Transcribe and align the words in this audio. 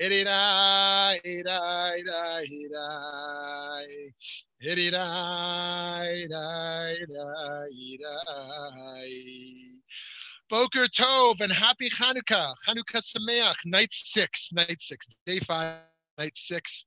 irai, 0.00 1.20
irai, 1.24 2.44
irai. 2.50 4.12
Irai, 4.60 6.26
irai, 6.26 6.96
irai, 7.02 7.70
irai. 7.92 9.72
Boker 10.50 10.86
Tov 10.88 11.40
and 11.40 11.52
happy 11.52 11.90
Hanukkah. 11.90 12.54
Hanukkah 12.66 13.02
Sameach, 13.02 13.56
night 13.66 13.92
six, 13.92 14.50
night 14.52 14.80
six, 14.80 15.06
day 15.26 15.38
five, 15.40 15.76
night 16.18 16.36
six. 16.36 16.86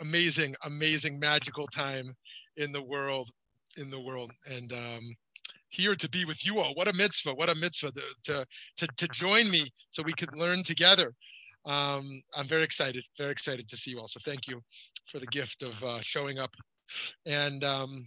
Amazing, 0.00 0.54
amazing, 0.64 1.18
magical 1.18 1.66
time 1.68 2.14
in 2.56 2.72
the 2.72 2.82
world, 2.82 3.30
in 3.76 3.90
the 3.90 4.00
world. 4.00 4.32
And 4.50 4.72
um, 4.72 5.14
here 5.74 5.94
to 5.96 6.08
be 6.08 6.24
with 6.24 6.44
you 6.44 6.58
all. 6.58 6.74
What 6.74 6.88
a 6.88 6.92
mitzvah, 6.92 7.34
what 7.34 7.50
a 7.50 7.54
mitzvah 7.54 7.92
to, 7.92 8.02
to, 8.24 8.46
to, 8.78 8.86
to 8.86 9.08
join 9.08 9.50
me 9.50 9.68
so 9.90 10.02
we 10.02 10.12
could 10.12 10.36
learn 10.36 10.62
together. 10.62 11.12
Um, 11.66 12.22
I'm 12.36 12.46
very 12.46 12.62
excited, 12.62 13.04
very 13.18 13.30
excited 13.30 13.68
to 13.68 13.76
see 13.76 13.92
you 13.92 13.98
all. 13.98 14.08
So 14.08 14.20
thank 14.24 14.46
you 14.46 14.60
for 15.06 15.18
the 15.18 15.26
gift 15.26 15.62
of 15.62 15.82
uh, 15.82 16.00
showing 16.00 16.38
up. 16.38 16.54
And 17.26 17.64
um, 17.64 18.06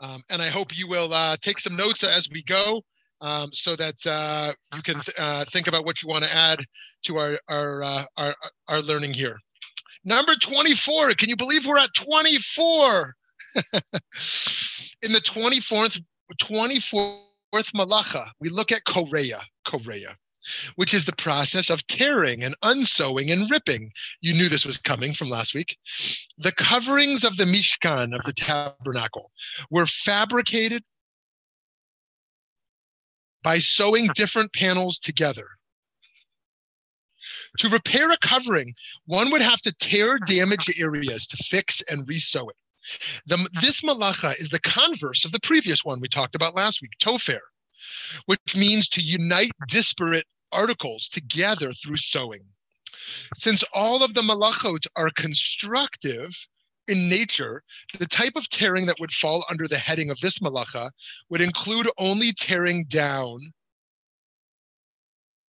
um, 0.00 0.22
and 0.30 0.42
I 0.42 0.48
hope 0.48 0.76
you 0.76 0.88
will 0.88 1.12
uh, 1.12 1.36
take 1.40 1.60
some 1.60 1.76
notes 1.76 2.02
as 2.02 2.28
we 2.30 2.42
go 2.42 2.82
um, 3.20 3.50
so 3.52 3.76
that 3.76 4.04
uh, 4.06 4.52
you 4.74 4.82
can 4.82 5.00
th- 5.00 5.16
uh, 5.18 5.44
think 5.52 5.68
about 5.68 5.84
what 5.84 6.02
you 6.02 6.08
want 6.08 6.24
to 6.24 6.34
add 6.34 6.64
to 7.04 7.18
our 7.18 7.38
our, 7.48 7.82
uh, 7.82 8.04
our 8.16 8.34
our 8.68 8.80
learning 8.82 9.12
here. 9.12 9.38
Number 10.04 10.34
24. 10.34 11.14
Can 11.14 11.28
you 11.28 11.36
believe 11.36 11.64
we're 11.64 11.78
at 11.78 11.94
24? 11.94 13.14
In 15.02 15.12
the 15.12 15.20
24th 15.20 16.02
24th 16.40 17.72
malacha, 17.74 18.30
we 18.40 18.48
look 18.48 18.72
at 18.72 18.84
ko'reah, 18.84 19.42
ko'reah, 19.64 20.16
which 20.76 20.94
is 20.94 21.04
the 21.04 21.16
process 21.16 21.70
of 21.70 21.86
tearing 21.86 22.42
and 22.42 22.56
unsewing 22.62 23.30
and 23.30 23.50
ripping. 23.50 23.92
You 24.20 24.34
knew 24.34 24.48
this 24.48 24.66
was 24.66 24.78
coming 24.78 25.14
from 25.14 25.28
last 25.28 25.54
week. 25.54 25.76
The 26.38 26.52
coverings 26.52 27.24
of 27.24 27.36
the 27.36 27.44
Mishkan 27.44 28.14
of 28.14 28.24
the 28.24 28.32
tabernacle 28.32 29.30
were 29.70 29.86
fabricated 29.86 30.82
by 33.42 33.58
sewing 33.58 34.10
different 34.14 34.52
panels 34.52 34.98
together. 34.98 35.46
To 37.58 37.68
repair 37.68 38.10
a 38.10 38.16
covering, 38.18 38.74
one 39.06 39.30
would 39.30 39.42
have 39.42 39.60
to 39.62 39.72
tear 39.72 40.18
damaged 40.18 40.72
areas 40.78 41.26
to 41.26 41.36
fix 41.36 41.82
and 41.82 42.06
resew 42.06 42.48
it. 42.48 42.56
The, 43.26 43.48
this 43.60 43.82
malacha 43.82 44.38
is 44.40 44.48
the 44.48 44.60
converse 44.60 45.24
of 45.24 45.32
the 45.32 45.40
previous 45.40 45.84
one 45.84 46.00
we 46.00 46.08
talked 46.08 46.34
about 46.34 46.54
last 46.54 46.82
week, 46.82 46.92
tofer, 47.00 47.40
which 48.26 48.56
means 48.56 48.88
to 48.90 49.02
unite 49.02 49.52
disparate 49.68 50.26
articles 50.50 51.08
together 51.08 51.72
through 51.72 51.96
sewing. 51.96 52.44
Since 53.36 53.62
all 53.72 54.02
of 54.02 54.14
the 54.14 54.22
malachot 54.22 54.86
are 54.96 55.10
constructive 55.10 56.30
in 56.88 57.08
nature, 57.08 57.62
the 57.98 58.06
type 58.06 58.36
of 58.36 58.48
tearing 58.50 58.86
that 58.86 59.00
would 59.00 59.12
fall 59.12 59.44
under 59.48 59.68
the 59.68 59.78
heading 59.78 60.10
of 60.10 60.20
this 60.20 60.40
malacha 60.40 60.90
would 61.28 61.40
include 61.40 61.88
only 61.98 62.32
tearing 62.32 62.84
down 62.84 63.52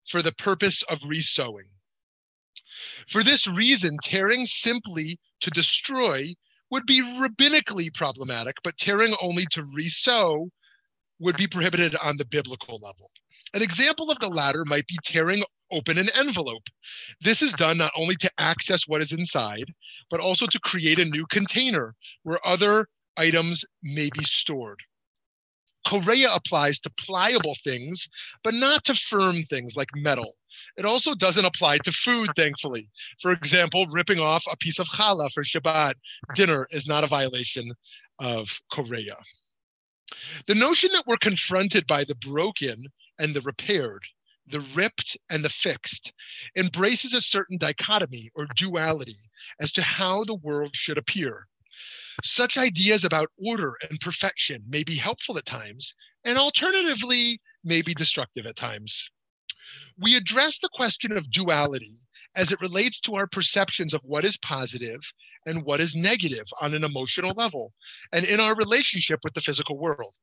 for 0.07 0.23
the 0.23 0.33
purpose 0.33 0.83
of 0.85 1.01
resewing. 1.05 1.69
For 3.09 3.23
this 3.23 3.47
reason, 3.47 3.99
tearing 4.03 4.47
simply 4.47 5.19
to 5.41 5.51
destroy 5.51 6.35
would 6.71 6.87
be 6.87 7.03
rabbinically 7.03 7.93
problematic, 7.95 8.57
but 8.63 8.77
tearing 8.77 9.15
only 9.23 9.47
to 9.53 9.63
resew 9.77 10.49
would 11.19 11.37
be 11.37 11.47
prohibited 11.47 11.97
on 11.97 12.17
the 12.17 12.25
biblical 12.25 12.79
level. 12.79 13.11
An 13.55 13.63
example 13.63 14.11
of 14.11 14.19
the 14.19 14.29
latter 14.29 14.65
might 14.65 14.87
be 14.87 14.99
tearing 15.03 15.43
open 15.71 15.99
an 15.99 16.09
envelope. 16.15 16.69
This 17.21 17.43
is 17.43 17.53
done 17.53 17.79
not 17.79 17.93
only 17.97 18.17
to 18.17 18.31
access 18.39 18.87
what 18.87 19.03
is 19.03 19.13
inside, 19.13 19.73
but 20.11 20.21
also 20.21 20.47
to 20.47 20.61
create 20.61 20.99
a 20.99 21.05
new 21.05 21.27
container 21.27 21.95
where 22.23 22.47
other 22.47 22.89
items 23.19 23.65
may 23.83 24.11
be 24.13 24.25
stored. 24.25 24.81
Ko'reah 25.89 26.35
applies 26.35 26.81
to 26.81 26.91
pliable 26.91 27.57
things, 27.65 28.09
but 28.45 28.53
not 28.53 28.85
to 28.85 28.95
firm 28.95 29.43
things 29.45 29.75
like 29.75 29.89
metal. 29.95 30.35
It 30.77 30.85
also 30.85 31.15
doesn't 31.15 31.47
apply 31.47 31.79
to 31.79 31.93
food, 31.93 32.29
thankfully. 32.37 32.91
For 33.23 33.33
example, 33.33 33.87
ripping 33.87 34.19
off 34.19 34.45
a 34.51 34.57
piece 34.59 34.79
of 34.79 34.87
challah 34.89 35.31
for 35.33 35.43
Shabbat 35.43 35.95
dinner 36.35 36.69
is 36.71 36.87
not 36.87 37.05
a 37.05 37.07
violation 37.07 37.73
of 38.19 38.61
Ko'reah. 38.71 39.23
The 40.47 40.55
notion 40.55 40.91
that 40.93 41.07
we're 41.07 41.17
confronted 41.17 41.87
by 41.87 42.05
the 42.05 42.17
broken 42.17 42.85
and 43.19 43.33
the 43.33 43.41
repaired, 43.41 44.03
the 44.47 44.61
ripped 44.75 45.17
and 45.31 45.43
the 45.43 45.51
fixed, 45.51 46.13
embraces 46.57 47.15
a 47.15 47.23
certain 47.23 47.57
dichotomy 47.57 48.31
or 48.35 48.47
duality 48.57 49.17
as 49.61 49.73
to 49.73 49.83
how 49.83 50.25
the 50.25 50.35
world 50.35 50.75
should 50.75 50.99
appear. 50.99 51.47
Such 52.25 52.57
ideas 52.57 53.05
about 53.05 53.31
order 53.39 53.75
and 53.89 54.01
perfection 54.01 54.65
may 54.69 54.83
be 54.83 54.97
helpful 54.97 55.39
at 55.39 55.47
times, 55.47 55.95
and 56.25 56.37
alternatively, 56.37 57.41
may 57.63 57.83
be 57.83 57.95
destructive 57.95 58.47
at 58.47 58.57
times. 58.57 59.11
We 59.99 60.17
address 60.17 60.59
the 60.59 60.71
question 60.73 61.17
of 61.17 61.31
duality 61.31 61.99
as 62.37 62.53
it 62.53 62.61
relates 62.61 63.01
to 63.01 63.15
our 63.15 63.27
perceptions 63.27 63.95
of 63.95 64.01
what 64.03 64.25
is 64.25 64.37
positive 64.37 65.01
and 65.47 65.65
what 65.65 65.81
is 65.81 65.95
negative 65.95 66.47
on 66.61 66.75
an 66.75 66.85
emotional 66.85 67.33
level, 67.33 67.73
and 68.13 68.25
in 68.25 68.41
our 68.41 68.55
relationship 68.55 69.21
with 69.25 69.35
the 69.35 69.41
physical 69.41 69.79
world. 69.79 70.15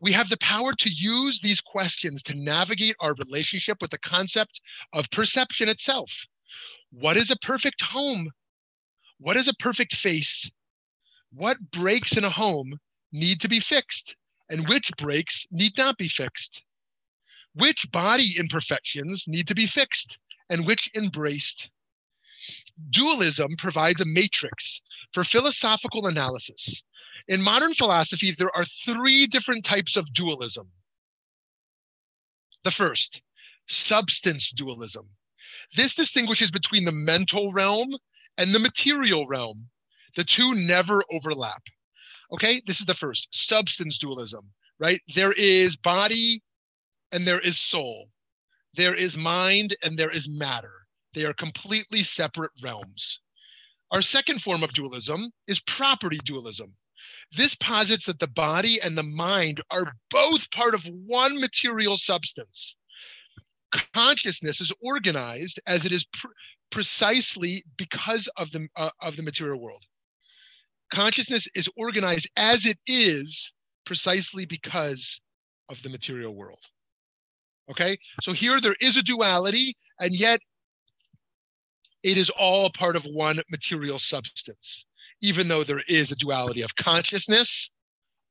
We 0.00 0.12
have 0.12 0.28
the 0.28 0.38
power 0.38 0.72
to 0.74 0.90
use 0.90 1.40
these 1.40 1.60
questions 1.60 2.22
to 2.24 2.34
navigate 2.34 2.96
our 3.00 3.14
relationship 3.14 3.78
with 3.80 3.90
the 3.90 3.98
concept 3.98 4.60
of 4.92 5.10
perception 5.10 5.68
itself. 5.68 6.26
What 6.90 7.16
is 7.16 7.30
a 7.30 7.36
perfect 7.36 7.80
home? 7.80 8.30
What 9.20 9.36
is 9.36 9.46
a 9.46 9.54
perfect 9.54 9.94
face? 9.94 10.50
What 11.32 11.70
breaks 11.70 12.16
in 12.16 12.24
a 12.24 12.30
home 12.30 12.78
need 13.12 13.40
to 13.42 13.48
be 13.48 13.60
fixed, 13.60 14.16
and 14.48 14.68
which 14.68 14.90
breaks 14.98 15.46
need 15.52 15.76
not 15.76 15.96
be 15.96 16.08
fixed? 16.08 16.62
Which 17.54 17.86
body 17.92 18.34
imperfections 18.36 19.28
need 19.28 19.46
to 19.48 19.54
be 19.54 19.66
fixed, 19.66 20.18
and 20.48 20.66
which 20.66 20.90
embraced? 20.96 21.70
Dualism 22.90 23.54
provides 23.56 24.00
a 24.00 24.04
matrix 24.04 24.80
for 25.12 25.22
philosophical 25.22 26.06
analysis 26.06 26.82
in 27.30 27.42
modern 27.42 27.74
philosophy, 27.74 28.32
there 28.32 28.54
are 28.56 28.64
three 28.64 29.26
different 29.26 29.64
types 29.64 29.96
of 29.96 30.12
dualism. 30.12 30.68
The 32.64 32.72
first, 32.72 33.22
substance 33.68 34.50
dualism. 34.50 35.08
This 35.76 35.94
distinguishes 35.94 36.50
between 36.50 36.84
the 36.84 36.92
mental 36.92 37.52
realm 37.52 37.96
and 38.40 38.54
the 38.54 38.58
material 38.58 39.26
realm. 39.28 39.68
The 40.16 40.24
two 40.24 40.54
never 40.54 41.04
overlap. 41.12 41.62
Okay, 42.32 42.62
this 42.66 42.80
is 42.80 42.86
the 42.86 42.94
first, 42.94 43.28
substance 43.32 43.98
dualism, 43.98 44.50
right? 44.80 45.00
There 45.14 45.32
is 45.32 45.76
body 45.76 46.42
and 47.12 47.28
there 47.28 47.40
is 47.40 47.58
soul. 47.58 48.08
There 48.74 48.94
is 48.94 49.16
mind 49.16 49.76
and 49.82 49.98
there 49.98 50.10
is 50.10 50.28
matter. 50.28 50.72
They 51.12 51.24
are 51.26 51.34
completely 51.34 52.02
separate 52.02 52.52
realms. 52.62 53.20
Our 53.90 54.00
second 54.00 54.40
form 54.40 54.62
of 54.62 54.72
dualism 54.72 55.30
is 55.46 55.60
property 55.60 56.20
dualism. 56.24 56.72
This 57.36 57.54
posits 57.56 58.06
that 58.06 58.20
the 58.20 58.26
body 58.26 58.80
and 58.80 58.96
the 58.96 59.02
mind 59.02 59.60
are 59.70 59.92
both 60.10 60.50
part 60.50 60.74
of 60.74 60.84
one 60.84 61.40
material 61.40 61.98
substance. 61.98 62.74
Consciousness 63.94 64.60
is 64.60 64.72
organized 64.80 65.60
as 65.66 65.84
it 65.84 65.92
is 65.92 66.04
pr- 66.06 66.28
precisely 66.70 67.64
because 67.76 68.28
of 68.36 68.50
the 68.52 68.68
uh, 68.76 68.90
of 69.00 69.16
the 69.16 69.22
material 69.22 69.60
world. 69.60 69.84
Consciousness 70.92 71.46
is 71.54 71.68
organized 71.76 72.28
as 72.36 72.66
it 72.66 72.78
is 72.86 73.52
precisely 73.86 74.44
because 74.44 75.20
of 75.68 75.82
the 75.82 75.88
material 75.88 76.34
world. 76.34 76.60
Okay, 77.70 77.96
so 78.22 78.32
here 78.32 78.60
there 78.60 78.74
is 78.80 78.96
a 78.96 79.02
duality, 79.02 79.76
and 80.00 80.14
yet 80.14 80.40
it 82.02 82.18
is 82.18 82.30
all 82.30 82.70
part 82.70 82.96
of 82.96 83.04
one 83.04 83.40
material 83.50 83.98
substance 83.98 84.86
even 85.20 85.48
though 85.48 85.64
there 85.64 85.82
is 85.88 86.12
a 86.12 86.16
duality 86.16 86.62
of 86.62 86.74
consciousness 86.76 87.70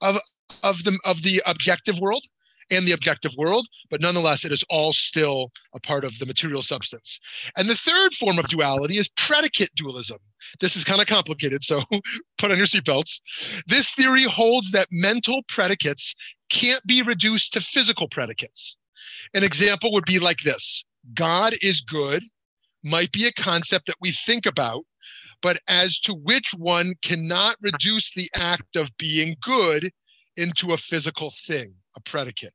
of 0.01 0.17
of 0.63 0.83
the 0.83 0.97
of 1.05 1.21
the 1.21 1.41
objective 1.45 1.99
world 1.99 2.25
and 2.71 2.87
the 2.87 2.91
objective 2.91 3.33
world, 3.37 3.67
but 3.89 4.01
nonetheless, 4.01 4.45
it 4.45 4.51
is 4.51 4.63
all 4.69 4.93
still 4.93 5.51
a 5.73 5.79
part 5.79 6.03
of 6.03 6.17
the 6.19 6.25
material 6.25 6.61
substance. 6.61 7.19
And 7.57 7.69
the 7.69 7.75
third 7.75 8.13
form 8.13 8.39
of 8.39 8.47
duality 8.47 8.97
is 8.97 9.09
predicate 9.09 9.73
dualism. 9.75 10.17
This 10.59 10.75
is 10.75 10.83
kind 10.83 11.01
of 11.01 11.07
complicated, 11.07 11.63
so 11.63 11.83
put 12.37 12.51
on 12.51 12.57
your 12.57 12.67
seatbelts. 12.67 13.21
This 13.67 13.91
theory 13.91 14.23
holds 14.23 14.71
that 14.71 14.87
mental 14.91 15.41
predicates 15.47 16.15
can't 16.49 16.85
be 16.85 17.01
reduced 17.01 17.53
to 17.53 17.61
physical 17.61 18.07
predicates. 18.07 18.77
An 19.33 19.43
example 19.43 19.91
would 19.93 20.05
be 20.05 20.19
like 20.19 20.39
this 20.43 20.83
God 21.13 21.53
is 21.61 21.81
good, 21.81 22.23
might 22.83 23.11
be 23.11 23.25
a 23.25 23.33
concept 23.33 23.87
that 23.87 23.95
we 24.01 24.11
think 24.11 24.45
about, 24.45 24.85
but 25.41 25.59
as 25.67 25.99
to 26.01 26.13
which 26.13 26.53
one 26.57 26.93
cannot 27.01 27.55
reduce 27.61 28.13
the 28.13 28.29
act 28.35 28.75
of 28.75 28.95
being 28.97 29.35
good 29.41 29.91
into 30.37 30.73
a 30.73 30.77
physical 30.77 31.33
thing, 31.45 31.73
a 31.95 32.01
predicate. 32.01 32.53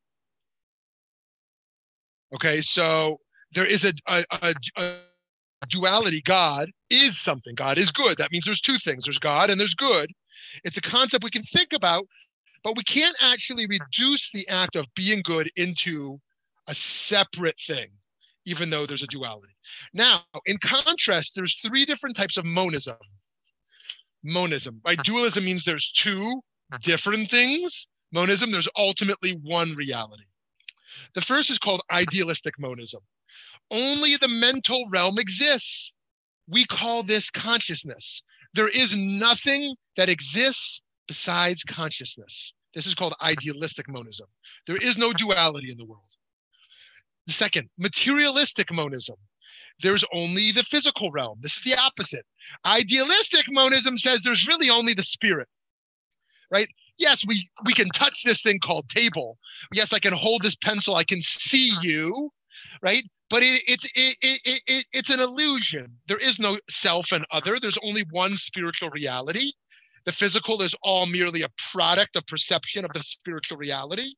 Okay, 2.34 2.60
so 2.60 3.18
there 3.52 3.66
is 3.66 3.84
a, 3.84 3.92
a, 4.08 4.24
a, 4.42 4.54
a 4.76 5.66
duality. 5.68 6.20
God 6.22 6.68
is 6.90 7.18
something. 7.18 7.54
God 7.54 7.78
is 7.78 7.90
good. 7.90 8.18
That 8.18 8.32
means 8.32 8.44
there's 8.44 8.60
two 8.60 8.78
things 8.78 9.04
there's 9.04 9.18
God 9.18 9.50
and 9.50 9.60
there's 9.60 9.74
good. 9.74 10.10
It's 10.64 10.76
a 10.76 10.82
concept 10.82 11.24
we 11.24 11.30
can 11.30 11.42
think 11.42 11.72
about, 11.72 12.04
but 12.62 12.76
we 12.76 12.82
can't 12.82 13.16
actually 13.20 13.66
reduce 13.66 14.30
the 14.32 14.46
act 14.48 14.76
of 14.76 14.86
being 14.94 15.22
good 15.22 15.50
into 15.56 16.18
a 16.66 16.74
separate 16.74 17.58
thing, 17.66 17.88
even 18.44 18.70
though 18.70 18.86
there's 18.86 19.02
a 19.02 19.08
duality. 19.08 19.54
Now, 19.92 20.22
in 20.46 20.58
contrast, 20.58 21.32
there's 21.34 21.58
three 21.64 21.84
different 21.84 22.16
types 22.16 22.36
of 22.36 22.44
monism. 22.44 22.96
Monism, 24.24 24.80
right? 24.84 24.98
Dualism 25.04 25.44
means 25.44 25.64
there's 25.64 25.92
two 25.92 26.40
different 26.82 27.30
things. 27.30 27.86
Monism, 28.12 28.50
there's 28.50 28.68
ultimately 28.76 29.38
one 29.42 29.74
reality. 29.74 30.24
The 31.14 31.20
first 31.20 31.50
is 31.50 31.58
called 31.58 31.82
idealistic 31.90 32.58
monism. 32.58 33.00
Only 33.70 34.16
the 34.16 34.28
mental 34.28 34.88
realm 34.90 35.18
exists. 35.18 35.92
We 36.48 36.64
call 36.66 37.02
this 37.02 37.30
consciousness. 37.30 38.22
There 38.52 38.68
is 38.68 38.94
nothing 38.94 39.74
that 39.96 40.08
exists 40.08 40.82
besides 41.08 41.64
consciousness. 41.64 42.54
This 42.74 42.86
is 42.86 42.94
called 42.94 43.14
idealistic 43.22 43.88
monism. 43.88 44.26
There 44.66 44.76
is 44.76 44.98
no 44.98 45.12
duality 45.12 45.70
in 45.70 45.78
the 45.78 45.84
world. 45.84 46.04
The 47.26 47.32
second, 47.32 47.70
materialistic 47.78 48.72
monism 48.72 49.16
there's 49.82 50.04
only 50.12 50.52
the 50.52 50.62
physical 50.62 51.10
realm. 51.10 51.38
This 51.40 51.56
is 51.56 51.62
the 51.62 51.76
opposite. 51.78 52.24
Idealistic 52.64 53.46
monism 53.48 53.98
says 53.98 54.22
there's 54.22 54.46
really 54.46 54.70
only 54.70 54.94
the 54.94 55.02
spirit, 55.02 55.48
right? 56.50 56.68
Yes, 56.98 57.24
we, 57.26 57.48
we 57.64 57.74
can 57.74 57.88
touch 57.90 58.22
this 58.24 58.42
thing 58.42 58.58
called 58.60 58.88
table. 58.88 59.38
Yes, 59.72 59.92
I 59.92 59.98
can 59.98 60.12
hold 60.12 60.42
this 60.42 60.56
pencil. 60.56 60.96
I 60.96 61.04
can 61.04 61.20
see 61.20 61.72
you, 61.82 62.30
right? 62.82 63.04
But 63.30 63.42
it, 63.42 63.62
it's 63.66 63.84
it, 63.94 64.16
it, 64.22 64.62
it, 64.66 64.86
it's 64.92 65.10
an 65.10 65.20
illusion. 65.20 65.92
There 66.06 66.18
is 66.18 66.38
no 66.38 66.58
self 66.68 67.10
and 67.12 67.24
other. 67.32 67.58
There's 67.58 67.78
only 67.82 68.04
one 68.10 68.36
spiritual 68.36 68.90
reality. 68.90 69.52
The 70.04 70.12
physical 70.12 70.60
is 70.62 70.74
all 70.82 71.06
merely 71.06 71.42
a 71.42 71.48
product 71.72 72.16
of 72.16 72.26
perception 72.26 72.84
of 72.84 72.92
the 72.92 73.02
spiritual 73.02 73.56
reality. 73.56 74.12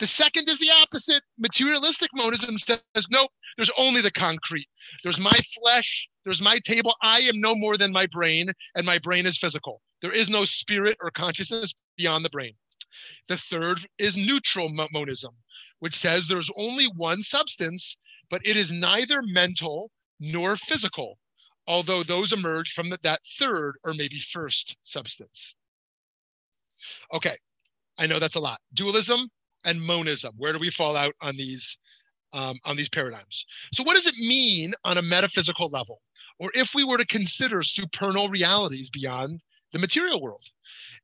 The 0.00 0.06
second 0.06 0.48
is 0.48 0.58
the 0.58 0.70
opposite. 0.82 1.22
Materialistic 1.38 2.10
monism 2.14 2.58
says, 2.58 2.80
nope, 3.10 3.30
there's 3.56 3.70
only 3.78 4.00
the 4.00 4.10
concrete. 4.10 4.66
There's 5.04 5.20
my 5.20 5.38
flesh, 5.62 6.08
there's 6.24 6.42
my 6.42 6.58
table. 6.64 6.94
I 7.02 7.20
am 7.20 7.40
no 7.40 7.54
more 7.54 7.76
than 7.76 7.92
my 7.92 8.06
brain, 8.06 8.50
and 8.74 8.84
my 8.84 8.98
brain 8.98 9.26
is 9.26 9.38
physical. 9.38 9.80
There 10.02 10.14
is 10.14 10.28
no 10.28 10.44
spirit 10.44 10.96
or 11.00 11.10
consciousness 11.10 11.74
beyond 11.96 12.24
the 12.24 12.30
brain. 12.30 12.54
The 13.28 13.36
third 13.36 13.86
is 13.98 14.16
neutral 14.16 14.68
monism, 14.68 15.34
which 15.78 15.96
says 15.96 16.26
there's 16.26 16.50
only 16.56 16.86
one 16.96 17.22
substance, 17.22 17.96
but 18.28 18.44
it 18.44 18.56
is 18.56 18.70
neither 18.70 19.22
mental 19.22 19.90
nor 20.18 20.56
physical, 20.56 21.18
although 21.66 22.02
those 22.02 22.32
emerge 22.32 22.72
from 22.72 22.92
that 23.02 23.20
third 23.38 23.76
or 23.84 23.94
maybe 23.94 24.18
first 24.18 24.76
substance. 24.82 25.54
Okay, 27.12 27.36
I 27.98 28.06
know 28.06 28.18
that's 28.18 28.36
a 28.36 28.40
lot. 28.40 28.60
Dualism, 28.74 29.30
and 29.64 29.80
monism. 29.80 30.32
Where 30.36 30.52
do 30.52 30.58
we 30.58 30.70
fall 30.70 30.96
out 30.96 31.14
on 31.20 31.36
these 31.36 31.78
um, 32.32 32.58
on 32.64 32.76
these 32.76 32.88
paradigms? 32.88 33.44
So, 33.74 33.82
what 33.82 33.94
does 33.94 34.06
it 34.06 34.16
mean 34.16 34.72
on 34.84 34.98
a 34.98 35.02
metaphysical 35.02 35.68
level, 35.68 36.00
or 36.38 36.50
if 36.54 36.74
we 36.74 36.84
were 36.84 36.98
to 36.98 37.06
consider 37.06 37.62
supernal 37.62 38.28
realities 38.28 38.90
beyond 38.90 39.40
the 39.72 39.78
material 39.78 40.20
world? 40.20 40.42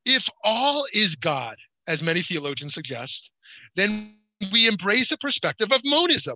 If 0.05 0.27
all 0.43 0.85
is 0.93 1.15
God, 1.15 1.55
as 1.87 2.03
many 2.03 2.21
theologians 2.21 2.73
suggest, 2.73 3.31
then 3.75 4.15
we 4.51 4.67
embrace 4.67 5.11
a 5.11 5.17
perspective 5.17 5.71
of 5.71 5.81
monism. 5.83 6.35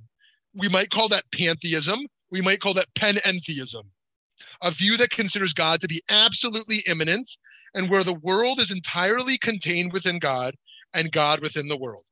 We 0.53 0.69
might 0.69 0.89
call 0.89 1.07
that 1.09 1.25
pantheism. 1.33 1.99
We 2.29 2.41
might 2.41 2.61
call 2.61 2.73
that 2.75 2.93
panentheism, 2.95 3.83
a 4.61 4.71
view 4.71 4.97
that 4.97 5.11
considers 5.11 5.53
God 5.53 5.81
to 5.81 5.87
be 5.87 6.01
absolutely 6.09 6.77
immanent 6.87 7.29
and 7.73 7.89
where 7.89 8.03
the 8.03 8.15
world 8.15 8.59
is 8.59 8.71
entirely 8.71 9.37
contained 9.37 9.93
within 9.93 10.19
God 10.19 10.55
and 10.93 11.11
God 11.11 11.41
within 11.41 11.67
the 11.67 11.77
world. 11.77 12.03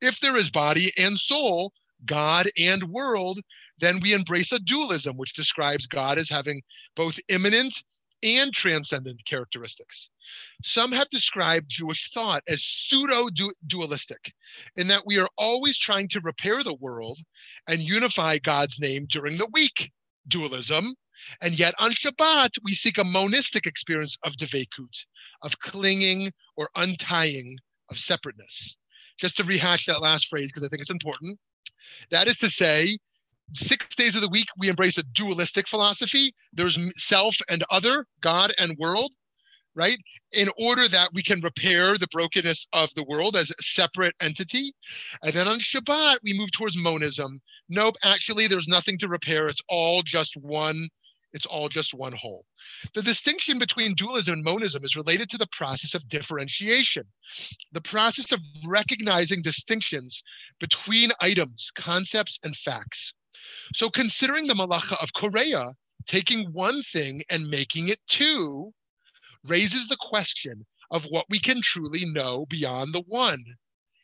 If 0.00 0.20
there 0.20 0.36
is 0.36 0.50
body 0.50 0.92
and 0.98 1.18
soul, 1.18 1.72
God 2.04 2.50
and 2.58 2.82
world, 2.84 3.40
then 3.78 4.00
we 4.00 4.12
embrace 4.12 4.52
a 4.52 4.58
dualism, 4.58 5.16
which 5.16 5.34
describes 5.34 5.86
God 5.86 6.18
as 6.18 6.28
having 6.28 6.62
both 6.94 7.18
immanent 7.28 7.82
and 8.22 8.52
transcendent 8.52 9.24
characteristics. 9.24 10.10
Some 10.62 10.92
have 10.92 11.08
described 11.10 11.70
Jewish 11.70 12.10
thought 12.12 12.42
as 12.48 12.64
pseudo 12.64 13.28
dualistic, 13.66 14.32
in 14.76 14.88
that 14.88 15.06
we 15.06 15.18
are 15.18 15.28
always 15.36 15.78
trying 15.78 16.08
to 16.08 16.20
repair 16.20 16.62
the 16.62 16.74
world 16.74 17.18
and 17.68 17.80
unify 17.80 18.38
God's 18.38 18.80
name 18.80 19.06
during 19.10 19.38
the 19.38 19.48
week, 19.52 19.92
dualism. 20.28 20.94
And 21.40 21.58
yet 21.58 21.74
on 21.78 21.92
Shabbat, 21.92 22.58
we 22.62 22.74
seek 22.74 22.98
a 22.98 23.04
monistic 23.04 23.66
experience 23.66 24.18
of 24.24 24.34
devekut, 24.34 25.04
of 25.42 25.58
clinging 25.60 26.32
or 26.56 26.68
untying, 26.74 27.56
of 27.90 27.98
separateness 27.98 28.76
just 29.18 29.36
to 29.36 29.44
rehash 29.44 29.86
that 29.86 30.02
last 30.02 30.28
phrase 30.28 30.48
because 30.48 30.62
I 30.62 30.68
think 30.68 30.80
it's 30.80 30.90
important. 30.90 31.38
That 32.10 32.28
is 32.28 32.36
to 32.38 32.50
say, 32.50 32.98
six 33.54 33.94
days 33.94 34.16
of 34.16 34.22
the 34.22 34.28
week, 34.28 34.46
we 34.58 34.68
embrace 34.68 34.98
a 34.98 35.02
dualistic 35.02 35.68
philosophy. 35.68 36.34
There's 36.52 36.78
self 36.96 37.36
and 37.48 37.64
other, 37.70 38.06
God 38.20 38.52
and 38.58 38.76
world, 38.78 39.12
right? 39.74 39.98
In 40.32 40.48
order 40.58 40.88
that 40.88 41.10
we 41.12 41.22
can 41.22 41.40
repair 41.40 41.98
the 41.98 42.08
brokenness 42.08 42.66
of 42.72 42.92
the 42.94 43.04
world 43.04 43.36
as 43.36 43.50
a 43.50 43.62
separate 43.62 44.14
entity. 44.20 44.72
And 45.22 45.32
then 45.32 45.48
on 45.48 45.60
Shabbat, 45.60 46.18
we 46.22 46.36
move 46.36 46.50
towards 46.52 46.76
monism. 46.76 47.40
Nope, 47.68 47.96
actually, 48.02 48.46
there's 48.46 48.68
nothing 48.68 48.98
to 48.98 49.08
repair. 49.08 49.48
It's 49.48 49.62
all 49.68 50.02
just 50.02 50.36
one 50.36 50.88
it's 51.36 51.44
all 51.44 51.68
just 51.68 51.92
one 51.92 52.14
whole. 52.14 52.46
The 52.94 53.02
distinction 53.02 53.58
between 53.58 53.94
dualism 53.94 54.34
and 54.34 54.42
monism 54.42 54.84
is 54.84 54.96
related 54.96 55.28
to 55.30 55.38
the 55.38 55.48
process 55.48 55.94
of 55.94 56.08
differentiation, 56.08 57.04
the 57.72 57.82
process 57.82 58.32
of 58.32 58.40
recognizing 58.66 59.42
distinctions 59.42 60.22
between 60.60 61.12
items, 61.20 61.70
concepts, 61.76 62.38
and 62.42 62.56
facts. 62.56 63.12
So, 63.74 63.90
considering 63.90 64.46
the 64.46 64.54
malacha 64.54 65.02
of 65.02 65.12
Ko'reah, 65.12 65.74
taking 66.06 66.52
one 66.52 66.82
thing 66.82 67.22
and 67.28 67.48
making 67.48 67.88
it 67.88 68.00
two 68.06 68.72
raises 69.44 69.88
the 69.88 69.96
question 70.00 70.66
of 70.90 71.04
what 71.04 71.26
we 71.28 71.38
can 71.38 71.60
truly 71.62 72.04
know 72.04 72.46
beyond 72.46 72.94
the 72.94 73.02
one. 73.02 73.44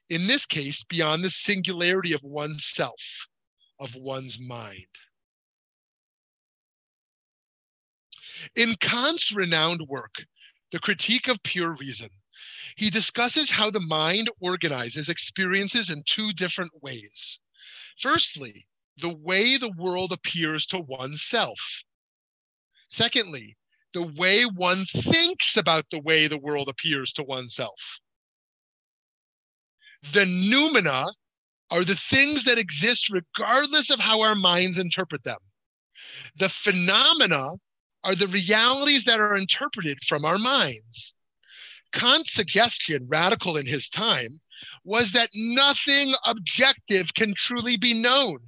In 0.08 0.26
this 0.26 0.46
case, 0.46 0.84
beyond 0.84 1.24
the 1.24 1.30
singularity 1.30 2.12
of 2.12 2.22
oneself, 2.22 3.26
of 3.78 3.94
one's 3.94 4.38
mind. 4.38 4.86
In 8.56 8.74
Kant's 8.76 9.32
renowned 9.32 9.82
work, 9.88 10.26
The 10.72 10.80
Critique 10.80 11.28
of 11.28 11.42
Pure 11.42 11.76
Reason, 11.76 12.10
he 12.76 12.90
discusses 12.90 13.50
how 13.50 13.70
the 13.70 13.80
mind 13.80 14.28
organizes 14.40 15.08
experiences 15.08 15.90
in 15.90 16.02
two 16.06 16.32
different 16.32 16.72
ways. 16.82 17.38
Firstly, 18.00 18.66
the 18.98 19.14
way 19.16 19.56
the 19.56 19.72
world 19.78 20.12
appears 20.12 20.66
to 20.66 20.80
oneself. 20.80 21.58
Secondly, 22.88 23.56
the 23.94 24.02
way 24.18 24.44
one 24.44 24.84
thinks 24.86 25.56
about 25.56 25.84
the 25.90 26.00
way 26.00 26.26
the 26.26 26.38
world 26.38 26.68
appears 26.68 27.12
to 27.14 27.22
oneself. 27.22 27.98
The 30.12 30.24
noumena 30.24 31.12
are 31.70 31.84
the 31.84 31.96
things 31.96 32.44
that 32.44 32.58
exist 32.58 33.08
regardless 33.10 33.90
of 33.90 34.00
how 34.00 34.20
our 34.20 34.34
minds 34.34 34.78
interpret 34.78 35.22
them. 35.24 35.38
The 36.36 36.48
phenomena 36.48 37.52
are 38.04 38.14
the 38.14 38.28
realities 38.28 39.04
that 39.04 39.20
are 39.20 39.36
interpreted 39.36 39.98
from 40.06 40.24
our 40.24 40.38
minds. 40.38 41.14
Kant's 41.92 42.32
suggestion, 42.32 43.06
radical 43.08 43.56
in 43.56 43.66
his 43.66 43.88
time, 43.88 44.40
was 44.84 45.12
that 45.12 45.30
nothing 45.34 46.14
objective 46.24 47.14
can 47.14 47.34
truly 47.34 47.76
be 47.76 47.94
known. 47.94 48.38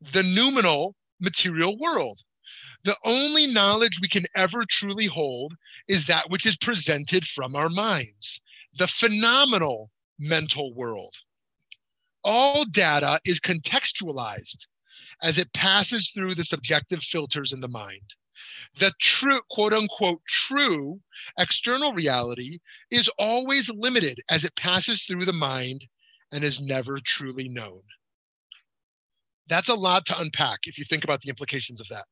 The 0.00 0.22
noumenal 0.22 0.94
material 1.18 1.76
world. 1.76 2.22
The 2.84 2.96
only 3.04 3.46
knowledge 3.46 4.00
we 4.00 4.08
can 4.08 4.26
ever 4.36 4.64
truly 4.64 5.06
hold 5.06 5.54
is 5.88 6.06
that 6.06 6.30
which 6.30 6.46
is 6.46 6.56
presented 6.56 7.26
from 7.26 7.56
our 7.56 7.68
minds, 7.68 8.40
the 8.74 8.86
phenomenal 8.86 9.90
mental 10.18 10.72
world. 10.74 11.16
All 12.22 12.64
data 12.64 13.20
is 13.24 13.40
contextualized 13.40 14.66
as 15.22 15.38
it 15.38 15.52
passes 15.52 16.10
through 16.10 16.36
the 16.36 16.44
subjective 16.44 17.02
filters 17.02 17.52
in 17.52 17.60
the 17.60 17.68
mind. 17.68 18.14
The 18.76 18.92
true, 19.00 19.40
quote 19.50 19.72
unquote, 19.72 20.24
true 20.26 21.00
external 21.38 21.92
reality 21.92 22.58
is 22.90 23.08
always 23.18 23.68
limited 23.68 24.20
as 24.30 24.44
it 24.44 24.54
passes 24.54 25.02
through 25.02 25.24
the 25.24 25.32
mind 25.32 25.84
and 26.30 26.44
is 26.44 26.60
never 26.60 27.00
truly 27.00 27.48
known. 27.48 27.82
That's 29.48 29.68
a 29.68 29.74
lot 29.74 30.06
to 30.06 30.18
unpack 30.18 30.60
if 30.66 30.78
you 30.78 30.84
think 30.84 31.04
about 31.04 31.20
the 31.20 31.30
implications 31.30 31.80
of 31.80 31.88
that. 31.88 32.04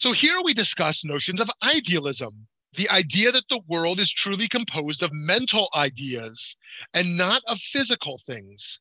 So, 0.00 0.12
here 0.12 0.40
we 0.42 0.54
discuss 0.54 1.04
notions 1.04 1.40
of 1.40 1.50
idealism, 1.62 2.48
the 2.74 2.88
idea 2.90 3.32
that 3.32 3.48
the 3.48 3.60
world 3.68 4.00
is 4.00 4.10
truly 4.10 4.48
composed 4.48 5.02
of 5.02 5.12
mental 5.12 5.68
ideas 5.74 6.56
and 6.94 7.16
not 7.16 7.42
of 7.46 7.58
physical 7.58 8.20
things. 8.26 8.80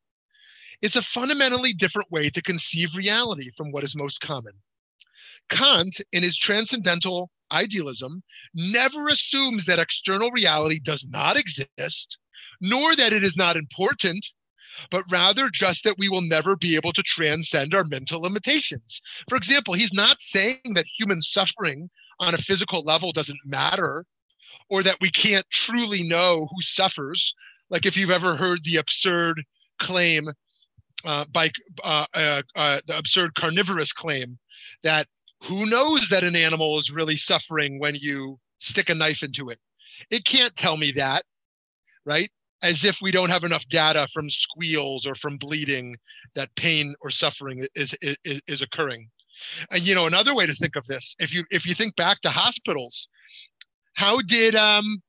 It's 0.81 0.95
a 0.95 1.01
fundamentally 1.01 1.73
different 1.73 2.11
way 2.11 2.29
to 2.29 2.41
conceive 2.41 2.95
reality 2.95 3.51
from 3.57 3.71
what 3.71 3.83
is 3.83 3.95
most 3.95 4.21
common. 4.21 4.53
Kant, 5.49 5.99
in 6.11 6.23
his 6.23 6.37
transcendental 6.37 7.31
idealism, 7.51 8.23
never 8.53 9.07
assumes 9.07 9.65
that 9.65 9.79
external 9.79 10.31
reality 10.31 10.79
does 10.79 11.07
not 11.09 11.35
exist, 11.35 12.17
nor 12.61 12.95
that 12.95 13.13
it 13.13 13.23
is 13.23 13.35
not 13.35 13.57
important, 13.57 14.25
but 14.91 15.03
rather 15.09 15.49
just 15.49 15.83
that 15.83 15.97
we 15.97 16.09
will 16.09 16.21
never 16.21 16.55
be 16.55 16.75
able 16.75 16.93
to 16.93 17.03
transcend 17.03 17.73
our 17.73 17.83
mental 17.83 18.21
limitations. 18.21 19.01
For 19.27 19.35
example, 19.35 19.73
he's 19.73 19.93
not 19.93 20.21
saying 20.21 20.73
that 20.75 20.85
human 20.97 21.21
suffering 21.21 21.89
on 22.19 22.33
a 22.33 22.39
physical 22.39 22.81
level 22.81 23.11
doesn't 23.11 23.39
matter 23.45 24.05
or 24.69 24.83
that 24.83 24.97
we 25.01 25.09
can't 25.09 25.45
truly 25.49 26.03
know 26.03 26.47
who 26.51 26.61
suffers. 26.61 27.33
Like 27.69 27.85
if 27.85 27.95
you've 27.97 28.11
ever 28.11 28.35
heard 28.35 28.63
the 28.63 28.77
absurd 28.77 29.43
claim 29.79 30.29
uh, 31.05 31.25
by 31.31 31.51
uh, 31.83 32.05
uh, 32.13 32.41
uh, 32.55 32.81
the 32.85 32.97
absurd 32.97 33.35
carnivorous 33.35 33.93
claim 33.93 34.37
that 34.83 35.07
who 35.43 35.65
knows 35.65 36.09
that 36.09 36.23
an 36.23 36.35
animal 36.35 36.77
is 36.77 36.91
really 36.91 37.15
suffering 37.15 37.79
when 37.79 37.95
you 37.95 38.37
stick 38.59 38.89
a 38.89 38.95
knife 38.95 39.23
into 39.23 39.49
it? 39.49 39.59
It 40.11 40.25
can't 40.25 40.55
tell 40.55 40.77
me 40.77 40.91
that, 40.91 41.23
right? 42.05 42.29
As 42.61 42.83
if 42.83 43.01
we 43.01 43.11
don't 43.11 43.29
have 43.29 43.45
enough 43.45 43.65
data 43.67 44.07
from 44.13 44.29
squeals 44.29 45.07
or 45.07 45.15
from 45.15 45.37
bleeding 45.37 45.95
that 46.35 46.53
pain 46.55 46.93
or 47.01 47.09
suffering 47.09 47.65
is, 47.75 47.95
is, 48.01 48.41
is 48.47 48.61
occurring. 48.61 49.09
And 49.71 49.81
you 49.83 49.95
know, 49.95 50.07
another 50.07 50.35
way 50.35 50.45
to 50.45 50.53
think 50.53 50.75
of 50.75 50.85
this, 50.85 51.15
if 51.19 51.33
you 51.33 51.45
if 51.51 51.65
you 51.65 51.73
think 51.73 51.95
back 51.95 52.19
to 52.21 52.29
hospitals, 52.29 53.07
how 53.93 54.19
did 54.21 54.55
um 54.55 55.01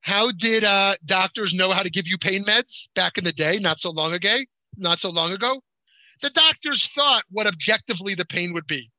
how 0.00 0.30
did 0.32 0.64
uh, 0.64 0.96
doctors 1.06 1.54
know 1.54 1.72
how 1.72 1.82
to 1.82 1.88
give 1.88 2.06
you 2.06 2.18
pain 2.18 2.44
meds 2.44 2.88
back 2.94 3.16
in 3.16 3.24
the 3.24 3.32
day? 3.32 3.58
Not 3.58 3.80
so 3.80 3.90
long 3.90 4.12
ago. 4.12 4.36
Not 4.76 5.00
so 5.00 5.08
long 5.08 5.32
ago, 5.32 5.62
the 6.20 6.30
doctors 6.30 6.86
thought 6.88 7.24
what 7.30 7.46
objectively 7.46 8.14
the 8.14 8.26
pain 8.26 8.52
would 8.52 8.66
be. 8.66 8.90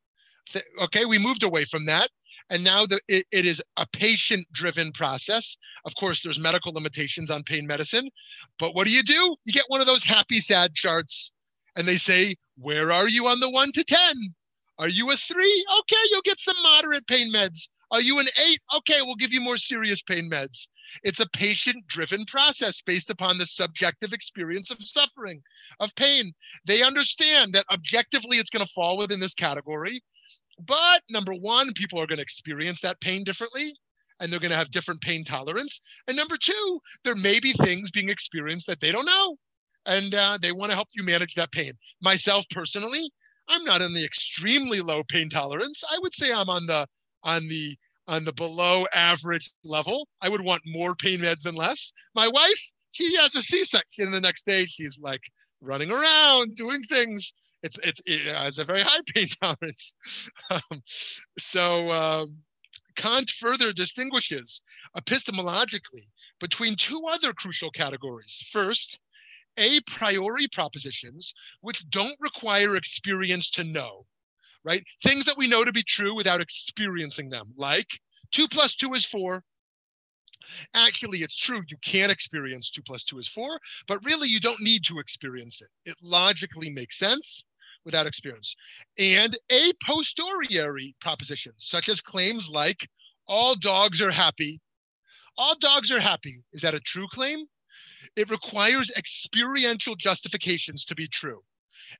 Okay, 0.82 1.06
we 1.06 1.20
moved 1.20 1.44
away 1.44 1.66
from 1.66 1.86
that. 1.86 2.10
And 2.50 2.64
now 2.64 2.86
the, 2.86 3.00
it, 3.08 3.26
it 3.32 3.46
is 3.46 3.62
a 3.78 3.88
patient 3.88 4.46
driven 4.52 4.92
process. 4.92 5.58
Of 5.86 5.96
course, 5.96 6.22
there's 6.22 6.40
medical 6.40 6.74
limitations 6.74 7.32
on 7.32 7.44
pain 7.44 7.66
medicine. 7.66 8.10
But 8.60 8.76
what 8.76 8.86
do 8.86 8.92
you 8.92 9.04
do? 9.04 9.36
You 9.46 9.54
get 9.54 9.66
one 9.68 9.82
of 9.82 9.88
those 9.88 10.04
happy, 10.04 10.40
sad 10.40 10.76
charts, 10.76 11.32
and 11.76 11.88
they 11.88 11.98
say, 11.98 12.36
Where 12.58 12.92
are 12.92 13.08
you 13.08 13.28
on 13.28 13.40
the 13.40 13.50
one 13.50 13.72
to 13.74 13.84
10? 13.84 13.98
Are 14.78 14.90
you 14.90 15.12
a 15.12 15.18
three? 15.18 15.66
Okay, 15.80 16.02
you'll 16.12 16.22
get 16.22 16.40
some 16.40 16.56
moderate 16.62 17.08
pain 17.08 17.32
meds. 17.34 17.70
Are 17.92 18.02
you 18.02 18.20
an 18.20 18.28
eight? 18.38 18.60
Okay, 18.76 19.02
we'll 19.02 19.16
give 19.16 19.32
you 19.32 19.40
more 19.40 19.58
serious 19.58 20.02
pain 20.02 20.30
meds. 20.30 20.68
It's 21.04 21.20
a 21.20 21.30
patient 21.30 21.88
driven 21.88 22.26
process 22.26 22.82
based 22.82 23.10
upon 23.10 23.38
the 23.38 23.46
subjective 23.46 24.12
experience 24.12 24.72
of 24.72 24.86
suffering, 24.86 25.42
of 25.80 25.96
pain. 25.96 26.34
They 26.66 26.84
understand 26.84 27.54
that 27.54 27.66
objectively 27.72 28.38
it's 28.38 28.50
going 28.50 28.66
to 28.66 28.72
fall 28.74 28.98
within 28.98 29.20
this 29.20 29.34
category. 29.34 30.04
But 30.60 31.02
number 31.10 31.34
one, 31.34 31.74
people 31.74 32.00
are 32.00 32.08
going 32.08 32.18
to 32.18 32.24
experience 32.24 32.82
that 32.82 33.02
pain 33.02 33.24
differently 33.24 33.74
and 34.20 34.32
they're 34.32 34.40
going 34.40 34.52
to 34.52 34.58
have 34.58 34.72
different 34.72 35.02
pain 35.02 35.26
tolerance. 35.26 35.82
And 36.08 36.16
number 36.16 36.38
two, 36.38 36.80
there 37.04 37.16
may 37.16 37.40
be 37.40 37.54
things 37.54 37.92
being 37.92 38.10
experienced 38.10 38.68
that 38.68 38.80
they 38.80 38.92
don't 38.92 39.06
know 39.06 39.38
and 39.86 40.16
uh, 40.16 40.38
they 40.42 40.52
want 40.52 40.72
to 40.72 40.76
help 40.76 40.88
you 40.94 41.04
manage 41.04 41.36
that 41.36 41.52
pain. 41.52 41.74
Myself 42.02 42.46
personally, 42.50 43.12
I'm 43.48 43.64
not 43.64 43.82
on 43.82 43.94
the 43.94 44.06
extremely 44.06 44.82
low 44.82 45.04
pain 45.04 45.30
tolerance. 45.30 45.84
I 45.90 46.00
would 46.00 46.14
say 46.14 46.34
I'm 46.34 46.50
on 46.50 46.66
the 46.66 46.88
on 47.24 47.48
the 47.48 47.78
on 48.08 48.24
the 48.24 48.34
below 48.34 48.86
average 48.94 49.52
level. 49.64 50.08
I 50.22 50.30
would 50.30 50.42
want 50.42 50.62
more 50.66 50.96
pain 50.96 51.20
meds 51.20 51.42
than 51.42 51.56
less. 51.56 51.92
My 52.14 52.28
wife, 52.28 52.72
she 52.92 53.16
has 53.18 53.36
a 53.36 53.42
C-section 53.42 54.12
the 54.12 54.22
next 54.22 54.46
day. 54.46 54.66
She's 54.66 55.00
like 55.00 55.22
running 55.62 55.92
around 55.92 56.56
doing 56.56 56.82
things 56.84 57.34
it's 57.66 57.80
it's 57.80 58.02
it 58.06 58.34
has 58.34 58.60
a 58.60 58.64
very 58.64 58.82
high 58.82 59.02
pain 59.14 59.28
tolerance. 59.42 59.96
Um, 60.52 60.84
so 61.38 61.92
um, 61.92 62.38
Kant 62.96 63.32
further 63.32 63.74
distinguishes 63.74 64.62
epistemologically 64.96 66.08
between 66.40 66.76
two 66.76 67.02
other 67.10 67.34
crucial 67.34 67.72
categories. 67.72 68.48
First, 68.52 69.00
a 69.58 69.80
priori 69.82 70.48
propositions, 70.48 71.34
which 71.62 71.90
don't 71.90 72.16
require 72.20 72.76
experience 72.76 73.50
to 73.52 73.64
know, 73.64 74.06
right? 74.64 74.84
Things 75.04 75.26
that 75.26 75.38
we 75.38 75.48
know 75.48 75.66
to 75.66 75.72
be 75.72 75.84
true 75.84 76.16
without 76.16 76.42
experiencing 76.42 77.30
them, 77.30 77.52
like 77.58 77.88
two 78.32 78.48
plus 78.48 78.76
two 78.76 78.94
is 78.94 79.06
four. 79.06 79.44
Actually, 80.76 81.20
it's 81.24 81.36
true, 81.36 81.62
you 81.68 81.78
can 81.84 82.12
experience 82.12 82.70
two 82.70 82.84
plus 82.84 83.04
two 83.04 83.18
is 83.18 83.28
four, 83.28 83.60
but 83.88 84.06
really 84.06 84.28
you 84.28 84.40
don't 84.40 84.62
need 84.62 84.84
to 84.84 85.00
experience 85.00 85.62
it. 85.62 85.70
It 85.90 85.96
logically 86.04 86.70
makes 86.70 87.00
sense 87.00 87.44
without 87.86 88.08
experience, 88.08 88.56
and 88.98 89.38
a 89.52 89.72
posteriori 89.86 90.96
proposition, 91.00 91.54
such 91.58 91.88
as 91.88 92.02
claims 92.02 92.50
like 92.50 92.88
all 93.28 93.56
dogs 93.56 94.02
are 94.02 94.12
happy. 94.12 94.60
All 95.38 95.56
dogs 95.60 95.92
are 95.92 96.00
happy. 96.00 96.44
Is 96.54 96.62
that 96.62 96.76
a 96.76 96.80
true 96.80 97.08
claim? 97.12 97.46
It 98.16 98.30
requires 98.30 98.92
experiential 98.98 99.96
justifications 99.96 100.86
to 100.86 100.96
be 100.96 101.08
true. 101.08 101.42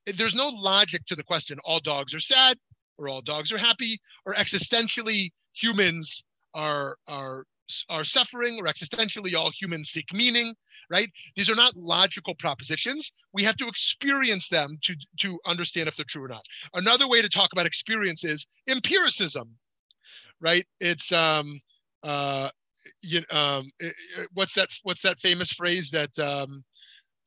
There's 0.06 0.34
no 0.34 0.48
logic 0.48 1.04
to 1.06 1.16
the 1.16 1.22
question 1.22 1.58
all 1.64 1.80
dogs 1.80 2.14
are 2.14 2.20
sad 2.20 2.58
or 2.98 3.08
all 3.08 3.22
dogs 3.22 3.52
are 3.52 3.58
happy 3.58 3.98
or 4.24 4.34
existentially 4.34 5.30
humans 5.52 6.24
are 6.54 6.96
are 7.06 7.44
are 7.88 8.04
suffering 8.04 8.58
or 8.58 8.64
existentially 8.64 9.34
all 9.34 9.50
humans 9.50 9.88
seek 9.88 10.12
meaning 10.12 10.54
right? 10.90 11.10
These 11.34 11.50
are 11.50 11.54
not 11.54 11.76
logical 11.76 12.34
propositions. 12.34 13.12
We 13.32 13.42
have 13.44 13.56
to 13.56 13.66
experience 13.66 14.48
them 14.48 14.78
to, 14.82 14.94
to 15.20 15.38
understand 15.46 15.88
if 15.88 15.96
they're 15.96 16.06
true 16.08 16.24
or 16.24 16.28
not. 16.28 16.44
Another 16.74 17.08
way 17.08 17.22
to 17.22 17.28
talk 17.28 17.50
about 17.52 17.66
experience 17.66 18.24
is 18.24 18.46
empiricism, 18.68 19.50
right? 20.40 20.66
It's 20.80 21.12
um, 21.12 21.60
uh, 22.02 22.50
you 23.00 23.22
um, 23.30 23.70
what's 24.34 24.54
that? 24.54 24.68
What's 24.84 25.02
that 25.02 25.18
famous 25.18 25.52
phrase 25.52 25.90
that? 25.90 26.16
Um, 26.18 26.64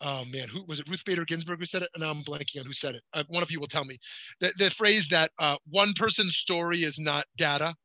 oh 0.02 0.24
man, 0.26 0.48
who 0.48 0.64
was 0.68 0.80
it? 0.80 0.88
Ruth 0.88 1.04
Bader 1.06 1.26
Ginsburg 1.26 1.60
who 1.60 1.66
said 1.66 1.84
it? 1.84 1.90
And 1.96 2.04
I'm 2.04 2.24
blanking 2.24 2.60
on 2.60 2.66
who 2.66 2.74
said 2.74 2.96
it. 2.96 3.04
Uh, 3.14 3.24
one 3.28 3.44
of 3.44 3.52
you 3.52 3.60
will 3.60 3.68
tell 3.68 3.86
me. 3.86 3.98
The, 4.40 4.54
the 4.58 4.70
phrase 4.72 5.10
that 5.10 5.32
uh, 5.40 5.58
one 5.70 5.94
person's 5.94 6.38
story 6.38 6.84
is 6.84 6.98
not 6.98 7.26
data, 7.38 7.76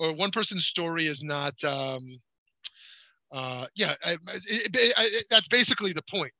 or 0.00 0.12
one 0.14 0.30
person's 0.30 0.66
story 0.66 1.06
is 1.06 1.22
not 1.22 1.62
um, 1.62 2.18
uh, 3.30 3.66
yeah, 3.76 3.94
I, 4.04 4.16
it, 4.48 5.26
that's 5.30 5.46
basically 5.48 5.92
the 5.92 6.02
point, 6.10 6.32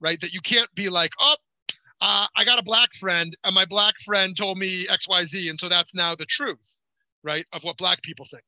right? 0.00 0.20
That 0.20 0.34
you 0.34 0.40
can't 0.40 0.68
be 0.74 0.90
like, 0.90 1.12
oh, 1.20 1.36
uh, 2.00 2.26
I 2.36 2.44
got 2.44 2.58
a 2.58 2.62
black 2.62 2.92
friend, 2.94 3.34
and 3.44 3.54
my 3.54 3.64
black 3.64 3.94
friend 4.04 4.36
told 4.36 4.58
me 4.58 4.86
X, 4.90 5.08
Y, 5.08 5.24
Z, 5.24 5.48
and 5.48 5.58
so 5.58 5.68
that's 5.68 5.94
now 5.94 6.14
the 6.14 6.26
truth, 6.26 6.82
right, 7.22 7.46
of 7.52 7.62
what 7.64 7.78
black 7.78 8.02
people 8.02 8.26
think, 8.26 8.44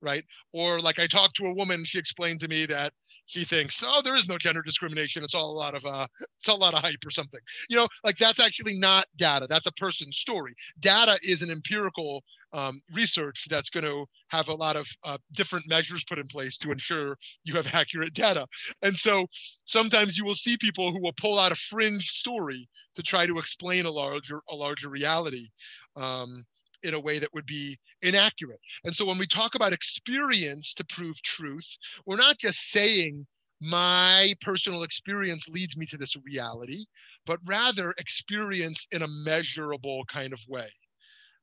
right? 0.00 0.24
Or 0.52 0.78
like 0.80 0.98
I 1.00 1.06
talked 1.08 1.34
to 1.36 1.46
a 1.46 1.54
woman, 1.54 1.82
she 1.84 1.98
explained 1.98 2.40
to 2.40 2.48
me 2.48 2.66
that 2.66 2.92
she 3.26 3.44
thinks, 3.44 3.82
oh, 3.84 4.00
there 4.02 4.16
is 4.16 4.28
no 4.28 4.38
gender 4.38 4.62
discrimination. 4.62 5.24
It's 5.24 5.34
all 5.34 5.50
a 5.50 5.58
lot 5.58 5.74
of 5.74 5.84
uh, 5.86 6.06
it's 6.38 6.48
a 6.48 6.54
lot 6.54 6.74
of 6.74 6.82
hype 6.82 7.04
or 7.04 7.10
something. 7.10 7.40
You 7.68 7.78
know, 7.78 7.88
like 8.04 8.16
that's 8.18 8.40
actually 8.40 8.78
not 8.78 9.06
data. 9.16 9.46
That's 9.48 9.66
a 9.66 9.72
person's 9.72 10.18
story. 10.18 10.54
Data 10.80 11.18
is 11.22 11.42
an 11.42 11.50
empirical 11.50 12.22
um, 12.52 12.80
research 12.92 13.46
that's 13.48 13.70
going 13.70 13.84
to 13.84 14.06
have 14.28 14.48
a 14.48 14.54
lot 14.54 14.76
of 14.76 14.86
uh, 15.04 15.18
different 15.32 15.68
measures 15.68 16.04
put 16.04 16.18
in 16.18 16.26
place 16.26 16.58
to 16.58 16.70
ensure 16.70 17.16
you 17.44 17.54
have 17.54 17.66
accurate 17.72 18.14
data. 18.14 18.46
And 18.82 18.96
so 18.96 19.26
sometimes 19.64 20.16
you 20.16 20.24
will 20.24 20.34
see 20.34 20.56
people 20.56 20.92
who 20.92 21.00
will 21.00 21.12
pull 21.12 21.38
out 21.38 21.52
a 21.52 21.56
fringe 21.56 22.08
story 22.10 22.68
to 22.94 23.02
try 23.02 23.26
to 23.26 23.38
explain 23.38 23.86
a 23.86 23.90
larger 23.90 24.40
a 24.48 24.54
larger 24.54 24.88
reality. 24.88 25.48
Um, 25.96 26.44
in 26.82 26.94
a 26.94 27.00
way 27.00 27.18
that 27.18 27.28
would 27.34 27.44
be 27.44 27.78
inaccurate. 28.00 28.58
And 28.84 28.94
so 28.94 29.04
when 29.04 29.18
we 29.18 29.26
talk 29.26 29.54
about 29.54 29.74
experience 29.74 30.72
to 30.72 30.84
prove 30.84 31.20
truth, 31.20 31.66
we're 32.06 32.16
not 32.16 32.38
just 32.38 32.70
saying 32.70 33.26
my 33.60 34.32
personal 34.40 34.82
experience 34.82 35.46
leads 35.48 35.76
me 35.76 35.84
to 35.86 35.98
this 35.98 36.16
reality, 36.24 36.86
but 37.26 37.38
rather 37.46 37.92
experience 37.98 38.86
in 38.92 39.02
a 39.02 39.08
measurable 39.08 40.04
kind 40.10 40.32
of 40.32 40.40
way, 40.48 40.68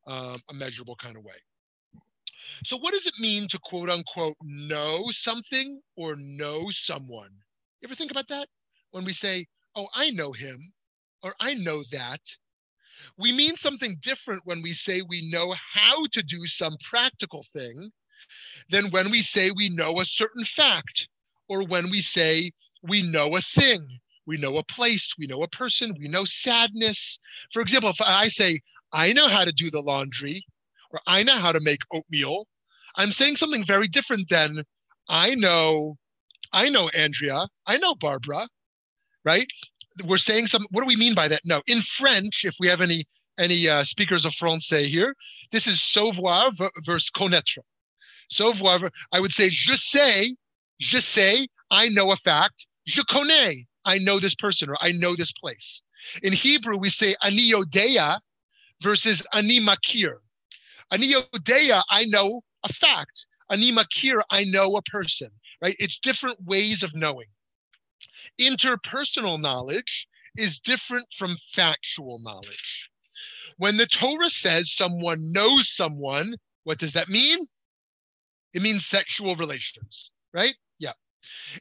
um, 0.08 0.42
a 0.50 0.54
measurable 0.54 0.96
kind 0.96 1.18
of 1.18 1.24
way. 1.24 1.36
So, 2.64 2.78
what 2.78 2.94
does 2.94 3.06
it 3.06 3.20
mean 3.20 3.48
to 3.50 3.60
quote 3.60 3.90
unquote 3.90 4.38
know 4.42 5.06
something 5.12 5.82
or 5.96 6.16
know 6.18 6.70
someone? 6.70 7.32
You 7.82 7.88
ever 7.88 7.96
think 7.96 8.12
about 8.12 8.28
that? 8.30 8.48
When 8.92 9.06
we 9.06 9.14
say, 9.14 9.46
oh, 9.76 9.88
I 9.94 10.10
know 10.12 10.32
him 10.32 10.74
or 11.24 11.34
I 11.40 11.54
know 11.56 11.84
that, 11.92 12.22
we 13.18 13.32
mean 13.32 13.56
something 13.56 13.98
different 14.02 14.42
when 14.46 14.62
we 14.62 14.74
say 14.74 15.02
we 15.02 15.30
know 15.30 15.54
how 15.74 16.06
to 16.12 16.24
do 16.24 16.46
some 16.48 16.76
practical 16.84 17.46
thing 17.54 17.92
than 18.70 18.90
when 18.90 19.12
we 19.12 19.22
say 19.22 19.52
we 19.52 19.70
know 19.70 20.00
a 20.00 20.06
certain 20.06 20.44
fact 20.44 21.08
or 21.48 21.66
when 21.66 21.90
we 21.90 22.02
say 22.02 22.52
we 22.84 23.02
know 23.02 23.36
a 23.36 23.42
thing, 23.42 23.86
we 24.26 24.38
know 24.38 24.58
a 24.58 24.64
place, 24.64 25.14
we 25.18 25.28
know 25.28 25.44
a 25.44 25.48
person, 25.48 25.96
we 26.00 26.08
know 26.08 26.26
sadness. 26.26 27.20
For 27.54 27.62
example, 27.62 27.90
if 27.92 28.02
I 28.02 28.28
say, 28.28 28.60
I 28.94 29.14
know 29.14 29.28
how 29.28 29.46
to 29.46 29.52
do 29.52 29.70
the 29.70 29.82
laundry, 29.82 30.46
or 30.92 31.00
I 31.08 31.24
know 31.24 31.36
how 31.36 31.52
to 31.52 31.60
make 31.60 31.82
oatmeal, 31.92 32.46
I'm 32.96 33.12
saying 33.12 33.36
something 33.36 33.64
very 33.64 33.88
different 33.88 34.30
than 34.30 34.64
I 35.10 35.36
know, 35.36 35.98
I 36.54 36.70
know 36.70 36.90
Andrea, 36.90 37.48
I 37.66 37.78
know 37.78 37.96
Barbara, 37.96 38.48
right? 39.24 39.48
We're 40.06 40.18
saying 40.18 40.48
some, 40.48 40.66
what 40.72 40.82
do 40.82 40.88
we 40.88 40.96
mean 40.96 41.16
by 41.16 41.28
that? 41.28 41.42
No, 41.46 41.62
in 41.68 41.82
French, 41.82 42.46
if 42.46 42.56
we 42.60 42.68
have 42.68 42.82
any 42.82 43.06
any 43.40 43.70
uh, 43.70 43.84
speakers 43.84 44.26
of 44.26 44.34
Francais 44.34 44.88
here, 44.88 45.14
this 45.52 45.68
is 45.68 45.80
savoir 45.80 46.50
versus 46.84 47.12
connaître. 47.16 47.60
Savoir, 48.32 48.90
I 49.12 49.20
would 49.20 49.32
say, 49.32 49.48
je 49.50 49.76
sais 49.76 50.34
Je 50.80 51.00
sais, 51.00 51.48
I 51.72 51.90
know 51.90 52.12
a 52.12 52.16
fact. 52.16 52.68
Je 52.86 53.02
connais, 53.04 53.66
I 53.86 53.98
know 53.98 54.20
this 54.20 54.36
person 54.36 54.70
or 54.70 54.78
I 54.80 54.92
know 54.92 55.16
this 55.16 55.32
place. 55.32 55.82
In 56.22 56.34
Hebrew, 56.34 56.78
we 56.78 56.90
say 56.90 57.16
ani 57.24 57.52
versus 58.82 59.24
ani 59.34 59.60
makir. 59.60 60.16
Ani 60.92 61.14
yodea, 61.14 61.82
I 61.90 62.06
know 62.06 62.42
a 62.64 62.74
fact. 62.74 63.28
Ani 63.50 63.72
makir, 63.72 64.22
I 64.30 64.44
know 64.46 64.76
a 64.76 64.82
person, 64.84 65.30
right? 65.62 65.76
It's 65.80 66.00
different 66.00 66.38
ways 66.44 66.84
of 66.84 66.96
knowing. 66.96 67.28
Interpersonal 68.40 69.40
knowledge 69.40 70.08
is 70.38 70.60
different 70.60 71.08
from 71.18 71.38
factual 71.54 72.20
knowledge. 72.20 72.90
When 73.58 73.78
the 73.78 73.88
Torah 73.88 74.30
says 74.30 74.72
someone 74.72 75.32
knows 75.32 75.70
someone, 75.70 76.36
what 76.64 76.78
does 76.78 76.94
that 76.94 77.10
mean? 77.10 77.48
It 78.54 78.62
means 78.62 78.86
sexual 78.86 79.36
relations, 79.36 80.12
right? 80.34 80.54
Yeah. 80.80 80.94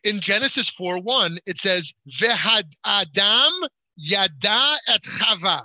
In 0.04 0.20
Genesis 0.20 0.68
4 0.68 1.00
1, 1.00 1.38
it 1.46 1.58
says, 1.58 1.92
Vehad 2.06 2.66
Adam 2.84 3.52
yada 3.96 4.76
et 4.88 5.02
chava. 5.02 5.64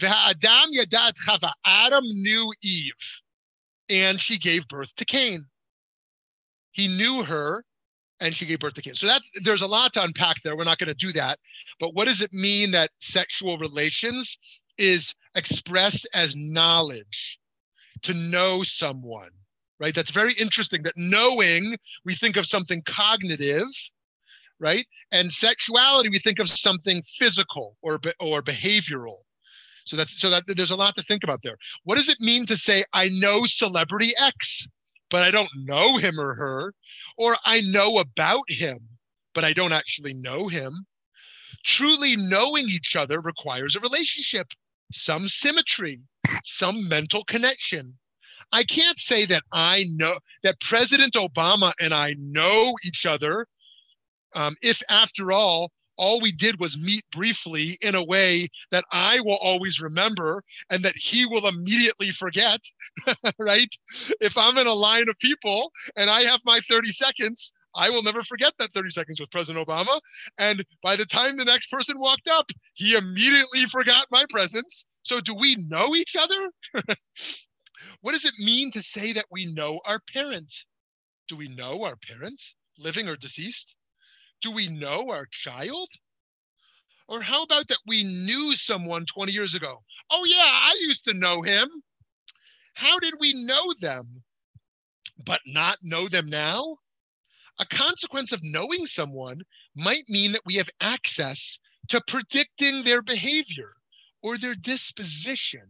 Adam 0.00 0.70
yada 0.70 1.08
et 1.08 1.14
chava. 1.26 1.52
Adam 1.64 2.04
knew 2.04 2.52
Eve, 2.62 3.20
and 3.88 4.20
she 4.20 4.38
gave 4.38 4.66
birth 4.68 4.94
to 4.96 5.04
Cain. 5.04 5.44
He 6.72 6.88
knew 6.88 7.22
her, 7.22 7.64
and 8.20 8.34
she 8.34 8.46
gave 8.46 8.60
birth 8.60 8.74
to 8.74 8.82
Cain. 8.82 8.94
So 8.94 9.06
that 9.06 9.22
there's 9.42 9.62
a 9.62 9.66
lot 9.66 9.92
to 9.94 10.02
unpack 10.02 10.42
there. 10.42 10.56
We're 10.56 10.64
not 10.64 10.78
going 10.78 10.88
to 10.88 10.94
do 10.94 11.12
that. 11.12 11.38
But 11.80 11.94
what 11.94 12.06
does 12.06 12.20
it 12.20 12.32
mean 12.32 12.70
that 12.70 12.90
sexual 12.98 13.58
relations 13.58 14.38
is 14.78 15.14
expressed 15.34 16.08
as 16.14 16.34
knowledge, 16.36 17.38
to 18.02 18.14
know 18.14 18.62
someone? 18.62 19.30
right? 19.82 19.96
That's 19.96 20.12
very 20.12 20.32
interesting 20.34 20.84
that 20.84 20.94
knowing, 20.96 21.76
we 22.04 22.14
think 22.14 22.36
of 22.36 22.46
something 22.46 22.82
cognitive, 22.86 23.66
right? 24.60 24.86
And 25.10 25.30
sexuality, 25.30 26.08
we 26.08 26.20
think 26.20 26.38
of 26.38 26.48
something 26.48 27.02
physical 27.18 27.76
or, 27.82 27.98
or 28.20 28.42
behavioral. 28.42 29.16
So 29.84 29.96
that's 29.96 30.20
so 30.20 30.30
that 30.30 30.44
there's 30.46 30.70
a 30.70 30.76
lot 30.76 30.94
to 30.96 31.02
think 31.02 31.24
about 31.24 31.42
there. 31.42 31.56
What 31.84 31.96
does 31.96 32.08
it 32.08 32.20
mean 32.20 32.46
to 32.46 32.56
say 32.56 32.84
I 32.92 33.08
know 33.08 33.44
celebrity 33.46 34.12
X, 34.18 34.68
but 35.10 35.22
I 35.22 35.30
don't 35.30 35.50
know 35.56 35.96
him 35.96 36.18
or 36.18 36.34
her, 36.34 36.74
or 37.18 37.36
I 37.44 37.60
know 37.60 37.98
about 37.98 38.48
him, 38.48 38.78
but 39.34 39.44
I 39.44 39.52
don't 39.52 39.72
actually 39.72 40.14
know 40.14 40.48
him? 40.48 40.86
Truly 41.64 42.16
knowing 42.16 42.68
each 42.68 42.96
other 42.96 43.20
requires 43.20 43.76
a 43.76 43.80
relationship, 43.80 44.48
some 44.92 45.28
symmetry, 45.28 46.00
some 46.44 46.88
mental 46.88 47.24
connection. 47.24 47.98
I 48.52 48.64
can't 48.64 48.98
say 48.98 49.24
that 49.26 49.44
I 49.52 49.86
know 49.96 50.18
that 50.42 50.60
President 50.60 51.14
Obama 51.14 51.72
and 51.80 51.94
I 51.94 52.14
know 52.18 52.74
each 52.84 53.06
other 53.06 53.46
um, 54.34 54.56
if, 54.62 54.82
after 54.88 55.32
all, 55.32 55.70
all 56.02 56.20
we 56.20 56.32
did 56.32 56.58
was 56.58 56.76
meet 56.76 57.04
briefly 57.12 57.78
in 57.80 57.94
a 57.94 58.02
way 58.02 58.48
that 58.72 58.84
I 58.90 59.20
will 59.20 59.38
always 59.40 59.80
remember 59.80 60.42
and 60.68 60.84
that 60.84 60.96
he 60.96 61.26
will 61.26 61.46
immediately 61.46 62.10
forget, 62.10 62.58
right? 63.38 63.72
If 64.20 64.36
I'm 64.36 64.58
in 64.58 64.66
a 64.66 64.72
line 64.72 65.08
of 65.08 65.16
people 65.20 65.70
and 65.94 66.10
I 66.10 66.22
have 66.22 66.40
my 66.44 66.58
30 66.68 66.88
seconds, 66.88 67.52
I 67.76 67.88
will 67.88 68.02
never 68.02 68.24
forget 68.24 68.52
that 68.58 68.72
30 68.72 68.90
seconds 68.90 69.20
with 69.20 69.30
President 69.30 69.64
Obama. 69.64 70.00
And 70.38 70.64
by 70.82 70.96
the 70.96 71.06
time 71.06 71.36
the 71.36 71.44
next 71.44 71.70
person 71.70 72.00
walked 72.00 72.26
up, 72.28 72.50
he 72.74 72.96
immediately 72.96 73.66
forgot 73.66 74.08
my 74.10 74.24
presence. 74.28 74.86
So, 75.04 75.20
do 75.20 75.36
we 75.36 75.56
know 75.68 75.94
each 75.94 76.16
other? 76.16 76.50
What 78.00 78.12
does 78.12 78.24
it 78.24 78.34
mean 78.38 78.72
to 78.72 78.82
say 78.82 79.12
that 79.12 79.26
we 79.30 79.46
know 79.54 79.80
our 79.84 80.00
parent? 80.12 80.52
Do 81.28 81.36
we 81.36 81.48
know 81.48 81.84
our 81.84 81.94
parent, 81.94 82.42
living 82.76 83.08
or 83.08 83.14
deceased? 83.14 83.76
Do 84.42 84.50
we 84.50 84.68
know 84.68 85.10
our 85.10 85.26
child? 85.30 85.88
Or 87.08 87.22
how 87.22 87.42
about 87.42 87.68
that 87.68 87.78
we 87.86 88.02
knew 88.02 88.54
someone 88.56 89.06
20 89.06 89.32
years 89.32 89.54
ago? 89.54 89.82
Oh, 90.10 90.24
yeah, 90.24 90.44
I 90.44 90.76
used 90.80 91.04
to 91.06 91.14
know 91.14 91.42
him. 91.42 91.68
How 92.74 92.98
did 92.98 93.14
we 93.20 93.32
know 93.44 93.74
them, 93.80 94.22
but 95.24 95.40
not 95.46 95.78
know 95.82 96.08
them 96.08 96.28
now? 96.28 96.76
A 97.60 97.66
consequence 97.66 98.32
of 98.32 98.40
knowing 98.42 98.86
someone 98.86 99.42
might 99.76 100.04
mean 100.08 100.32
that 100.32 100.46
we 100.46 100.54
have 100.54 100.70
access 100.80 101.58
to 101.88 102.00
predicting 102.06 102.82
their 102.82 103.02
behavior 103.02 103.74
or 104.22 104.38
their 104.38 104.54
disposition. 104.54 105.68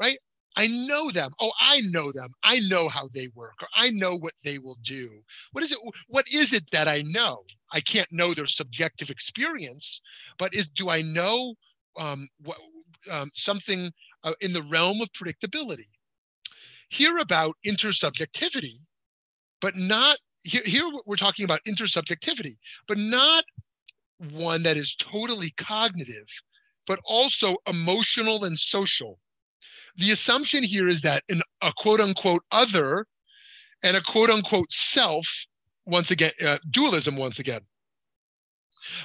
Right? 0.00 0.18
I 0.58 0.66
know 0.66 1.12
them. 1.12 1.30
Oh, 1.38 1.52
I 1.60 1.82
know 1.82 2.10
them. 2.10 2.34
I 2.42 2.58
know 2.58 2.88
how 2.88 3.08
they 3.14 3.28
work, 3.36 3.54
or 3.62 3.68
I 3.76 3.90
know 3.90 4.16
what 4.16 4.34
they 4.42 4.58
will 4.58 4.76
do. 4.82 5.22
What 5.52 5.62
is 5.62 5.70
it? 5.70 5.78
What 6.08 6.26
is 6.32 6.52
it 6.52 6.64
that 6.72 6.88
I 6.88 7.02
know? 7.02 7.44
I 7.72 7.80
can't 7.80 8.10
know 8.10 8.34
their 8.34 8.48
subjective 8.48 9.08
experience, 9.08 10.02
but 10.36 10.52
is 10.52 10.66
do 10.66 10.90
I 10.90 11.00
know 11.02 11.54
um, 11.96 12.26
what, 12.42 12.58
um, 13.08 13.30
something 13.34 13.92
uh, 14.24 14.32
in 14.40 14.52
the 14.52 14.64
realm 14.64 15.00
of 15.00 15.12
predictability? 15.12 15.86
Here 16.88 17.18
about 17.18 17.54
intersubjectivity, 17.64 18.80
but 19.60 19.76
not 19.76 20.18
here. 20.42 20.62
Here 20.64 20.90
we're 21.06 21.14
talking 21.14 21.44
about 21.44 21.62
intersubjectivity, 21.68 22.56
but 22.88 22.98
not 22.98 23.44
one 24.32 24.64
that 24.64 24.76
is 24.76 24.96
totally 24.96 25.50
cognitive, 25.56 26.26
but 26.84 26.98
also 27.04 27.54
emotional 27.68 28.42
and 28.42 28.58
social 28.58 29.20
the 29.98 30.12
assumption 30.12 30.62
here 30.62 30.88
is 30.88 31.00
that 31.02 31.24
in 31.28 31.42
a 31.62 31.72
quote 31.76 32.00
unquote 32.00 32.42
other 32.50 33.06
and 33.82 33.96
a 33.96 34.02
quote 34.02 34.30
unquote 34.30 34.70
self, 34.72 35.26
once 35.86 36.10
again, 36.10 36.32
uh, 36.44 36.58
dualism 36.70 37.16
once 37.16 37.38
again. 37.38 37.60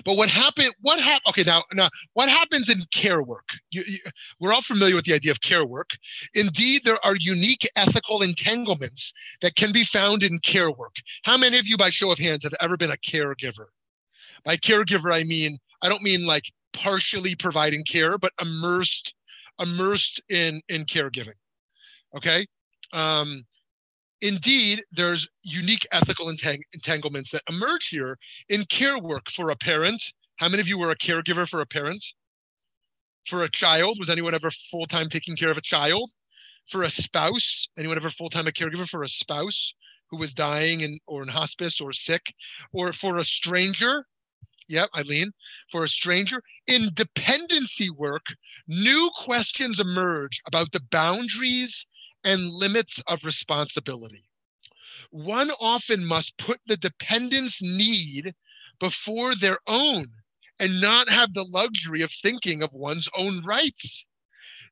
But 0.06 0.18
what 0.18 0.30
happened? 0.30 0.74
What 0.82 1.00
happened? 1.00 1.30
Okay, 1.30 1.44
now, 1.44 1.64
now, 1.74 1.90
what 2.14 2.30
happens 2.30 2.70
in 2.70 2.84
care 2.94 3.24
work? 3.24 3.50
You, 3.72 3.84
you, 3.88 3.98
we're 4.40 4.54
all 4.54 4.62
familiar 4.62 4.96
with 4.96 5.06
the 5.06 5.14
idea 5.14 5.32
of 5.32 5.42
care 5.42 5.66
work. 5.66 5.90
Indeed, 6.36 6.84
there 6.86 7.04
are 7.04 7.16
unique 7.16 7.68
ethical 7.76 8.22
entanglements 8.22 9.12
that 9.42 9.56
can 9.56 9.72
be 9.72 9.84
found 9.84 10.22
in 10.24 10.40
care 10.40 10.72
work. 10.72 10.96
How 11.24 11.38
many 11.38 11.58
of 11.58 11.68
you, 11.68 11.76
by 11.76 11.90
show 11.90 12.12
of 12.12 12.20
hands, 12.20 12.44
have 12.44 12.54
ever 12.62 12.78
been 12.78 12.92
a 12.92 12.98
caregiver? 12.98 13.66
By 14.46 14.58
caregiver, 14.58 15.12
I 15.12 15.24
mean 15.24 15.58
I 15.82 15.90
don't 15.90 16.02
mean 16.02 16.26
like 16.26 16.46
partially 16.72 17.36
providing 17.36 17.84
care, 17.84 18.18
but 18.18 18.32
immersed 18.42 19.14
immersed 19.60 20.22
in 20.30 20.62
in 20.70 20.86
caregiving. 20.86 21.38
Okay. 22.16 22.46
Um, 22.92 23.44
indeed, 24.22 24.84
there's 24.92 25.28
unique 25.44 25.86
ethical 25.92 26.28
entang- 26.28 26.62
entanglements 26.74 27.32
that 27.32 27.42
emerge 27.50 27.90
here 27.90 28.18
in 28.50 28.66
care 28.66 29.00
work 29.00 29.30
for 29.32 29.50
a 29.50 29.56
parent. 29.56 30.02
How 30.38 30.50
many 30.50 30.62
of 30.62 30.68
you 30.68 30.78
were 30.78 30.92
a 30.92 30.96
caregiver 30.96 31.48
for 31.48 31.62
a 31.62 31.66
parent? 31.66 32.04
For 33.28 33.44
a 33.44 33.50
child, 33.50 33.98
was 34.00 34.10
anyone 34.10 34.34
ever 34.36 34.52
full 34.52 34.86
time 34.86 35.10
taking 35.10 35.36
care 35.36 35.52
of 35.52 35.58
a 35.58 35.62
child? 35.62 36.12
For 36.70 36.84
a 36.84 36.90
spouse, 36.90 37.68
anyone 37.78 37.98
ever 37.98 38.10
full 38.10 38.30
time 38.30 38.48
a 38.48 38.52
caregiver 38.52 38.88
for 38.88 39.04
a 39.04 39.10
spouse 39.10 39.74
who 40.10 40.18
was 40.18 40.34
dying 40.34 40.84
and 40.84 41.00
or 41.08 41.24
in 41.24 41.30
hospice 41.30 41.82
or 41.82 41.94
sick? 41.94 42.34
Or 42.72 42.94
for 42.94 43.18
a 43.18 43.24
stranger? 43.24 44.06
Yep, 44.68 44.90
Eileen. 44.96 45.34
For 45.72 45.84
a 45.84 45.90
stranger, 45.90 46.42
in 46.68 46.92
dependency 46.94 47.90
work, 47.90 48.26
new 48.68 49.12
questions 49.16 49.80
emerge 49.80 50.42
about 50.48 50.72
the 50.72 50.80
boundaries 50.80 51.86
and 52.24 52.50
limits 52.50 53.00
of 53.08 53.26
responsibility. 53.26 54.26
One 55.12 55.52
often 55.60 56.06
must 56.06 56.38
put 56.38 56.62
the 56.66 56.78
dependent's 56.78 57.62
need 57.62 58.34
before 58.80 59.36
their 59.36 59.60
own 59.68 60.08
and 60.60 60.82
not 60.82 61.10
have 61.10 61.34
the 61.34 61.46
luxury 61.46 62.02
of 62.02 62.12
thinking 62.12 62.62
of 62.64 62.74
one's 62.74 63.10
own 63.16 63.42
rights. 63.44 64.06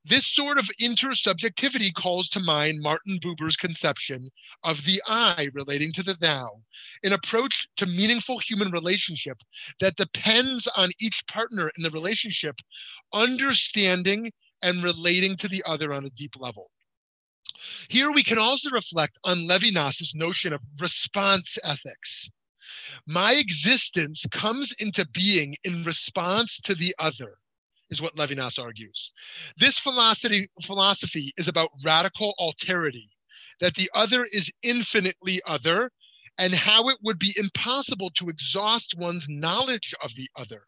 This 0.04 0.26
sort 0.26 0.58
of 0.58 0.70
intersubjectivity 0.82 1.94
calls 1.94 2.28
to 2.30 2.40
mind 2.40 2.82
Martin 2.82 3.20
Buber's 3.20 3.56
conception 3.56 4.32
of 4.64 4.84
the 4.84 5.02
I 5.08 5.50
relating 5.54 5.94
to 5.94 6.04
the 6.04 6.16
thou, 6.16 6.64
an 7.04 7.14
approach 7.14 7.68
to 7.78 7.86
meaningful 7.86 8.40
human 8.40 8.72
relationship 8.72 9.38
that 9.80 9.98
depends 9.98 10.68
on 10.68 10.90
each 11.00 11.24
partner 11.28 11.72
in 11.78 11.84
the 11.84 11.92
relationship 11.92 12.56
understanding 13.14 14.32
and 14.64 14.84
relating 14.84 15.38
to 15.38 15.48
the 15.48 15.64
other 15.66 15.94
on 15.94 16.06
a 16.06 16.10
deep 16.10 16.36
level. 16.36 16.72
Here 17.88 18.12
we 18.12 18.24
can 18.24 18.40
also 18.40 18.72
reflect 18.72 19.20
on 19.24 19.48
Levinas's 19.48 20.16
notion 20.16 20.52
of 20.52 20.62
response 20.80 21.60
ethics. 21.64 22.28
My 23.06 23.34
existence 23.34 24.26
comes 24.32 24.72
into 24.80 25.08
being 25.10 25.56
in 25.64 25.84
response 25.84 26.60
to 26.62 26.74
the 26.74 26.96
other, 26.98 27.38
is 27.92 28.02
what 28.02 28.16
Levinas 28.16 28.58
argues. 28.58 29.12
This 29.58 29.78
philosophy, 29.78 30.50
philosophy 30.64 31.34
is 31.38 31.48
about 31.48 31.70
radical 31.86 32.34
alterity, 32.40 33.10
that 33.60 33.76
the 33.76 33.92
other 33.94 34.26
is 34.32 34.52
infinitely 34.64 35.42
other, 35.46 35.92
and 36.38 36.54
how 36.56 36.90
it 36.90 36.98
would 37.04 37.20
be 37.20 37.36
impossible 37.38 38.10
to 38.16 38.30
exhaust 38.30 38.96
one's 38.98 39.28
knowledge 39.30 39.94
of 40.02 40.16
the 40.16 40.30
other. 40.36 40.64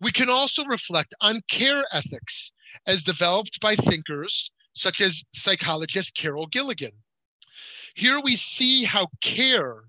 We 0.00 0.10
can 0.10 0.30
also 0.30 0.64
reflect 0.64 1.14
on 1.20 1.42
care 1.50 1.84
ethics 1.92 2.52
as 2.86 3.02
developed 3.02 3.60
by 3.60 3.76
thinkers 3.76 4.50
such 4.74 5.00
as 5.00 5.24
psychologist 5.32 6.14
Carol 6.16 6.46
Gilligan. 6.46 6.92
Here 7.94 8.20
we 8.20 8.36
see 8.36 8.84
how 8.84 9.08
care, 9.20 9.82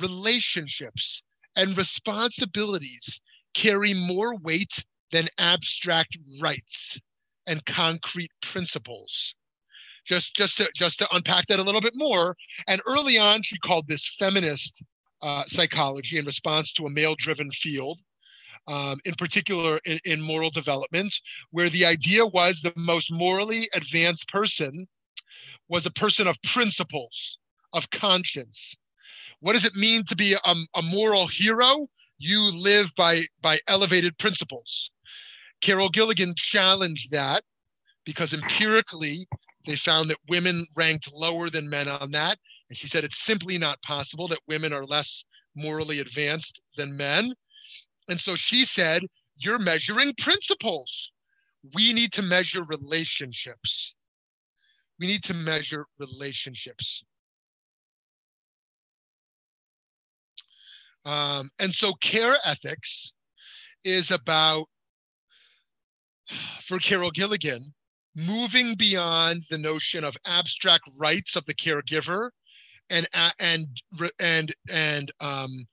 relationships, 0.00 1.22
and 1.54 1.76
responsibilities 1.76 3.20
carry 3.54 3.94
more 3.94 4.36
weight 4.36 4.84
than 5.12 5.28
abstract 5.38 6.18
rights 6.40 6.98
and 7.46 7.64
concrete 7.64 8.30
principles. 8.42 9.34
Just, 10.04 10.36
just, 10.36 10.58
to, 10.58 10.68
just 10.74 10.98
to 11.00 11.14
unpack 11.14 11.46
that 11.46 11.58
a 11.58 11.62
little 11.62 11.80
bit 11.80 11.94
more. 11.96 12.36
And 12.68 12.80
early 12.86 13.18
on, 13.18 13.42
she 13.42 13.58
called 13.58 13.88
this 13.88 14.14
feminist 14.18 14.82
uh, 15.22 15.44
psychology 15.46 16.18
in 16.18 16.24
response 16.24 16.72
to 16.74 16.86
a 16.86 16.90
male 16.90 17.16
driven 17.18 17.50
field 17.50 17.98
um, 18.68 18.98
in 19.04 19.14
particular 19.14 19.80
in, 19.84 19.98
in 20.04 20.20
moral 20.20 20.50
development, 20.50 21.14
where 21.50 21.68
the 21.68 21.84
idea 21.84 22.24
was 22.26 22.60
the 22.60 22.72
most 22.76 23.12
morally 23.12 23.68
advanced 23.74 24.28
person 24.28 24.86
was 25.68 25.86
a 25.86 25.90
person 25.90 26.26
of 26.26 26.40
principles, 26.42 27.38
of 27.72 27.90
conscience. 27.90 28.76
What 29.40 29.52
does 29.52 29.64
it 29.64 29.74
mean 29.74 30.04
to 30.04 30.16
be 30.16 30.34
a, 30.34 30.54
a 30.74 30.82
moral 30.82 31.26
hero? 31.26 31.86
You 32.18 32.42
live 32.42 32.94
by, 32.96 33.24
by 33.42 33.60
elevated 33.68 34.16
principles. 34.18 34.90
Carol 35.60 35.88
Gilligan 35.88 36.34
challenged 36.36 37.10
that 37.10 37.42
because 38.04 38.32
empirically 38.32 39.26
they 39.66 39.76
found 39.76 40.10
that 40.10 40.18
women 40.28 40.66
ranked 40.76 41.12
lower 41.12 41.50
than 41.50 41.68
men 41.68 41.88
on 41.88 42.12
that. 42.12 42.38
And 42.68 42.78
she 42.78 42.86
said 42.86 43.04
it's 43.04 43.18
simply 43.18 43.58
not 43.58 43.82
possible 43.82 44.28
that 44.28 44.38
women 44.46 44.72
are 44.72 44.86
less 44.86 45.24
morally 45.54 46.00
advanced 46.00 46.62
than 46.76 46.96
men. 46.96 47.34
And 48.08 48.18
so 48.18 48.36
she 48.36 48.64
said, 48.64 49.02
You're 49.36 49.58
measuring 49.58 50.14
principles. 50.14 51.10
We 51.74 51.92
need 51.92 52.12
to 52.12 52.22
measure 52.22 52.62
relationships. 52.62 53.94
We 55.00 55.06
need 55.06 55.24
to 55.24 55.34
measure 55.34 55.86
relationships. 55.98 57.04
Um, 61.04 61.50
and 61.58 61.72
so 61.72 61.92
care 61.94 62.36
ethics 62.44 63.12
is 63.84 64.10
about, 64.10 64.66
for 66.62 66.78
Carol 66.78 67.10
Gilligan, 67.10 67.72
moving 68.14 68.74
beyond 68.74 69.44
the 69.50 69.58
notion 69.58 70.04
of 70.04 70.16
abstract 70.24 70.88
rights 70.98 71.36
of 71.36 71.44
the 71.46 71.54
caregiver 71.54 72.30
and 72.90 73.08
and 73.38 73.66
and 74.20 74.54
and 74.70 75.12
um, 75.20 75.66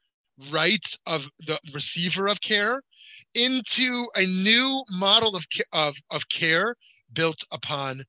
rights 0.52 0.98
of 1.06 1.28
the 1.46 1.60
receiver 1.74 2.28
of 2.28 2.42
care 2.42 2.82
into 3.36 4.08
a 4.16 4.26
new 4.26 4.84
model 4.90 5.36
of, 5.36 5.46
of, 5.72 5.96
of 6.12 6.28
care 6.30 6.76
built 7.14 7.40
upon 7.52 8.04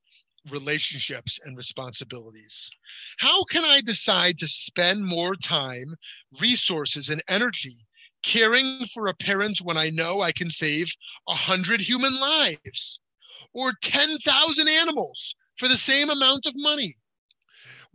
relationships 0.50 1.40
and 1.44 1.56
responsibilities. 1.56 2.70
How 3.18 3.44
can 3.44 3.64
I 3.64 3.80
decide 3.80 4.38
to 4.38 4.48
spend 4.48 5.04
more 5.04 5.36
time, 5.36 5.94
resources, 6.40 7.08
and 7.08 7.22
energy 7.28 7.78
caring 8.24 8.86
for 8.86 9.06
a 9.06 9.14
parent 9.14 9.60
when 9.62 9.76
I 9.76 9.90
know 9.90 10.20
I 10.20 10.32
can 10.32 10.50
save 10.50 10.90
100 11.26 11.80
human 11.80 12.18
lives 12.18 13.00
or 13.52 13.72
10,000 13.82 14.68
animals 14.68 15.34
for 15.56 15.68
the 15.68 15.76
same 15.76 16.10
amount 16.10 16.46
of 16.46 16.54
money? 16.56 16.96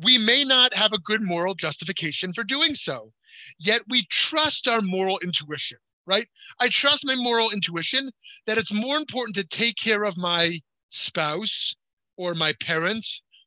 We 0.02 0.18
may 0.18 0.44
not 0.46 0.74
have 0.74 0.94
a 0.94 1.00
good 1.00 1.22
moral 1.22 1.56
justification 1.56 2.32
for 2.32 2.44
doing 2.44 2.76
so, 2.76 3.12
Yet 3.58 3.84
we 3.88 4.06
trust 4.08 4.68
our 4.68 4.82
moral 4.82 5.18
intuition, 5.20 5.78
right? 6.06 6.28
I 6.60 6.70
trust 6.70 7.06
my 7.06 7.16
moral 7.16 7.52
intuition 7.52 8.12
that 8.46 8.58
it's 8.58 8.72
more 8.72 8.98
important 8.98 9.36
to 9.36 9.44
take 9.46 9.78
care 9.78 10.04
of 10.04 10.18
my 10.18 10.60
spouse 10.90 11.76
or 12.18 12.36
my 12.36 12.54
parent 12.62 13.06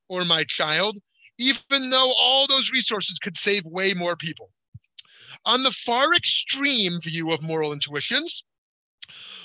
or 0.08 0.24
my 0.24 0.44
child, 0.44 0.98
even 1.38 1.90
though 1.90 2.12
all 2.12 2.46
those 2.46 2.72
resources 2.72 3.18
could 3.18 3.36
save 3.36 3.64
way 3.64 3.92
more 3.94 4.16
people. 4.16 4.50
On 5.44 5.62
the 5.62 5.72
far 5.72 6.14
extreme 6.14 7.00
view 7.00 7.32
of 7.32 7.42
moral 7.42 7.72
intuitions, 7.72 8.44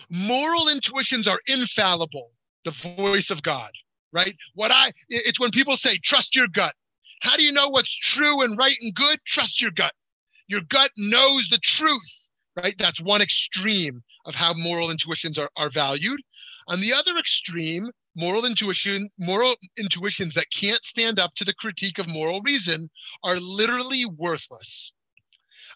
moral 0.09 0.67
intuitions 0.67 1.27
are 1.27 1.39
infallible, 1.47 2.31
the 2.65 2.71
voice 2.71 3.29
of 3.29 3.41
God, 3.41 3.71
right? 4.13 4.35
What 4.53 4.71
I, 4.71 4.91
it's 5.09 5.39
when 5.39 5.51
people 5.51 5.75
say, 5.75 5.97
trust 5.97 6.35
your 6.35 6.47
gut. 6.47 6.75
How 7.21 7.35
do 7.35 7.43
you 7.43 7.51
know 7.51 7.69
what's 7.69 7.95
true 7.97 8.43
and 8.43 8.57
right 8.57 8.77
and 8.79 8.93
good? 8.93 9.19
Trust 9.25 9.59
your 9.59 9.71
gut. 9.71 9.93
Your 10.47 10.61
gut 10.69 10.91
knows 10.97 11.49
the 11.49 11.57
truth, 11.57 12.29
right? 12.55 12.75
That's 12.77 13.01
one 13.01 13.21
extreme 13.21 14.03
of 14.25 14.35
how 14.35 14.53
moral 14.53 14.91
intuitions 14.91 15.37
are, 15.37 15.49
are 15.57 15.69
valued. 15.69 16.21
On 16.67 16.79
the 16.79 16.93
other 16.93 17.17
extreme, 17.17 17.89
moral 18.15 18.45
intuition, 18.45 19.09
moral 19.17 19.55
intuitions 19.77 20.33
that 20.35 20.51
can't 20.51 20.83
stand 20.83 21.19
up 21.19 21.33
to 21.35 21.45
the 21.45 21.53
critique 21.53 21.97
of 21.97 22.07
moral 22.07 22.41
reason 22.41 22.89
are 23.23 23.39
literally 23.39 24.05
worthless. 24.05 24.91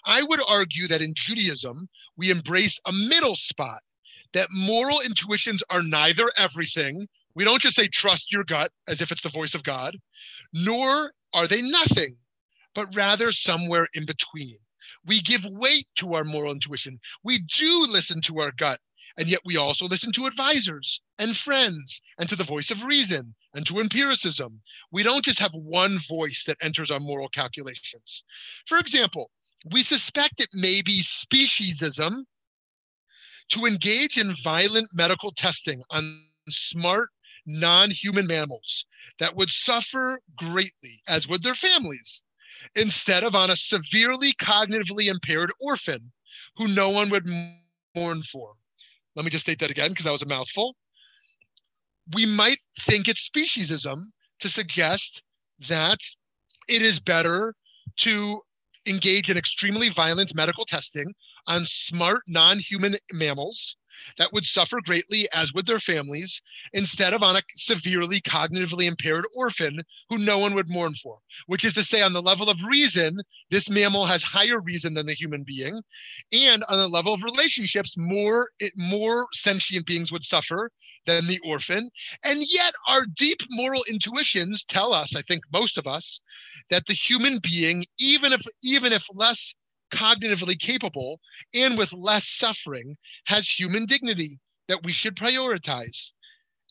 I 0.06 0.24
would 0.24 0.42
argue 0.48 0.88
that 0.88 1.02
in 1.02 1.14
Judaism, 1.14 1.88
we 2.18 2.32
embrace 2.32 2.80
a 2.86 2.92
middle 2.92 3.36
spot, 3.36 3.82
that 4.34 4.50
moral 4.52 5.02
intuitions 5.02 5.64
are 5.70 5.84
neither 5.84 6.30
everything. 6.38 7.08
We 7.36 7.44
don't 7.44 7.62
just 7.62 7.76
say 7.76 7.88
trust 7.88 8.32
your 8.32 8.44
gut 8.44 8.72
as 8.88 9.02
if 9.02 9.12
it's 9.12 9.22
the 9.22 9.30
voice 9.30 9.54
of 9.54 9.64
God, 9.64 9.98
nor 10.54 11.14
are 11.34 11.48
they 11.48 11.62
nothing 11.62 12.18
but 12.74 12.96
rather 12.96 13.32
somewhere 13.32 13.88
in 13.94 14.06
between. 14.06 14.58
We 15.06 15.22
give 15.22 15.46
weight 15.46 15.88
to 15.96 16.14
our 16.14 16.24
moral 16.24 16.52
intuition. 16.52 17.00
We 17.24 17.40
do 17.40 17.86
listen 17.88 18.22
to 18.22 18.40
our 18.40 18.52
gut, 18.52 18.80
and 19.18 19.28
yet 19.28 19.42
we 19.46 19.58
also 19.58 19.88
listen 19.88 20.12
to 20.14 20.26
advisors 20.26 21.02
and 21.20 21.36
friends 21.36 22.02
and 22.18 22.30
to 22.30 22.36
the 22.36 22.44
voice 22.44 22.72
of 22.72 22.84
reason 22.84 23.36
and 23.54 23.66
to 23.66 23.80
empiricism. 23.80 24.62
We 24.92 25.04
don't 25.04 25.26
just 25.26 25.40
have 25.40 25.54
one 25.54 26.00
voice 26.08 26.44
that 26.46 26.58
enters 26.62 26.92
our 26.92 27.00
moral 27.00 27.30
calculations. 27.30 28.24
For 28.68 28.78
example, 28.78 29.32
we 29.70 29.84
suspect 29.84 30.40
it 30.40 30.50
may 30.54 30.82
be 30.82 31.02
speciesism 31.02 32.24
to 33.50 33.66
engage 33.66 34.18
in 34.18 34.36
violent 34.44 34.90
medical 34.94 35.32
testing 35.32 35.84
on 35.90 36.24
smart 36.50 37.10
non 37.46 37.92
human 37.92 38.28
mammals 38.28 38.86
that 39.20 39.36
would 39.36 39.50
suffer 39.50 40.20
greatly, 40.38 41.02
as 41.08 41.28
would 41.28 41.44
their 41.44 41.56
families 41.56 42.24
instead 42.76 43.24
of 43.24 43.36
on 43.36 43.50
a 43.50 43.56
severely 43.56 44.34
cognitively 44.34 45.08
impaired 45.08 45.52
orphan 45.60 46.12
who 46.56 46.68
no 46.68 46.90
one 46.90 47.10
would 47.10 47.26
mourn 47.96 48.22
for. 48.24 48.54
Let 49.16 49.26
me 49.26 49.32
just 49.32 49.46
state 49.46 49.60
that 49.60 49.72
again 49.72 49.90
because 49.90 50.06
that 50.06 50.12
was 50.12 50.22
a 50.22 50.28
mouthful. 50.28 50.76
We 52.14 52.26
might 52.26 52.60
think 52.80 53.08
it's 53.08 53.30
speciesism 53.30 54.06
to 54.40 54.50
suggest 54.50 55.22
that 55.68 56.00
it 56.68 56.82
is 56.82 57.00
better 57.00 57.54
to 57.98 58.42
engage 58.86 59.30
in 59.30 59.38
extremely 59.38 59.90
violent 59.90 60.34
medical 60.36 60.66
testing 60.66 61.14
on 61.48 61.66
smart 61.66 62.24
non 62.28 62.60
human 62.60 62.96
mammals 63.12 63.76
that 64.18 64.32
would 64.34 64.46
suffer 64.46 64.80
greatly, 64.82 65.28
as 65.32 65.54
would 65.54 65.66
their 65.66 65.80
families, 65.80 66.42
instead 66.74 67.14
of 67.14 67.22
on 67.22 67.36
a 67.36 67.42
severely 67.56 68.20
cognitively 68.22 68.86
impaired 68.86 69.26
orphan 69.36 69.80
who 70.10 70.18
no 70.18 70.38
one 70.40 70.54
would 70.56 70.70
mourn 70.70 70.94
for. 70.96 71.20
Which 71.48 71.64
is 71.64 71.74
to 71.74 71.84
say, 71.84 72.02
on 72.02 72.14
the 72.14 72.22
level 72.22 72.50
of 72.50 72.64
reason, 72.64 73.20
this 73.50 73.70
mammal 73.70 74.06
has 74.06 74.24
higher 74.24 74.60
reason 74.62 74.94
than 74.94 75.06
the 75.06 75.14
human 75.14 75.44
being. 75.44 75.82
And 76.32 76.64
on 76.64 76.78
the 76.78 76.90
level 76.90 77.14
of 77.14 77.24
relationships, 77.24 77.96
more, 77.98 78.50
more 78.76 79.28
sentient 79.34 79.86
beings 79.86 80.12
would 80.12 80.24
suffer 80.24 80.72
than 81.06 81.28
the 81.28 81.40
orphan. 81.46 81.90
And 82.24 82.44
yet, 82.48 82.74
our 82.88 83.06
deep 83.06 83.40
moral 83.50 83.84
intuitions 83.90 84.64
tell 84.64 84.94
us, 84.94 85.16
I 85.16 85.22
think 85.22 85.44
most 85.52 85.78
of 85.78 85.88
us, 85.88 86.22
that 86.70 86.86
the 86.86 86.94
human 86.94 87.40
being, 87.40 87.86
even 88.00 88.34
if 88.34 88.42
even 88.64 88.94
if 88.94 89.06
less 89.14 89.54
cognitively 89.92 90.58
capable 90.58 91.20
and 91.54 91.78
with 91.78 91.92
less 91.94 92.28
suffering, 92.28 92.98
has 93.26 93.50
human 93.50 93.86
dignity 93.86 94.40
that 94.68 94.84
we 94.84 94.92
should 94.92 95.16
prioritize. 95.16 96.12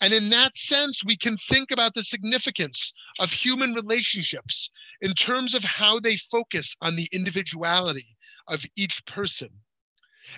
And 0.01 0.15
in 0.15 0.31
that 0.31 0.57
sense, 0.57 1.03
we 1.05 1.17
can 1.17 1.37
think 1.37 1.71
about 1.71 1.93
the 1.93 2.03
significance 2.03 2.93
of 3.19 3.33
human 3.33 3.75
relationships 3.75 4.71
in 5.03 5.13
terms 5.13 5.55
of 5.55 5.63
how 5.63 6.01
they 6.01 6.17
focus 6.17 6.75
on 6.81 6.97
the 6.97 7.09
individuality 7.13 8.17
of 8.49 8.65
each 8.77 9.05
person. 9.05 9.51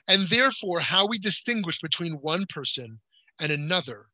And 0.08 0.26
therefore, 0.26 0.80
how 0.80 1.06
we 1.06 1.18
distinguish 1.18 1.78
between 1.80 2.14
one 2.14 2.46
person 2.48 3.00
and 3.40 3.52
another, 3.52 4.06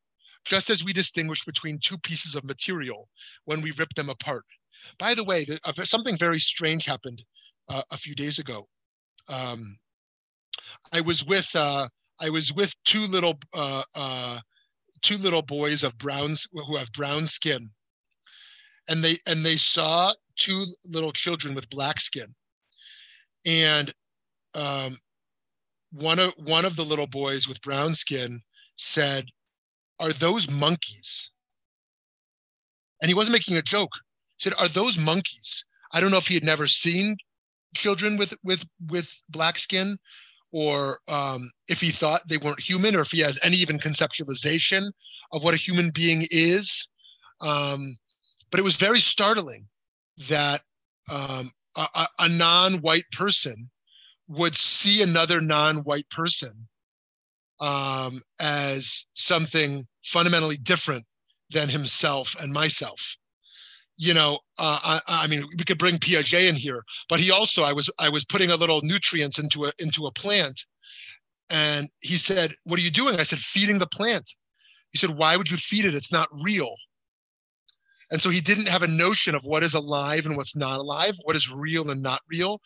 just 0.44 0.70
as 0.70 0.84
we 0.84 0.92
distinguish 0.92 1.44
between 1.44 1.78
two 1.78 1.98
pieces 1.98 2.34
of 2.34 2.44
material 2.44 3.08
when 3.44 3.60
we 3.60 3.72
rip 3.72 3.92
them 3.94 4.08
apart. 4.08 4.44
By 4.98 5.14
the 5.14 5.24
way, 5.24 5.46
uh, 5.64 5.72
something 5.84 6.16
very 6.16 6.38
strange 6.38 6.84
happened 6.84 7.22
uh, 7.68 7.82
a 7.90 7.98
few 7.98 8.14
days 8.14 8.38
ago. 8.38 8.68
Um, 9.28 9.78
I 10.92 11.00
was 11.00 11.24
with 11.24 11.50
uh, 11.54 11.88
I 12.20 12.30
was 12.30 12.52
with 12.52 12.74
two 12.84 13.00
little 13.00 13.38
uh, 13.54 13.82
uh, 13.94 14.40
two 15.02 15.16
little 15.16 15.42
boys 15.42 15.84
of 15.84 15.98
browns 15.98 16.46
who 16.52 16.76
have 16.76 16.92
brown 16.92 17.26
skin, 17.26 17.70
and 18.88 19.04
they 19.04 19.18
and 19.26 19.44
they 19.44 19.56
saw 19.56 20.12
two 20.36 20.64
little 20.84 21.12
children 21.12 21.54
with 21.54 21.70
black 21.70 22.00
skin, 22.00 22.34
and 23.44 23.92
um, 24.54 24.98
one 25.92 26.18
of 26.18 26.32
one 26.36 26.64
of 26.64 26.76
the 26.76 26.84
little 26.84 27.06
boys 27.06 27.46
with 27.46 27.60
brown 27.62 27.94
skin 27.94 28.42
said, 28.78 29.26
"Are 30.00 30.12
those 30.12 30.48
monkeys?" 30.48 31.30
And 33.02 33.10
he 33.10 33.14
wasn't 33.14 33.34
making 33.34 33.56
a 33.56 33.62
joke. 33.62 33.92
He 34.36 34.44
said, 34.44 34.54
"Are 34.58 34.68
those 34.68 34.96
monkeys?" 34.96 35.64
I 35.92 36.00
don't 36.00 36.10
know 36.10 36.18
if 36.18 36.28
he 36.28 36.34
had 36.34 36.44
never 36.44 36.66
seen 36.66 37.16
children 37.74 38.16
with 38.16 38.34
with 38.42 38.64
with 38.88 39.12
black 39.28 39.58
skin, 39.58 39.98
or 40.52 41.00
um, 41.08 41.50
if 41.68 41.80
he 41.80 41.90
thought 41.90 42.26
they 42.28 42.38
weren't 42.38 42.60
human, 42.60 42.96
or 42.96 43.00
if 43.00 43.10
he 43.10 43.20
has 43.20 43.38
any 43.42 43.56
even 43.58 43.78
conceptualization 43.78 44.90
of 45.32 45.42
what 45.42 45.54
a 45.54 45.58
human 45.58 45.90
being 45.90 46.26
is. 46.30 46.88
Um, 47.40 47.96
but 48.50 48.60
it 48.60 48.64
was 48.64 48.76
very 48.76 49.00
startling 49.00 49.68
that 50.28 50.62
um, 51.10 51.52
a, 51.76 52.06
a 52.18 52.28
non-white 52.28 53.04
person 53.12 53.70
would 54.26 54.56
see 54.56 55.02
another 55.02 55.40
non-white 55.40 56.08
person 56.10 56.68
um, 57.60 58.22
as 58.40 59.06
something 59.14 59.86
fundamentally 60.04 60.56
different 60.56 61.04
than 61.50 61.68
himself 61.68 62.34
and 62.40 62.52
myself 62.52 63.16
you 63.98 64.14
know, 64.14 64.38
uh, 64.58 64.78
I, 64.82 65.24
I, 65.24 65.26
mean, 65.26 65.44
we 65.58 65.64
could 65.64 65.76
bring 65.76 65.98
Piaget 65.98 66.48
in 66.48 66.54
here, 66.54 66.84
but 67.08 67.18
he 67.18 67.32
also, 67.32 67.64
I 67.64 67.72
was, 67.72 67.90
I 67.98 68.08
was 68.08 68.24
putting 68.24 68.50
a 68.50 68.56
little 68.56 68.80
nutrients 68.82 69.40
into 69.40 69.64
a 69.64 69.72
into 69.80 70.06
a 70.06 70.12
plant, 70.12 70.64
and 71.50 71.88
he 72.00 72.16
said, 72.16 72.54
"What 72.62 72.78
are 72.78 72.82
you 72.82 72.92
doing?" 72.92 73.18
I 73.18 73.24
said, 73.24 73.40
"Feeding 73.40 73.78
the 73.78 73.88
plant." 73.88 74.30
He 74.92 74.98
said, 74.98 75.10
"Why 75.10 75.36
would 75.36 75.50
you 75.50 75.56
feed 75.56 75.84
it? 75.84 75.96
It's 75.96 76.12
not 76.12 76.28
real." 76.42 76.76
And 78.10 78.22
so 78.22 78.30
he 78.30 78.40
didn't 78.40 78.68
have 78.68 78.84
a 78.84 78.88
notion 78.88 79.34
of 79.34 79.44
what 79.44 79.64
is 79.64 79.74
alive 79.74 80.26
and 80.26 80.36
what's 80.36 80.56
not 80.56 80.78
alive, 80.78 81.16
what 81.24 81.36
is 81.36 81.50
real 81.50 81.90
and 81.90 82.02
not 82.02 82.22
real. 82.28 82.60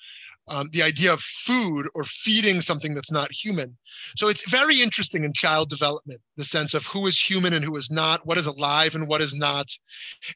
Um, 0.48 0.68
the 0.72 0.82
idea 0.82 1.12
of 1.12 1.20
food 1.20 1.86
or 1.94 2.04
feeding 2.04 2.60
something 2.60 2.94
that's 2.94 3.12
not 3.12 3.30
human. 3.30 3.76
So 4.16 4.28
it's 4.28 4.50
very 4.50 4.82
interesting 4.82 5.24
in 5.24 5.32
child 5.32 5.70
development, 5.70 6.20
the 6.36 6.44
sense 6.44 6.74
of 6.74 6.84
who 6.86 7.06
is 7.06 7.18
human 7.18 7.52
and 7.52 7.64
who 7.64 7.76
is 7.76 7.90
not, 7.90 8.26
what 8.26 8.38
is 8.38 8.46
alive 8.46 8.96
and 8.96 9.06
what 9.06 9.22
is 9.22 9.34
not. 9.34 9.66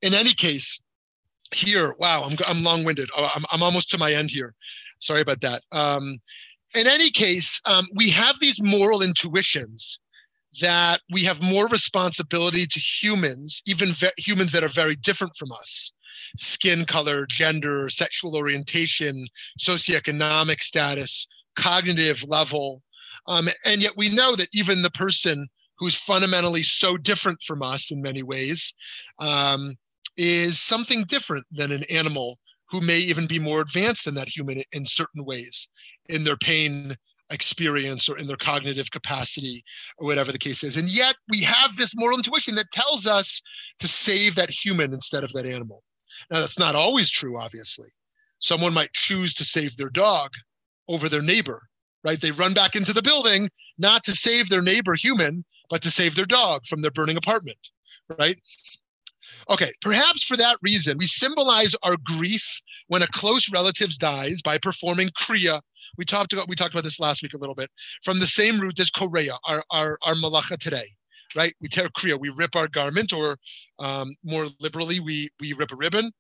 In 0.03 0.14
any 0.14 0.33
case, 0.33 0.81
here, 1.53 1.95
wow, 1.99 2.25
I'm, 2.25 2.37
I'm 2.47 2.62
long 2.62 2.85
winded. 2.85 3.11
Oh, 3.16 3.29
I'm, 3.35 3.45
I'm 3.51 3.62
almost 3.62 3.90
to 3.90 3.99
my 3.99 4.12
end 4.12 4.31
here. 4.31 4.55
Sorry 5.01 5.21
about 5.21 5.40
that. 5.40 5.62
Um, 5.73 6.19
in 6.75 6.87
any 6.87 7.11
case, 7.11 7.61
um, 7.66 7.87
we 7.95 8.11
have 8.11 8.38
these 8.38 8.62
moral 8.62 9.03
intuitions 9.03 9.99
that 10.61 11.01
we 11.12 11.25
have 11.25 11.42
more 11.42 11.66
responsibility 11.69 12.66
to 12.66 12.81
humans, 12.81 13.61
even 13.66 13.92
ve- 13.92 14.11
humans 14.16 14.53
that 14.53 14.64
are 14.64 14.69
very 14.69 14.97
different 14.97 15.37
from 15.37 15.53
us 15.53 15.92
skin 16.37 16.85
color, 16.85 17.27
gender, 17.27 17.88
sexual 17.88 18.37
orientation, 18.37 19.27
socioeconomic 19.61 20.62
status, 20.62 21.27
cognitive 21.57 22.25
level. 22.29 22.83
Um, 23.27 23.49
and 23.64 23.83
yet 23.83 23.96
we 23.96 24.09
know 24.09 24.37
that 24.37 24.49
even 24.53 24.83
the 24.83 24.90
person 24.90 25.49
who's 25.79 25.94
fundamentally 25.94 26.62
so 26.62 26.96
different 26.96 27.42
from 27.42 27.62
us 27.62 27.90
in 27.90 28.01
many 28.01 28.22
ways 28.22 28.75
um, 29.18 29.77
is 30.16 30.59
something 30.59 31.05
different 31.05 31.44
than 31.51 31.72
an 31.72 31.85
animal 31.85 32.38
who 32.70 32.81
may 32.81 32.96
even 32.96 33.27
be 33.27 33.38
more 33.38 33.61
advanced 33.61 34.05
than 34.05 34.14
that 34.14 34.29
human 34.29 34.62
in 34.72 34.85
certain 34.85 35.25
ways 35.25 35.68
in 36.09 36.25
their 36.25 36.37
pain 36.37 36.96
experience 37.31 38.09
or 38.09 38.18
in 38.18 38.27
their 38.27 38.37
cognitive 38.37 38.90
capacity 38.90 39.64
or 39.99 40.07
whatever 40.07 40.33
the 40.33 40.38
case 40.38 40.62
is. 40.62 40.77
And 40.77 40.88
yet 40.88 41.16
we 41.29 41.42
have 41.42 41.77
this 41.77 41.96
moral 41.96 42.16
intuition 42.16 42.55
that 42.55 42.70
tells 42.70 43.07
us 43.07 43.42
to 43.81 43.88
save 43.88 44.35
that 44.37 44.51
human 44.51 44.92
instead 44.92 45.25
of 45.25 45.33
that 45.33 45.46
animal. 45.46 45.83
Now, 46.31 46.40
that's 46.40 46.59
not 46.59 46.74
always 46.74 47.11
true, 47.11 47.38
obviously. 47.38 47.88
Someone 48.38 48.74
might 48.74 48.92
choose 48.92 49.33
to 49.35 49.44
save 49.44 49.76
their 49.76 49.90
dog 49.90 50.31
over 50.88 51.09
their 51.09 51.22
neighbor, 51.22 51.62
right? 52.05 52.20
They 52.20 52.31
run 52.31 52.55
back 52.55 52.76
into 52.76 52.92
the 52.92 53.02
building 53.02 53.50
not 53.79 54.05
to 54.05 54.12
save 54.12 54.48
their 54.48 54.62
neighbor 54.62 54.94
human, 54.94 55.44
but 55.68 55.83
to 55.83 55.90
save 55.90 56.14
their 56.14 56.26
dog 56.26 56.66
from 56.66 56.83
their 56.83 56.90
burning 56.90 57.16
apartment, 57.16 57.59
right? 58.18 58.38
Okay, 59.48 59.72
perhaps 59.81 60.24
for 60.24 60.37
that 60.37 60.59
reason, 60.62 60.98
we 60.98 61.07
symbolize 61.07 61.74
our 61.83 61.96
grief 62.05 62.61
when 62.88 63.02
a 63.02 63.07
close 63.09 63.50
relative 63.50 63.96
dies 63.98 64.42
by 64.42 64.59
performing 64.59 65.11
kriya. 65.11 65.61
We 65.96 66.05
talked 66.05 66.33
about 66.33 66.48
we 66.48 66.57
talked 66.57 66.74
about 66.74 66.85
this 66.85 66.98
last 66.98 67.22
week 67.22 67.35
a 67.35 67.38
little 67.38 67.55
bit 67.55 67.70
from 68.02 68.18
the 68.18 68.26
same 68.26 68.61
root 68.61 68.79
as 68.81 68.90
ko'reah, 68.90 69.38
our 69.46 69.64
our, 69.70 69.98
our 70.05 70.14
malacha 70.14 70.59
today, 70.59 70.88
right? 71.37 71.55
We 71.61 71.68
tear 71.68 71.88
kriya, 71.88 72.18
we 72.18 72.31
rip 72.31 72.57
our 72.57 72.68
garment, 72.68 73.12
or 73.12 73.37
um, 73.79 74.14
more 74.25 74.49
liberally, 74.61 75.01
we 75.01 75.29
we 75.40 75.53
rip 75.53 75.72
a 75.72 75.77
ribbon, 75.77 76.12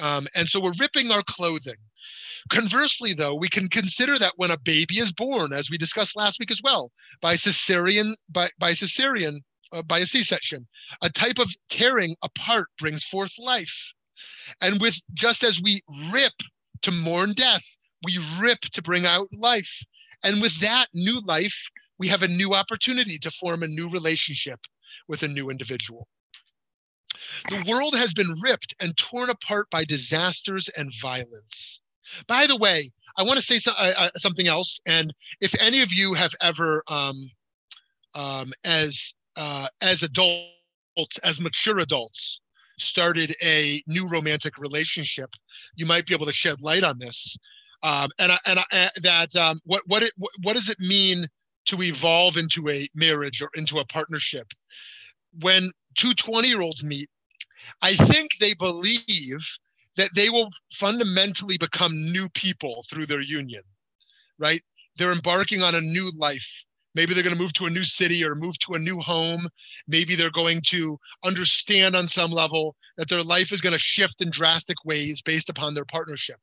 um, 0.00 0.26
and 0.34 0.48
so 0.48 0.60
we're 0.60 0.72
ripping 0.78 1.10
our 1.10 1.22
clothing. 1.22 1.76
Conversely, 2.50 3.14
though, 3.14 3.36
we 3.36 3.48
can 3.48 3.68
consider 3.68 4.18
that 4.18 4.32
when 4.36 4.50
a 4.50 4.58
baby 4.58 4.98
is 4.98 5.12
born, 5.12 5.52
as 5.52 5.70
we 5.70 5.78
discussed 5.78 6.16
last 6.16 6.40
week 6.40 6.50
as 6.50 6.60
well, 6.62 6.90
by 7.20 7.34
cesarean 7.34 8.14
by 8.28 8.48
by 8.58 8.72
cesarean 8.72 9.40
uh, 9.72 9.82
by 9.82 10.00
a 10.00 10.06
C-section. 10.06 10.66
A 11.02 11.10
type 11.10 11.38
of 11.38 11.50
tearing 11.70 12.16
apart 12.22 12.68
brings 12.78 13.04
forth 13.04 13.32
life. 13.38 13.92
And 14.60 14.80
with 14.80 14.96
just 15.14 15.42
as 15.42 15.60
we 15.60 15.80
rip 16.12 16.34
to 16.82 16.90
mourn 16.90 17.32
death, 17.32 17.64
we 18.04 18.18
rip 18.38 18.60
to 18.60 18.82
bring 18.82 19.06
out 19.06 19.28
life. 19.32 19.82
And 20.24 20.40
with 20.40 20.58
that 20.60 20.86
new 20.92 21.20
life, 21.20 21.70
we 22.02 22.08
have 22.08 22.24
a 22.24 22.28
new 22.28 22.52
opportunity 22.52 23.16
to 23.16 23.30
form 23.30 23.62
a 23.62 23.68
new 23.68 23.88
relationship 23.88 24.58
with 25.06 25.22
a 25.22 25.28
new 25.28 25.50
individual. 25.50 26.08
The 27.48 27.64
world 27.68 27.94
has 27.94 28.12
been 28.12 28.34
ripped 28.42 28.74
and 28.80 28.96
torn 28.96 29.30
apart 29.30 29.70
by 29.70 29.84
disasters 29.84 30.68
and 30.76 30.90
violence. 31.00 31.80
By 32.26 32.48
the 32.48 32.56
way, 32.56 32.90
I 33.16 33.22
want 33.22 33.38
to 33.38 33.46
say 33.46 33.58
so, 33.60 33.70
uh, 33.78 33.94
uh 33.96 34.08
something 34.16 34.48
else. 34.48 34.80
And 34.84 35.14
if 35.40 35.54
any 35.60 35.80
of 35.80 35.92
you 35.92 36.12
have 36.14 36.32
ever, 36.40 36.82
um, 36.88 37.30
um, 38.16 38.52
as 38.64 39.14
uh, 39.36 39.68
as 39.80 40.02
adults, 40.02 41.18
as 41.22 41.40
mature 41.40 41.78
adults, 41.78 42.40
started 42.80 43.36
a 43.44 43.80
new 43.86 44.10
romantic 44.10 44.58
relationship, 44.58 45.30
you 45.76 45.86
might 45.86 46.06
be 46.06 46.14
able 46.14 46.26
to 46.26 46.32
shed 46.32 46.60
light 46.60 46.82
on 46.82 46.98
this. 46.98 47.36
Um, 47.84 48.10
and 48.18 48.32
and 48.44 48.58
uh, 48.58 48.88
that 49.02 49.36
um, 49.36 49.60
what 49.64 49.82
what 49.86 50.02
it 50.02 50.12
what 50.42 50.54
does 50.54 50.68
it 50.68 50.80
mean 50.80 51.28
to 51.66 51.82
evolve 51.82 52.36
into 52.36 52.68
a 52.68 52.88
marriage 52.94 53.40
or 53.42 53.50
into 53.54 53.78
a 53.78 53.84
partnership? 53.84 54.46
When 55.40 55.70
two 55.96 56.14
20 56.14 56.48
year 56.48 56.60
olds 56.60 56.84
meet, 56.84 57.08
I 57.80 57.96
think 57.96 58.30
they 58.38 58.54
believe 58.54 59.46
that 59.96 60.10
they 60.14 60.30
will 60.30 60.48
fundamentally 60.72 61.58
become 61.58 62.12
new 62.12 62.28
people 62.30 62.84
through 62.88 63.06
their 63.06 63.20
union, 63.20 63.62
right? 64.38 64.62
They're 64.96 65.12
embarking 65.12 65.62
on 65.62 65.74
a 65.74 65.80
new 65.80 66.10
life 66.16 66.64
Maybe 66.94 67.14
they're 67.14 67.22
going 67.22 67.34
to 67.34 67.40
move 67.40 67.54
to 67.54 67.66
a 67.66 67.70
new 67.70 67.84
city 67.84 68.24
or 68.24 68.34
move 68.34 68.58
to 68.60 68.74
a 68.74 68.78
new 68.78 68.98
home. 68.98 69.48
Maybe 69.88 70.14
they're 70.14 70.30
going 70.30 70.60
to 70.66 70.98
understand 71.24 71.96
on 71.96 72.06
some 72.06 72.30
level 72.30 72.76
that 72.96 73.08
their 73.08 73.22
life 73.22 73.52
is 73.52 73.60
going 73.60 73.72
to 73.72 73.78
shift 73.78 74.20
in 74.20 74.30
drastic 74.30 74.84
ways 74.84 75.22
based 75.22 75.48
upon 75.48 75.74
their 75.74 75.86
partnership. 75.86 76.38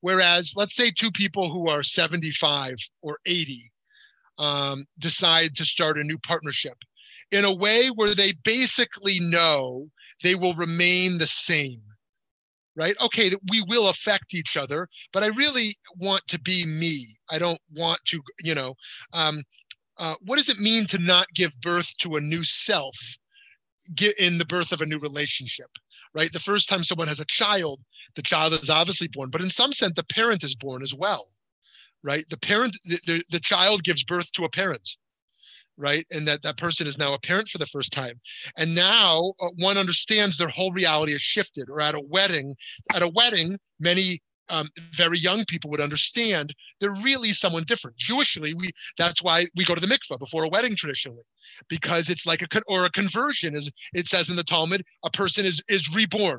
Whereas, 0.00 0.54
let's 0.56 0.74
say 0.74 0.90
two 0.90 1.10
people 1.10 1.50
who 1.50 1.68
are 1.68 1.82
75 1.82 2.76
or 3.02 3.18
80, 3.26 3.70
um, 4.38 4.84
decide 4.98 5.54
to 5.56 5.64
start 5.64 5.98
a 5.98 6.04
new 6.04 6.18
partnership 6.18 6.76
in 7.30 7.44
a 7.44 7.54
way 7.54 7.88
where 7.88 8.14
they 8.14 8.32
basically 8.44 9.18
know 9.20 9.88
they 10.22 10.34
will 10.34 10.54
remain 10.54 11.18
the 11.18 11.26
same 11.26 11.80
right? 12.76 12.94
Okay 13.00 13.32
we 13.50 13.62
will 13.66 13.88
affect 13.88 14.34
each 14.34 14.56
other 14.56 14.86
but 15.12 15.24
i 15.24 15.28
really 15.28 15.74
want 15.96 16.22
to 16.28 16.38
be 16.40 16.64
me. 16.64 17.06
I 17.30 17.38
don't 17.38 17.60
want 17.74 17.98
to 18.06 18.20
you 18.40 18.54
know 18.54 18.74
um, 19.12 19.42
uh, 19.98 20.14
what 20.20 20.36
does 20.36 20.50
it 20.50 20.60
mean 20.60 20.84
to 20.86 20.98
not 20.98 21.26
give 21.34 21.58
birth 21.62 21.90
to 21.98 22.16
a 22.16 22.20
new 22.20 22.44
self 22.44 22.96
in 24.18 24.36
the 24.36 24.44
birth 24.44 24.72
of 24.72 24.82
a 24.82 24.86
new 24.86 24.98
relationship 24.98 25.70
right? 26.14 26.32
The 26.32 26.38
first 26.38 26.68
time 26.68 26.84
someone 26.84 27.08
has 27.08 27.20
a 27.20 27.26
child 27.26 27.80
the 28.14 28.22
child 28.22 28.52
is 28.54 28.70
obviously 28.70 29.08
born 29.08 29.30
but 29.30 29.40
in 29.40 29.50
some 29.50 29.72
sense 29.72 29.94
the 29.96 30.04
parent 30.04 30.44
is 30.44 30.54
born 30.54 30.82
as 30.82 30.94
well 30.94 31.28
right? 32.06 32.24
The 32.30 32.38
parent 32.38 32.76
the, 32.84 32.98
the, 33.06 33.24
the 33.30 33.40
child 33.40 33.82
gives 33.82 34.04
birth 34.04 34.30
to 34.32 34.44
a 34.44 34.50
parent 34.50 34.88
right? 35.78 36.06
And 36.10 36.26
that 36.26 36.42
that 36.42 36.56
person 36.56 36.86
is 36.86 36.98
now 36.98 37.12
a 37.12 37.18
parent 37.18 37.48
for 37.48 37.58
the 37.58 37.66
first 37.66 37.92
time. 37.92 38.16
And 38.56 38.74
now 38.74 39.34
uh, 39.40 39.48
one 39.56 39.76
understands 39.76 40.36
their 40.36 40.48
whole 40.48 40.72
reality 40.72 41.12
has 41.12 41.20
shifted 41.20 41.68
or 41.68 41.80
at 41.80 41.94
a 41.94 42.00
wedding 42.00 42.56
at 42.94 43.02
a 43.02 43.08
wedding 43.08 43.58
many 43.78 44.20
um, 44.48 44.68
very 44.92 45.18
young 45.18 45.44
people 45.44 45.70
would 45.70 45.80
understand 45.80 46.54
they're 46.80 46.94
really 47.02 47.32
someone 47.32 47.64
different. 47.64 47.96
Jewishly 47.96 48.54
we 48.54 48.70
that's 48.96 49.22
why 49.22 49.46
we 49.56 49.64
go 49.64 49.74
to 49.74 49.80
the 49.80 49.86
mikvah 49.86 50.18
before 50.18 50.44
a 50.44 50.48
wedding 50.48 50.76
traditionally 50.76 51.24
because 51.68 52.08
it's 52.08 52.26
like 52.26 52.42
a 52.42 52.62
or 52.68 52.84
a 52.84 52.90
conversion 52.90 53.54
as 53.54 53.68
it 53.92 54.06
says 54.06 54.30
in 54.30 54.36
the 54.36 54.44
talmud 54.44 54.84
a 55.04 55.10
person 55.10 55.44
is 55.44 55.60
is 55.68 55.94
reborn 55.94 56.36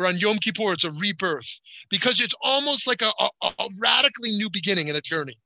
or 0.00 0.06
on 0.06 0.18
Yom 0.18 0.38
Kippur, 0.38 0.72
it's 0.72 0.84
a 0.84 0.90
rebirth 0.92 1.60
because 1.90 2.20
it's 2.20 2.34
almost 2.42 2.86
like 2.86 3.02
a, 3.02 3.12
a, 3.18 3.30
a 3.42 3.68
radically 3.78 4.30
new 4.30 4.48
beginning 4.50 4.88
in 4.88 4.96
a 4.96 5.00
journey 5.00 5.36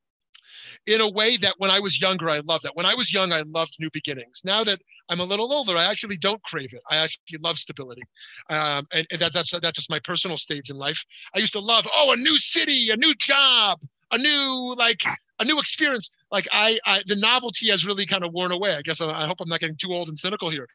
in 0.87 1.01
a 1.01 1.11
way 1.11 1.37
that 1.39 1.55
when 1.59 1.71
I 1.71 1.81
was 1.81 2.01
younger, 2.01 2.29
I 2.29 2.41
loved 2.41 2.65
that. 2.65 2.77
When 2.77 2.87
I 2.87 2.95
was 2.95 3.13
young, 3.13 3.33
I 3.33 3.43
loved 3.43 3.77
new 3.81 3.91
beginnings. 3.93 4.43
Now 4.45 4.65
that 4.65 4.81
I'm 5.09 5.21
a 5.21 5.25
little 5.25 5.53
older, 5.53 5.77
I 5.77 5.85
actually 5.85 6.19
don't 6.19 6.43
crave 6.43 6.73
it. 6.73 6.83
I 6.91 6.97
actually 6.97 7.39
love 7.39 7.59
stability, 7.59 8.03
um, 8.51 8.87
and, 8.93 9.07
and 9.11 9.21
that, 9.21 9.33
that's 9.33 9.51
that's 9.51 9.77
just 9.77 9.91
my 9.91 10.01
personal 10.01 10.37
stage 10.37 10.71
in 10.71 10.77
life. 10.77 11.03
I 11.35 11.39
used 11.39 11.53
to 11.55 11.61
love, 11.61 11.87
oh, 11.93 12.13
a 12.13 12.17
new 12.17 12.39
city, 12.39 12.91
a 12.91 12.97
new 12.97 13.15
job, 13.19 13.81
a 14.13 14.19
new 14.19 14.75
like 14.77 15.03
a 15.41 15.45
new 15.45 15.59
experience. 15.59 16.11
Like 16.31 16.49
I, 16.53 16.79
I 16.87 17.03
the 17.07 17.17
novelty 17.17 17.71
has 17.71 17.85
really 17.85 18.07
kind 18.07 18.25
of 18.25 18.33
worn 18.33 18.53
away. 18.53 18.75
I 18.75 18.83
guess 18.83 19.01
I, 19.01 19.11
I 19.11 19.27
hope 19.27 19.41
I'm 19.41 19.49
not 19.49 19.61
getting 19.61 19.77
too 19.77 19.93
old 19.93 20.09
and 20.09 20.19
cynical 20.19 20.51
here 20.51 20.69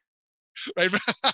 right? 0.78 0.90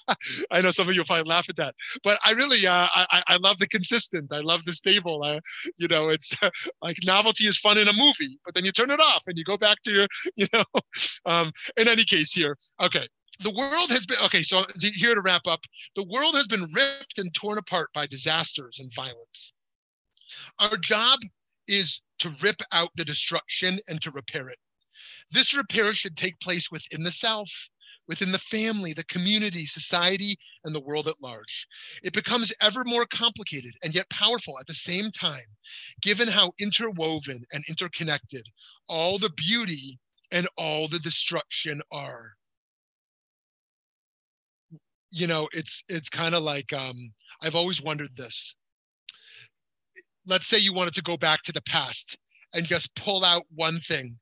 I 0.51 0.61
know 0.61 0.71
some 0.71 0.87
of 0.87 0.95
you 0.95 1.03
probably 1.03 1.29
laugh 1.29 1.49
at 1.49 1.55
that, 1.57 1.75
but 2.03 2.19
I 2.25 2.31
really, 2.31 2.65
uh, 2.65 2.87
I, 2.93 3.23
I 3.27 3.37
love 3.37 3.57
the 3.57 3.67
consistent. 3.67 4.31
I 4.31 4.39
love 4.39 4.63
the 4.65 4.73
stable. 4.73 5.23
Uh, 5.23 5.39
you 5.77 5.87
know, 5.87 6.09
it's 6.09 6.35
like 6.81 6.97
novelty 7.03 7.45
is 7.45 7.57
fun 7.57 7.77
in 7.77 7.87
a 7.87 7.93
movie, 7.93 8.39
but 8.45 8.53
then 8.53 8.65
you 8.65 8.71
turn 8.71 8.91
it 8.91 8.99
off 8.99 9.23
and 9.27 9.37
you 9.37 9.43
go 9.43 9.57
back 9.57 9.81
to 9.83 9.91
your, 9.91 10.07
you 10.35 10.47
know. 10.53 10.63
Um, 11.25 11.51
in 11.77 11.87
any 11.87 12.03
case, 12.03 12.33
here, 12.33 12.57
okay, 12.81 13.07
the 13.43 13.51
world 13.51 13.89
has 13.89 14.05
been 14.05 14.17
okay. 14.25 14.43
So 14.43 14.65
here 14.79 15.15
to 15.15 15.21
wrap 15.21 15.47
up, 15.47 15.61
the 15.95 16.05
world 16.09 16.35
has 16.35 16.47
been 16.47 16.65
ripped 16.73 17.17
and 17.17 17.33
torn 17.33 17.57
apart 17.57 17.89
by 17.93 18.07
disasters 18.07 18.79
and 18.79 18.91
violence. 18.93 19.53
Our 20.59 20.77
job 20.77 21.19
is 21.67 22.01
to 22.19 22.31
rip 22.41 22.61
out 22.71 22.89
the 22.95 23.05
destruction 23.05 23.79
and 23.87 24.01
to 24.01 24.11
repair 24.11 24.49
it. 24.49 24.59
This 25.31 25.53
repair 25.53 25.93
should 25.93 26.15
take 26.15 26.39
place 26.39 26.71
within 26.71 27.03
the 27.03 27.11
self 27.11 27.49
within 28.07 28.31
the 28.31 28.39
family, 28.39 28.93
the 28.93 29.03
community, 29.05 29.65
society, 29.65 30.37
and 30.63 30.75
the 30.75 30.81
world 30.81 31.07
at 31.07 31.21
large. 31.21 31.67
It 32.03 32.13
becomes 32.13 32.53
ever 32.61 32.83
more 32.85 33.05
complicated 33.05 33.73
and 33.83 33.93
yet 33.93 34.09
powerful 34.09 34.59
at 34.59 34.67
the 34.67 34.73
same 34.73 35.11
time, 35.11 35.45
given 36.01 36.27
how 36.27 36.53
interwoven 36.59 37.43
and 37.51 37.63
interconnected 37.67 38.45
all 38.87 39.17
the 39.17 39.31
beauty 39.31 39.99
and 40.31 40.47
all 40.57 40.87
the 40.87 40.99
destruction 40.99 41.81
are. 41.91 42.31
You 45.11 45.27
know, 45.27 45.47
it's 45.53 45.83
it's 45.87 46.09
kind 46.09 46.35
of 46.35 46.43
like 46.43 46.73
um, 46.73 47.13
I've 47.41 47.55
always 47.55 47.81
wondered 47.81 48.15
this. 48.15 48.55
Let's 50.27 50.47
say 50.47 50.57
you 50.57 50.73
wanted 50.73 50.95
to 50.95 51.03
go 51.03 51.17
back 51.17 51.43
to 51.43 51.51
the 51.51 51.61
past 51.61 52.17
and 52.53 52.65
just 52.65 52.95
pull 52.95 53.23
out 53.23 53.43
one 53.53 53.79
thing 53.79 54.17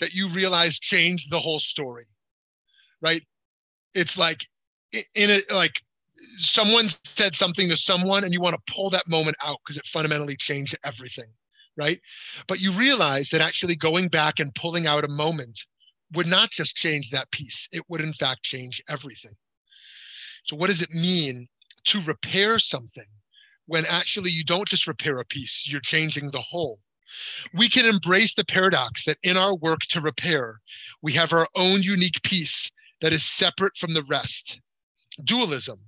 that 0.00 0.14
you 0.14 0.28
realize 0.28 0.78
changed 0.78 1.30
the 1.30 1.38
whole 1.38 1.60
story 1.60 2.06
right? 3.02 3.22
It's 3.94 4.16
like 4.16 4.46
in 4.92 5.30
it, 5.30 5.50
like 5.50 5.80
someone 6.36 6.88
said 7.04 7.34
something 7.34 7.68
to 7.68 7.76
someone 7.76 8.24
and 8.24 8.32
you 8.32 8.40
want 8.40 8.54
to 8.54 8.72
pull 8.72 8.90
that 8.90 9.08
moment 9.08 9.36
out 9.44 9.58
because 9.64 9.76
it 9.76 9.86
fundamentally 9.86 10.36
changed 10.36 10.76
everything, 10.84 11.26
right? 11.76 12.00
But 12.46 12.60
you 12.60 12.72
realize 12.72 13.28
that 13.30 13.40
actually 13.40 13.76
going 13.76 14.08
back 14.08 14.38
and 14.38 14.54
pulling 14.54 14.86
out 14.86 15.04
a 15.04 15.08
moment 15.08 15.58
would 16.14 16.26
not 16.26 16.50
just 16.50 16.76
change 16.76 17.10
that 17.10 17.30
piece, 17.30 17.68
it 17.72 17.82
would 17.88 18.00
in 18.00 18.12
fact 18.12 18.42
change 18.42 18.82
everything. 18.88 19.32
So, 20.44 20.56
what 20.56 20.66
does 20.66 20.82
it 20.82 20.90
mean 20.90 21.48
to 21.84 22.00
repair 22.02 22.58
something 22.58 23.06
when 23.66 23.86
actually 23.86 24.30
you 24.30 24.44
don't 24.44 24.68
just 24.68 24.86
repair 24.86 25.18
a 25.18 25.24
piece, 25.24 25.66
you're 25.66 25.80
changing 25.80 26.30
the 26.30 26.40
whole? 26.40 26.78
We 27.54 27.68
can 27.68 27.86
embrace 27.86 28.34
the 28.34 28.44
paradox 28.44 29.04
that 29.04 29.18
in 29.22 29.36
our 29.36 29.54
work 29.56 29.80
to 29.90 30.00
repair, 30.00 30.60
we 31.02 31.12
have 31.12 31.32
our 31.32 31.46
own 31.54 31.82
unique 31.82 32.22
piece 32.22 32.70
that 33.02 33.12
is 33.12 33.24
separate 33.24 33.76
from 33.76 33.92
the 33.92 34.04
rest, 34.08 34.60
dualism, 35.24 35.78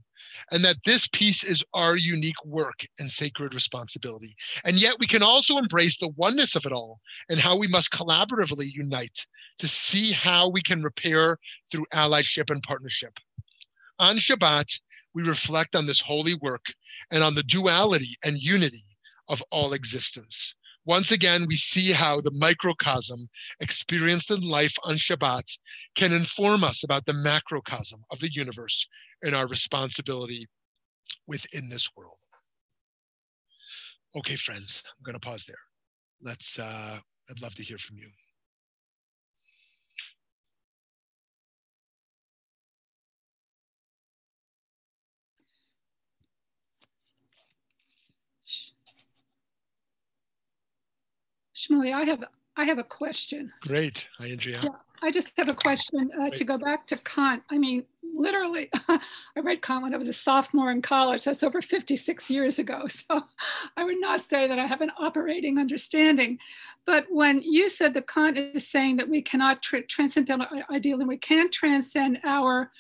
and 0.51 0.65
that 0.65 0.83
this 0.85 1.09
piece 1.09 1.45
is 1.45 1.65
our 1.73 1.97
unique 1.97 2.45
work 2.45 2.85
and 2.99 3.11
sacred 3.11 3.55
responsibility. 3.55 4.37
And 4.65 4.77
yet 4.77 4.99
we 4.99 5.07
can 5.07 5.23
also 5.23 5.57
embrace 5.57 5.97
the 5.97 6.13
oneness 6.17 6.57
of 6.57 6.67
it 6.67 6.73
all 6.73 7.01
and 7.31 7.39
how 7.39 7.57
we 7.57 7.69
must 7.69 7.93
collaboratively 7.93 8.71
unite 8.73 9.27
to 9.59 9.69
see 9.69 10.13
how 10.13 10.49
we 10.49 10.61
can 10.61 10.83
repair 10.83 11.39
through 11.71 11.87
allyship 11.95 12.51
and 12.51 12.63
partnership. 12.63 13.19
On 14.01 14.17
Shabbat, 14.17 14.81
we 15.15 15.23
reflect 15.23 15.77
on 15.77 15.87
this 15.87 16.01
holy 16.01 16.35
work 16.35 16.65
and 17.13 17.23
on 17.23 17.37
the 17.37 17.45
duality 17.45 18.17
and 18.25 18.37
unity 18.39 18.85
of 19.29 19.43
all 19.53 19.73
existence. 19.73 20.55
Once 20.87 21.11
again, 21.11 21.47
we 21.47 21.57
see 21.57 21.93
how 21.93 22.21
the 22.21 22.31
microcosm 22.33 23.29
experienced 23.61 24.31
in 24.31 24.41
life 24.41 24.75
on 24.85 24.97
Shabbat 24.97 25.45
can 25.95 26.13
inform 26.13 26.63
us 26.63 26.85
about 26.85 27.07
the 27.07 27.15
macrocosm 27.15 28.03
of 28.11 28.19
the 28.21 28.31
universe 28.33 28.87
and 29.23 29.35
our 29.35 29.47
responsibility 29.47 30.47
within 31.27 31.69
this 31.69 31.89
world. 31.97 32.19
Okay, 34.17 34.37
friends, 34.37 34.83
I'm 34.87 35.03
going 35.05 35.19
to 35.19 35.27
pause 35.27 35.45
there. 35.47 35.57
Let's, 36.23 36.59
uh, 36.59 36.99
I'd 37.31 37.43
love 37.43 37.55
to 37.55 37.63
hear 37.63 37.79
from 37.79 37.97
you. 37.99 38.09
Shmuly, 51.65 51.93
I 51.95 52.05
have 52.05 52.25
I 52.57 52.65
have 52.65 52.79
a 52.79 52.85
question. 52.85 53.53
Great. 53.63 54.07
Hi, 54.19 54.29
Andrea. 54.29 54.61
Yeah, 54.63 54.71
I 55.03 55.11
just 55.11 55.33
have 55.37 55.49
a 55.49 55.55
question 55.55 56.11
uh, 56.21 56.31
to 56.31 56.45
go 56.45 56.57
back 56.57 56.87
to 56.89 56.97
Kant. 56.99 57.43
I 57.51 57.59
mean, 57.59 57.85
literally, 58.15 58.71
I 58.89 59.01
read 59.43 59.61
Kant 59.61 59.83
when 59.83 59.95
I 59.95 59.97
was 59.97 60.09
a 60.09 60.13
sophomore 60.13 60.71
in 60.71 60.83
college. 60.83 61.25
That's 61.25 61.43
over 61.43 61.61
56 61.61 62.31
years 62.31 62.59
ago. 62.59 62.87
So 62.89 63.23
I 63.77 63.85
would 63.85 64.01
not 64.01 64.21
say 64.21 64.47
that 64.47 64.59
I 64.59 64.67
have 64.67 64.81
an 64.81 64.93
operating 64.99 65.59
understanding. 65.59 66.39
But 66.87 67.07
when 67.11 67.43
you 67.43 67.69
said 67.69 67.93
that 67.95 68.09
Kant 68.09 68.39
is 68.39 68.69
saying 68.69 68.97
that 68.97 69.09
we 69.09 69.21
cannot 69.21 69.63
tra- 69.63 69.87
transcend 69.87 70.31
ideal 70.71 71.01
and 71.01 71.09
we 71.09 71.19
can't 71.19 71.53
transcend 71.53 72.19
our 72.25 72.71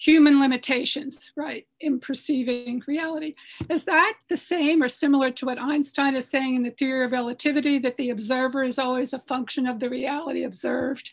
human 0.00 0.40
limitations, 0.40 1.30
right, 1.36 1.66
in 1.78 2.00
perceiving 2.00 2.82
reality. 2.86 3.34
Is 3.68 3.84
that 3.84 4.14
the 4.30 4.36
same 4.36 4.82
or 4.82 4.88
similar 4.88 5.30
to 5.32 5.46
what 5.46 5.60
Einstein 5.60 6.14
is 6.14 6.28
saying 6.28 6.56
in 6.56 6.62
the 6.62 6.70
theory 6.70 7.04
of 7.04 7.12
relativity, 7.12 7.78
that 7.80 7.98
the 7.98 8.08
observer 8.08 8.64
is 8.64 8.78
always 8.78 9.12
a 9.12 9.18
function 9.18 9.66
of 9.66 9.78
the 9.78 9.90
reality 9.90 10.42
observed? 10.42 11.12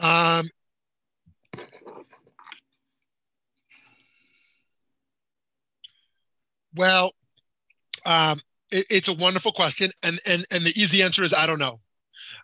Um, 0.00 0.50
well, 6.74 7.12
um, 8.04 8.40
it, 8.72 8.86
it's 8.90 9.08
a 9.08 9.12
wonderful 9.12 9.52
question, 9.52 9.92
and 10.02 10.20
and 10.26 10.44
and 10.50 10.64
the 10.64 10.80
easy 10.80 11.02
answer 11.02 11.22
is 11.22 11.32
I 11.32 11.46
don't 11.46 11.58
know. 11.60 11.80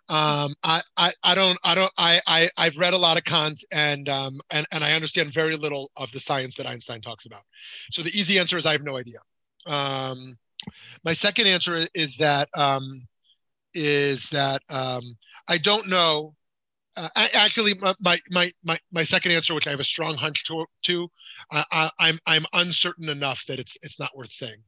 Um, 0.07 0.53
I, 0.63 0.83
I, 0.97 1.13
I 1.23 1.33
don't, 1.33 1.57
I 1.63 1.73
don't, 1.73 1.91
I, 1.97 2.21
I, 2.27 2.49
I've 2.57 2.77
read 2.77 2.93
a 2.93 2.97
lot 2.97 3.17
of 3.17 3.23
Kant 3.23 3.63
and, 3.71 4.07
um, 4.07 4.39
and, 4.51 4.67
and 4.71 4.83
I 4.83 4.93
understand 4.93 5.33
very 5.33 5.55
little 5.55 5.89
of 5.97 6.11
the 6.11 6.19
science 6.19 6.55
that 6.55 6.67
Einstein 6.67 7.01
talks 7.01 7.25
about. 7.25 7.41
So 7.91 8.03
the 8.03 8.17
easy 8.17 8.37
answer 8.37 8.55
is 8.57 8.67
I 8.67 8.73
have 8.73 8.83
no 8.83 8.97
idea. 8.97 9.17
Um, 9.65 10.37
my 11.03 11.13
second 11.13 11.47
answer 11.47 11.87
is 11.95 12.17
that, 12.17 12.49
um, 12.55 13.07
is 13.73 14.29
that 14.29 14.61
um, 14.69 15.17
I 15.47 15.57
don't 15.57 15.87
know. 15.87 16.35
Uh, 16.95 17.09
actually, 17.15 17.73
my, 17.73 18.19
my, 18.29 18.51
my, 18.63 18.79
my 18.91 19.03
second 19.03 19.31
answer, 19.31 19.53
which 19.53 19.67
I 19.67 19.71
have 19.71 19.79
a 19.79 19.83
strong 19.83 20.15
hunch 20.15 20.45
to, 20.45 20.65
to 20.83 21.09
I, 21.51 21.89
I'm, 21.99 22.19
I'm 22.25 22.45
uncertain 22.53 23.09
enough 23.09 23.43
that 23.47 23.59
it's, 23.59 23.75
it's 23.81 23.99
not 23.99 24.15
worth 24.15 24.31
saying. 24.31 24.61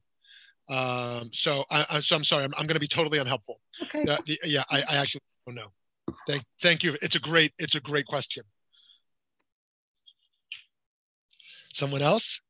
Um, 0.70 1.30
so 1.34 1.64
I, 1.72 1.86
I, 1.90 2.00
so 2.00 2.16
I'm 2.16 2.24
sorry. 2.24 2.44
I'm, 2.44 2.54
I'm 2.58 2.68
going 2.68 2.76
to 2.76 2.80
be 2.80 2.88
totally 2.88 3.20
unhelpful. 3.20 3.60
Okay. 3.82 4.04
Uh, 4.06 4.18
the, 4.26 4.40
yeah, 4.44 4.64
I, 4.70 4.82
I 4.82 4.96
actually 4.98 5.22
don't 5.46 5.56
know. 5.56 5.72
Thank, 6.28 6.44
thank 6.62 6.84
you. 6.84 6.98
It's 7.02 7.16
a 7.16 7.20
great, 7.20 7.54
it's 7.58 7.76
a 7.76 7.80
great 7.80 8.06
question. 8.06 8.44
Someone 11.74 12.02
else? 12.02 12.42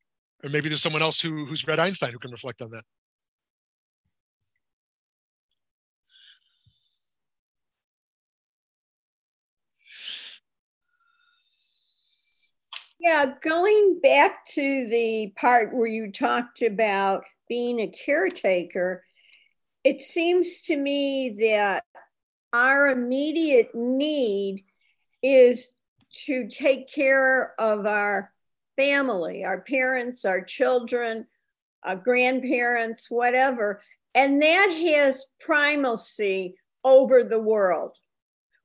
Or 0.43 0.49
maybe 0.49 0.69
there's 0.69 0.81
someone 0.81 1.01
else 1.01 1.19
who, 1.19 1.45
who's 1.45 1.67
read 1.67 1.79
Einstein 1.79 2.11
who 2.11 2.19
can 2.19 2.31
reflect 2.31 2.61
on 2.61 2.71
that. 2.71 2.83
Yeah, 12.99 13.33
going 13.41 13.99
back 14.01 14.45
to 14.47 14.87
the 14.89 15.33
part 15.39 15.73
where 15.73 15.87
you 15.87 16.11
talked 16.11 16.61
about 16.63 17.23
being 17.47 17.79
a 17.79 17.87
caretaker, 17.87 19.03
it 19.83 20.01
seems 20.01 20.63
to 20.63 20.75
me 20.75 21.35
that 21.39 21.83
our 22.53 22.87
immediate 22.87 23.73
need 23.73 24.63
is 25.21 25.73
to 26.25 26.47
take 26.47 26.91
care 26.91 27.53
of 27.59 27.85
our 27.85 28.31
family, 28.75 29.43
our 29.43 29.61
parents, 29.61 30.25
our 30.25 30.41
children, 30.41 31.25
our 31.83 31.95
grandparents, 31.95 33.07
whatever. 33.09 33.81
And 34.15 34.41
that 34.41 34.69
has 34.69 35.25
primacy 35.39 36.55
over 36.83 37.23
the 37.23 37.39
world. 37.39 37.97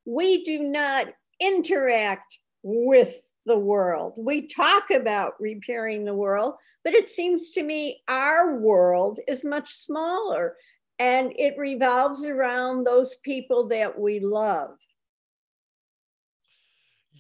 We 0.05 0.43
do 0.45 0.61
not 0.61 1.09
interact 1.41 2.39
with 2.62 3.14
the 3.47 3.59
world. 3.59 4.14
We 4.18 4.47
talk 4.47 4.91
about 4.91 5.35
repairing 5.41 6.05
the 6.05 6.14
world, 6.14 6.55
but 6.85 6.95
it 6.95 7.09
seems 7.09 7.51
to 7.51 7.62
me 7.62 8.03
our 8.09 8.57
world 8.57 9.18
is 9.28 9.45
much 9.45 9.72
smaller 9.72 10.57
and 10.99 11.33
it 11.37 11.55
revolves 11.59 12.24
around 12.24 12.85
those 12.85 13.16
people 13.24 13.66
that 13.68 13.99
we 13.99 14.20
love. 14.20 14.70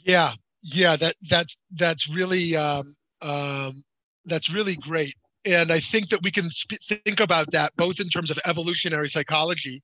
Yeah, 0.04 0.32
yeah, 0.62 0.96
that 0.96 1.16
that's 1.28 1.56
that's 1.72 2.08
really 2.08 2.56
um, 2.56 2.94
um, 3.22 3.82
that's 4.24 4.50
really 4.50 4.76
great, 4.76 5.14
and 5.44 5.72
I 5.72 5.80
think 5.80 6.10
that 6.10 6.22
we 6.22 6.30
can 6.30 6.50
sp- 6.50 6.82
think 6.86 7.20
about 7.20 7.50
that 7.52 7.72
both 7.76 8.00
in 8.00 8.08
terms 8.08 8.30
of 8.30 8.38
evolutionary 8.44 9.08
psychology 9.08 9.82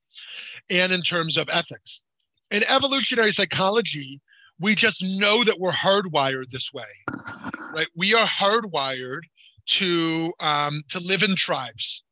and 0.69 0.91
in 0.91 1.01
terms 1.01 1.37
of 1.37 1.49
ethics. 1.49 2.03
In 2.51 2.63
evolutionary 2.69 3.31
psychology, 3.31 4.19
we 4.59 4.75
just 4.75 5.03
know 5.03 5.43
that 5.43 5.59
we're 5.59 5.71
hardwired 5.71 6.49
this 6.51 6.73
way, 6.73 6.83
right? 7.73 7.87
We 7.95 8.13
are 8.13 8.27
hardwired 8.27 9.21
to 9.69 10.33
um, 10.39 10.83
to 10.89 10.99
live 10.99 11.23
in 11.23 11.35
tribes 11.35 12.03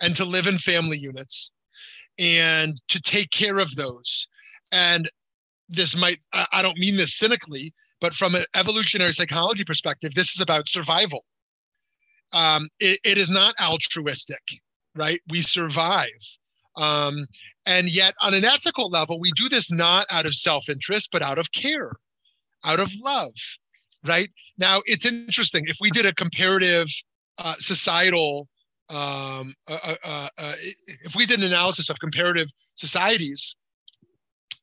and 0.00 0.14
to 0.16 0.24
live 0.24 0.46
in 0.46 0.58
family 0.58 0.98
units 0.98 1.50
and 2.18 2.80
to 2.88 3.00
take 3.00 3.30
care 3.30 3.58
of 3.58 3.74
those. 3.76 4.26
And 4.72 5.08
this 5.68 5.96
might 5.96 6.18
I 6.32 6.62
don't 6.62 6.78
mean 6.78 6.96
this 6.96 7.16
cynically, 7.16 7.72
but 8.00 8.14
from 8.14 8.34
an 8.34 8.44
evolutionary 8.54 9.12
psychology 9.12 9.64
perspective, 9.64 10.14
this 10.14 10.34
is 10.34 10.40
about 10.40 10.68
survival. 10.68 11.24
Um, 12.32 12.68
it, 12.78 13.00
it 13.04 13.18
is 13.18 13.30
not 13.30 13.54
altruistic, 13.60 14.42
right? 14.94 15.20
We 15.28 15.40
survive. 15.40 16.10
Um, 16.76 17.26
and 17.66 17.88
yet, 17.88 18.14
on 18.22 18.34
an 18.34 18.44
ethical 18.44 18.88
level, 18.88 19.18
we 19.18 19.32
do 19.32 19.48
this 19.48 19.70
not 19.70 20.06
out 20.10 20.26
of 20.26 20.34
self 20.34 20.68
interest, 20.68 21.08
but 21.10 21.22
out 21.22 21.38
of 21.38 21.50
care, 21.52 21.92
out 22.64 22.78
of 22.78 22.92
love, 23.02 23.34
right? 24.06 24.30
Now, 24.58 24.82
it's 24.86 25.06
interesting. 25.06 25.64
If 25.66 25.78
we 25.80 25.90
did 25.90 26.06
a 26.06 26.14
comparative 26.14 26.88
uh, 27.38 27.54
societal, 27.58 28.48
um, 28.90 29.54
uh, 29.68 29.78
uh, 29.82 29.94
uh, 30.04 30.28
uh 30.38 30.54
if 31.04 31.14
we 31.14 31.26
did 31.26 31.40
an 31.40 31.44
analysis 31.44 31.90
of 31.90 31.98
comparative 32.00 32.48
societies, 32.76 33.54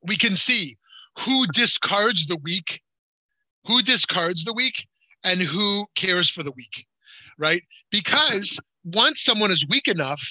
we 0.04 0.18
can 0.18 0.36
see 0.36 0.78
who 1.20 1.46
discards 1.48 2.28
the 2.28 2.38
weak, 2.38 2.82
who 3.66 3.82
discards 3.82 4.44
the 4.44 4.54
weak, 4.54 4.86
and 5.24 5.42
who 5.42 5.86
cares 5.96 6.30
for 6.30 6.44
the 6.44 6.52
weak, 6.56 6.86
right? 7.40 7.64
Because 7.90 8.60
once 8.84 9.22
someone 9.22 9.52
is 9.52 9.66
weak 9.68 9.88
enough, 9.88 10.22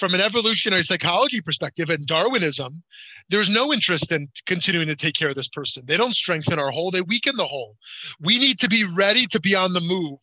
from 0.00 0.14
an 0.14 0.20
evolutionary 0.20 0.82
psychology 0.82 1.42
perspective 1.42 1.90
and 1.90 2.06
Darwinism, 2.06 2.82
there's 3.28 3.50
no 3.50 3.70
interest 3.70 4.10
in 4.10 4.28
continuing 4.46 4.86
to 4.86 4.96
take 4.96 5.14
care 5.14 5.28
of 5.28 5.34
this 5.34 5.48
person. 5.48 5.84
They 5.86 5.98
don't 5.98 6.16
strengthen 6.16 6.58
our 6.58 6.70
whole, 6.70 6.90
they 6.90 7.02
weaken 7.02 7.36
the 7.36 7.44
whole. 7.44 7.76
We 8.18 8.38
need 8.38 8.58
to 8.60 8.68
be 8.68 8.84
ready 8.96 9.26
to 9.26 9.38
be 9.38 9.54
on 9.54 9.74
the 9.74 9.80
move 9.80 10.18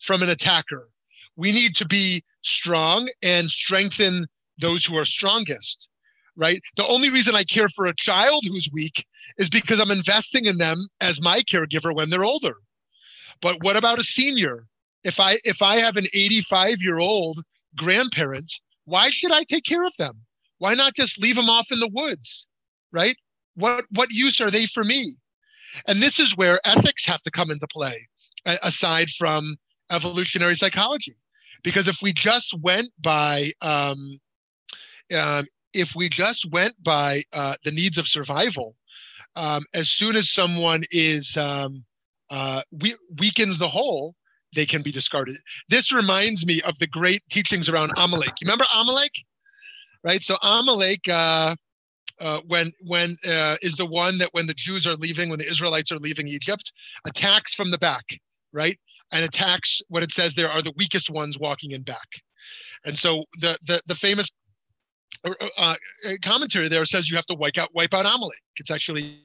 from 0.00 0.22
an 0.22 0.30
attacker. 0.30 0.88
We 1.36 1.52
need 1.52 1.76
to 1.76 1.86
be 1.86 2.24
strong 2.42 3.08
and 3.22 3.50
strengthen 3.50 4.26
those 4.58 4.84
who 4.84 4.96
are 4.96 5.04
strongest, 5.04 5.88
right? 6.34 6.62
The 6.76 6.86
only 6.86 7.10
reason 7.10 7.36
I 7.36 7.44
care 7.44 7.68
for 7.68 7.86
a 7.86 7.94
child 7.96 8.44
who's 8.48 8.70
weak 8.72 9.04
is 9.36 9.50
because 9.50 9.78
I'm 9.78 9.90
investing 9.90 10.46
in 10.46 10.56
them 10.56 10.88
as 11.02 11.20
my 11.20 11.42
caregiver 11.42 11.94
when 11.94 12.08
they're 12.08 12.24
older. 12.24 12.54
But 13.42 13.62
what 13.62 13.76
about 13.76 14.00
a 14.00 14.04
senior? 14.04 14.66
If 15.04 15.20
I 15.20 15.38
if 15.44 15.62
I 15.62 15.76
have 15.76 15.96
an 15.96 16.06
85 16.12 16.82
year 16.82 16.98
old 16.98 17.44
grandparent 17.76 18.52
why 18.88 19.10
should 19.10 19.32
I 19.32 19.44
take 19.44 19.64
care 19.64 19.84
of 19.84 19.96
them? 19.98 20.22
Why 20.58 20.74
not 20.74 20.94
just 20.94 21.20
leave 21.20 21.36
them 21.36 21.48
off 21.48 21.70
in 21.70 21.78
the 21.78 21.90
woods? 21.92 22.46
Right? 22.92 23.16
What 23.54 23.84
what 23.90 24.10
use 24.10 24.40
are 24.40 24.50
they 24.50 24.66
for 24.66 24.84
me? 24.84 25.16
And 25.86 26.02
this 26.02 26.18
is 26.18 26.36
where 26.36 26.60
ethics 26.64 27.04
have 27.04 27.22
to 27.22 27.30
come 27.30 27.50
into 27.50 27.66
play, 27.68 28.08
aside 28.62 29.10
from 29.10 29.56
evolutionary 29.90 30.54
psychology. 30.54 31.16
Because 31.62 31.88
if 31.88 31.98
we 32.02 32.12
just 32.12 32.54
went 32.60 32.88
by 33.00 33.52
um, 33.60 34.18
um, 35.14 35.46
if 35.74 35.94
we 35.94 36.08
just 36.08 36.50
went 36.50 36.74
by 36.82 37.22
uh, 37.32 37.56
the 37.64 37.70
needs 37.70 37.98
of 37.98 38.08
survival, 38.08 38.74
um, 39.36 39.64
as 39.74 39.90
soon 39.90 40.16
as 40.16 40.30
someone 40.30 40.82
is 40.90 41.36
um, 41.36 41.84
uh, 42.30 42.62
we, 42.72 42.96
weakens 43.18 43.58
the 43.58 43.68
whole, 43.68 44.14
they 44.54 44.66
can 44.66 44.82
be 44.82 44.92
discarded. 44.92 45.36
This 45.68 45.92
reminds 45.92 46.46
me 46.46 46.62
of 46.62 46.78
the 46.78 46.86
great 46.86 47.22
teachings 47.30 47.68
around 47.68 47.92
Amalek. 47.96 48.32
You 48.40 48.46
remember 48.46 48.64
Amalek? 48.74 49.12
Right? 50.04 50.22
So 50.22 50.36
Amalek, 50.42 51.08
uh, 51.08 51.54
uh, 52.20 52.40
when 52.46 52.72
when 52.84 53.16
uh, 53.26 53.56
is 53.62 53.74
the 53.74 53.86
one 53.86 54.18
that 54.18 54.30
when 54.32 54.46
the 54.46 54.54
Jews 54.54 54.86
are 54.86 54.96
leaving, 54.96 55.28
when 55.28 55.38
the 55.38 55.48
Israelites 55.48 55.92
are 55.92 55.98
leaving 55.98 56.28
Egypt, 56.28 56.72
attacks 57.06 57.54
from 57.54 57.70
the 57.70 57.78
back, 57.78 58.04
right? 58.52 58.78
And 59.12 59.24
attacks 59.24 59.80
what 59.88 60.02
it 60.02 60.12
says 60.12 60.34
there 60.34 60.50
are 60.50 60.62
the 60.62 60.72
weakest 60.76 61.10
ones 61.10 61.38
walking 61.38 61.72
in 61.72 61.82
back. 61.82 62.08
And 62.84 62.98
so 62.98 63.24
the 63.40 63.58
the, 63.66 63.80
the 63.86 63.94
famous 63.94 64.30
uh, 65.24 65.34
uh 65.58 65.74
commentary 66.22 66.68
there 66.68 66.84
says 66.86 67.08
you 67.08 67.16
have 67.16 67.26
to 67.26 67.34
wipe 67.34 67.58
out 67.58 67.70
wipe 67.74 67.94
out 67.94 68.06
Amalek. 68.06 68.38
It's 68.56 68.70
actually 68.70 69.20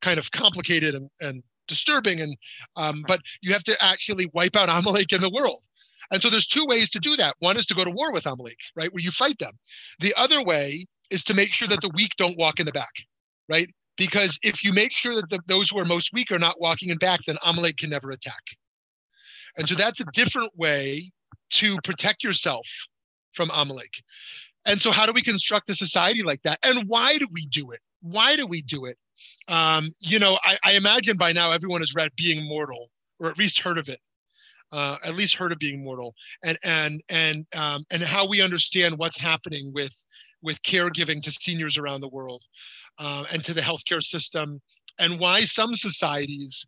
kind 0.00 0.18
of 0.18 0.30
complicated 0.30 0.94
and, 0.94 1.08
and 1.20 1.42
disturbing 1.66 2.20
and 2.20 2.36
um, 2.76 3.04
but 3.06 3.20
you 3.42 3.52
have 3.52 3.64
to 3.64 3.84
actually 3.84 4.30
wipe 4.32 4.56
out 4.56 4.68
amalek 4.68 5.12
in 5.12 5.20
the 5.20 5.30
world. 5.30 5.62
And 6.10 6.20
so 6.20 6.28
there's 6.28 6.46
two 6.46 6.66
ways 6.66 6.90
to 6.90 6.98
do 6.98 7.16
that. 7.16 7.34
One 7.38 7.56
is 7.56 7.66
to 7.66 7.74
go 7.74 7.84
to 7.84 7.90
war 7.90 8.12
with 8.12 8.26
amalek 8.26 8.58
right 8.76 8.92
where 8.92 9.02
you 9.02 9.10
fight 9.10 9.38
them. 9.38 9.52
The 10.00 10.14
other 10.16 10.42
way 10.42 10.84
is 11.10 11.24
to 11.24 11.34
make 11.34 11.48
sure 11.48 11.68
that 11.68 11.80
the 11.80 11.90
weak 11.94 12.12
don't 12.16 12.38
walk 12.38 12.60
in 12.60 12.66
the 12.66 12.72
back 12.72 12.92
right? 13.48 13.68
Because 13.96 14.38
if 14.42 14.64
you 14.64 14.72
make 14.72 14.92
sure 14.92 15.14
that 15.14 15.28
the, 15.30 15.40
those 15.46 15.70
who 15.70 15.78
are 15.78 15.84
most 15.84 16.12
weak 16.12 16.32
are 16.32 16.38
not 16.38 16.60
walking 16.60 16.90
in 16.90 16.98
back 16.98 17.20
then 17.26 17.36
amalek 17.44 17.78
can 17.78 17.90
never 17.90 18.10
attack. 18.10 18.42
And 19.56 19.68
so 19.68 19.74
that's 19.74 20.00
a 20.00 20.04
different 20.12 20.50
way 20.56 21.10
to 21.50 21.76
protect 21.84 22.24
yourself 22.24 22.66
from 23.32 23.50
amalek. 23.54 23.92
And 24.66 24.80
so 24.80 24.90
how 24.90 25.06
do 25.06 25.12
we 25.12 25.22
construct 25.22 25.70
a 25.70 25.74
society 25.74 26.22
like 26.22 26.42
that? 26.42 26.58
And 26.62 26.88
why 26.88 27.18
do 27.18 27.26
we 27.30 27.46
do 27.46 27.70
it? 27.70 27.80
Why 28.00 28.34
do 28.34 28.46
we 28.46 28.62
do 28.62 28.86
it 28.86 28.96
um, 29.48 29.94
you 30.00 30.18
know, 30.18 30.38
I, 30.44 30.58
I, 30.64 30.72
imagine 30.72 31.16
by 31.16 31.32
now 31.32 31.50
everyone 31.50 31.80
has 31.80 31.94
read 31.94 32.10
Being 32.16 32.48
Mortal, 32.48 32.90
or 33.20 33.28
at 33.28 33.38
least 33.38 33.58
heard 33.60 33.78
of 33.78 33.88
it. 33.88 34.00
Uh, 34.72 34.96
at 35.04 35.14
least 35.14 35.36
heard 35.36 35.52
of 35.52 35.58
being 35.58 35.84
mortal, 35.84 36.14
and 36.42 36.58
and 36.64 37.00
and 37.08 37.46
um, 37.54 37.84
and 37.92 38.02
how 38.02 38.26
we 38.26 38.40
understand 38.40 38.98
what's 38.98 39.16
happening 39.16 39.70
with 39.72 39.94
with 40.42 40.60
caregiving 40.62 41.22
to 41.22 41.30
seniors 41.30 41.78
around 41.78 42.00
the 42.00 42.08
world, 42.08 42.42
uh, 42.98 43.24
and 43.30 43.44
to 43.44 43.54
the 43.54 43.60
healthcare 43.60 44.02
system, 44.02 44.60
and 44.98 45.20
why 45.20 45.44
some 45.44 45.74
societies 45.74 46.66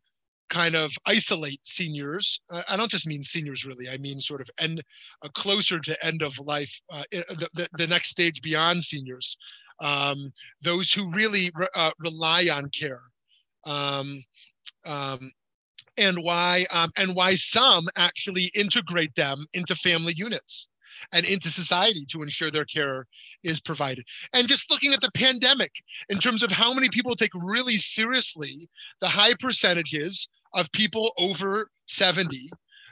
kind 0.51 0.77
of 0.77 0.93
isolate 1.07 1.61
seniors. 1.65 2.41
Uh, 2.51 2.63
I 2.69 2.77
don't 2.77 2.91
just 2.91 3.07
mean 3.07 3.23
seniors, 3.23 3.65
really. 3.65 3.89
I 3.89 3.99
mean 3.99 4.21
sort 4.21 4.41
of 4.41 4.49
end 4.61 4.83
uh, 5.23 5.29
closer 5.35 5.81
to 5.81 6.07
end 6.07 6.23
of 6.23 6.39
life, 6.39 6.73
uh, 6.91 7.03
the, 7.11 7.49
the, 7.55 7.69
the 7.77 7.87
next 7.87 8.11
stage 8.11 8.41
beyond 8.43 8.85
seniors, 8.85 9.37
um, 9.81 10.33
those 10.63 10.93
who 10.93 11.11
really 11.13 11.51
re- 11.55 11.69
uh, 11.75 11.91
rely 11.99 12.49
on 12.49 12.71
care, 12.71 13.03
um, 13.65 14.23
um, 14.85 15.31
and 15.97 16.19
why 16.23 16.67
um, 16.71 16.91
and 16.97 17.15
why 17.15 17.35
some 17.35 17.89
actually 17.97 18.51
integrate 18.55 19.15
them 19.15 19.47
into 19.55 19.75
family 19.75 20.15
units 20.17 20.69
and 21.13 21.27
into 21.27 21.51
society 21.51 22.07
to 22.07 22.23
ensure 22.23 22.51
their 22.51 22.65
care 22.65 23.07
is 23.43 23.61
provided. 23.61 24.05
And 24.33 24.49
just 24.49 24.71
looking 24.71 24.93
at 24.93 25.01
the 25.01 25.11
pandemic 25.13 25.73
in 26.09 26.19
terms 26.19 26.43
of 26.43 26.51
how 26.51 26.73
many 26.73 26.89
people 26.89 27.15
take 27.15 27.35
really 27.35 27.77
seriously 27.77 28.69
the 29.01 29.09
high 29.09 29.35
percentages 29.35 30.29
of 30.55 30.73
people 30.73 31.13
over 31.19 31.69
70 31.87 32.51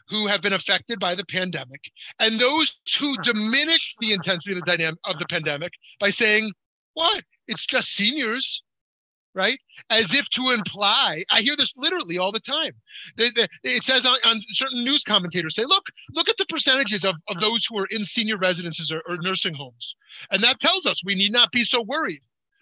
who 0.09 0.27
have 0.27 0.43
been 0.43 0.53
affected 0.53 1.01
by 1.01 1.15
the 1.15 1.25
pandemic 1.27 1.81
and 2.21 2.39
those 2.39 2.79
who 2.99 3.17
diminish 3.23 3.95
the 4.01 4.13
intensity 4.13 4.53
of 4.53 4.61
the 4.61 4.67
dynamic 4.67 4.99
of 5.05 5.19
the 5.19 5.27
pandemic 5.27 5.73
by 5.99 6.11
saying 6.11 6.53
what? 6.95 7.23
it's 7.47 7.67
just 7.67 7.95
seniors 7.95 8.63
right? 9.35 9.59
As 9.91 10.15
if 10.15 10.29
to 10.31 10.51
imply, 10.51 11.25
I 11.31 11.41
hear 11.41 11.57
this 11.57 11.77
literally 11.77 12.19
all 12.19 12.33
the 12.33 12.41
time. 12.41 12.73
it 13.19 13.83
says 13.83 14.07
on, 14.07 14.17
on, 14.25 14.41
certain 14.49 14.85
news 14.85 15.03
commentators 15.03 15.57
say, 15.57 15.65
look, 15.65 15.85
look 16.13 16.29
at 16.29 16.37
the 16.37 16.47
percentages 16.47 17.05
of, 17.05 17.17
of 17.29 17.41
those 17.41 17.67
who 17.67 17.79
are 17.79 17.89
in 17.91 18.05
senior 18.05 18.39
residences 18.39 18.93
or, 18.93 19.03
or 19.09 19.17
nursing 19.19 19.55
homes. 19.55 19.97
And 20.31 20.43
that 20.45 20.61
tells 20.61 20.87
us 20.87 21.05
we 21.05 21.15
need 21.15 21.33
not 21.33 21.51
be 21.51 21.65
so 21.65 21.83
worried. 21.83 22.21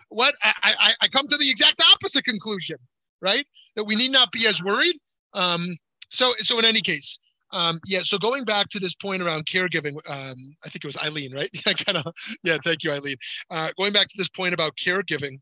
What 0.08 0.34
I, 0.42 0.54
I, 0.62 0.92
I 1.02 1.08
come 1.08 1.26
to 1.28 1.36
the 1.36 1.50
exact 1.50 1.82
opposite 1.92 2.24
conclusion, 2.24 2.76
right? 3.20 3.46
That 3.76 3.84
we 3.84 3.94
need 3.94 4.12
not 4.12 4.32
be 4.32 4.46
as 4.46 4.62
worried. 4.62 4.96
Um, 5.34 5.76
so, 6.10 6.32
so 6.38 6.58
in 6.58 6.64
any 6.64 6.80
case, 6.80 7.18
um, 7.52 7.80
yeah. 7.86 8.00
So 8.02 8.18
going 8.18 8.44
back 8.44 8.68
to 8.70 8.78
this 8.78 8.94
point 8.94 9.22
around 9.22 9.46
caregiving, 9.46 9.94
um, 10.08 10.56
I 10.64 10.68
think 10.68 10.84
it 10.84 10.86
was 10.86 10.96
Eileen, 10.98 11.34
right? 11.34 11.50
Yeah, 11.66 11.74
kind 11.74 11.98
of. 11.98 12.14
Yeah, 12.42 12.58
thank 12.64 12.82
you, 12.82 12.92
Eileen. 12.92 13.16
Uh, 13.50 13.70
going 13.78 13.92
back 13.92 14.08
to 14.08 14.14
this 14.16 14.28
point 14.28 14.54
about 14.54 14.76
caregiving, 14.76 15.38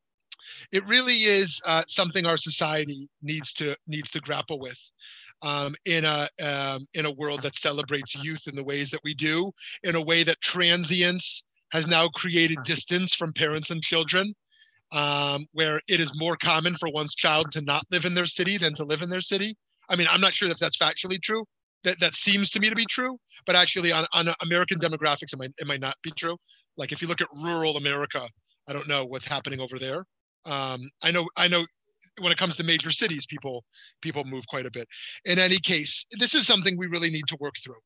it 0.72 0.84
really 0.86 1.14
is 1.14 1.60
uh, 1.64 1.82
something 1.86 2.26
our 2.26 2.36
society 2.36 3.08
needs 3.22 3.52
to 3.54 3.76
needs 3.86 4.10
to 4.10 4.20
grapple 4.20 4.58
with. 4.58 4.78
Um, 5.42 5.74
in 5.86 6.04
a 6.04 6.28
um, 6.42 6.86
in 6.92 7.06
a 7.06 7.10
world 7.10 7.42
that 7.42 7.56
celebrates 7.56 8.14
youth 8.14 8.46
in 8.46 8.54
the 8.54 8.64
ways 8.64 8.90
that 8.90 9.00
we 9.04 9.14
do, 9.14 9.50
in 9.82 9.94
a 9.94 10.02
way 10.02 10.22
that 10.22 10.40
transience 10.42 11.42
has 11.72 11.86
now 11.86 12.08
created 12.08 12.58
distance 12.64 13.14
from 13.14 13.32
parents 13.32 13.70
and 13.70 13.80
children, 13.80 14.34
um, 14.92 15.46
where 15.52 15.80
it 15.88 16.00
is 16.00 16.12
more 16.16 16.36
common 16.36 16.74
for 16.74 16.90
one's 16.90 17.14
child 17.14 17.52
to 17.52 17.62
not 17.62 17.84
live 17.90 18.04
in 18.04 18.14
their 18.14 18.26
city 18.26 18.58
than 18.58 18.74
to 18.74 18.84
live 18.84 19.00
in 19.00 19.08
their 19.08 19.20
city. 19.22 19.56
I 19.88 19.96
mean, 19.96 20.08
I'm 20.10 20.20
not 20.20 20.34
sure 20.34 20.50
if 20.50 20.58
that's 20.58 20.76
factually 20.76 21.22
true. 21.22 21.44
That 21.84 21.98
that 22.00 22.14
seems 22.14 22.50
to 22.50 22.60
me 22.60 22.68
to 22.68 22.76
be 22.76 22.84
true, 22.84 23.18
but 23.46 23.56
actually 23.56 23.92
on, 23.92 24.06
on 24.12 24.28
American 24.42 24.78
demographics, 24.78 25.32
it 25.32 25.38
might 25.38 25.52
it 25.58 25.66
might 25.66 25.80
not 25.80 25.96
be 26.02 26.10
true. 26.12 26.36
Like 26.76 26.92
if 26.92 27.00
you 27.00 27.08
look 27.08 27.20
at 27.20 27.28
rural 27.42 27.76
America, 27.76 28.26
I 28.68 28.72
don't 28.72 28.88
know 28.88 29.04
what's 29.04 29.26
happening 29.26 29.60
over 29.60 29.78
there. 29.78 30.04
Um, 30.44 30.88
I 31.02 31.10
know 31.10 31.28
I 31.36 31.48
know 31.48 31.64
when 32.20 32.32
it 32.32 32.38
comes 32.38 32.56
to 32.56 32.64
major 32.64 32.90
cities, 32.90 33.26
people 33.26 33.64
people 34.02 34.24
move 34.24 34.46
quite 34.46 34.66
a 34.66 34.70
bit. 34.70 34.86
In 35.24 35.38
any 35.38 35.58
case, 35.58 36.04
this 36.18 36.34
is 36.34 36.46
something 36.46 36.76
we 36.76 36.86
really 36.86 37.10
need 37.10 37.26
to 37.28 37.36
work 37.40 37.54
through. 37.64 37.80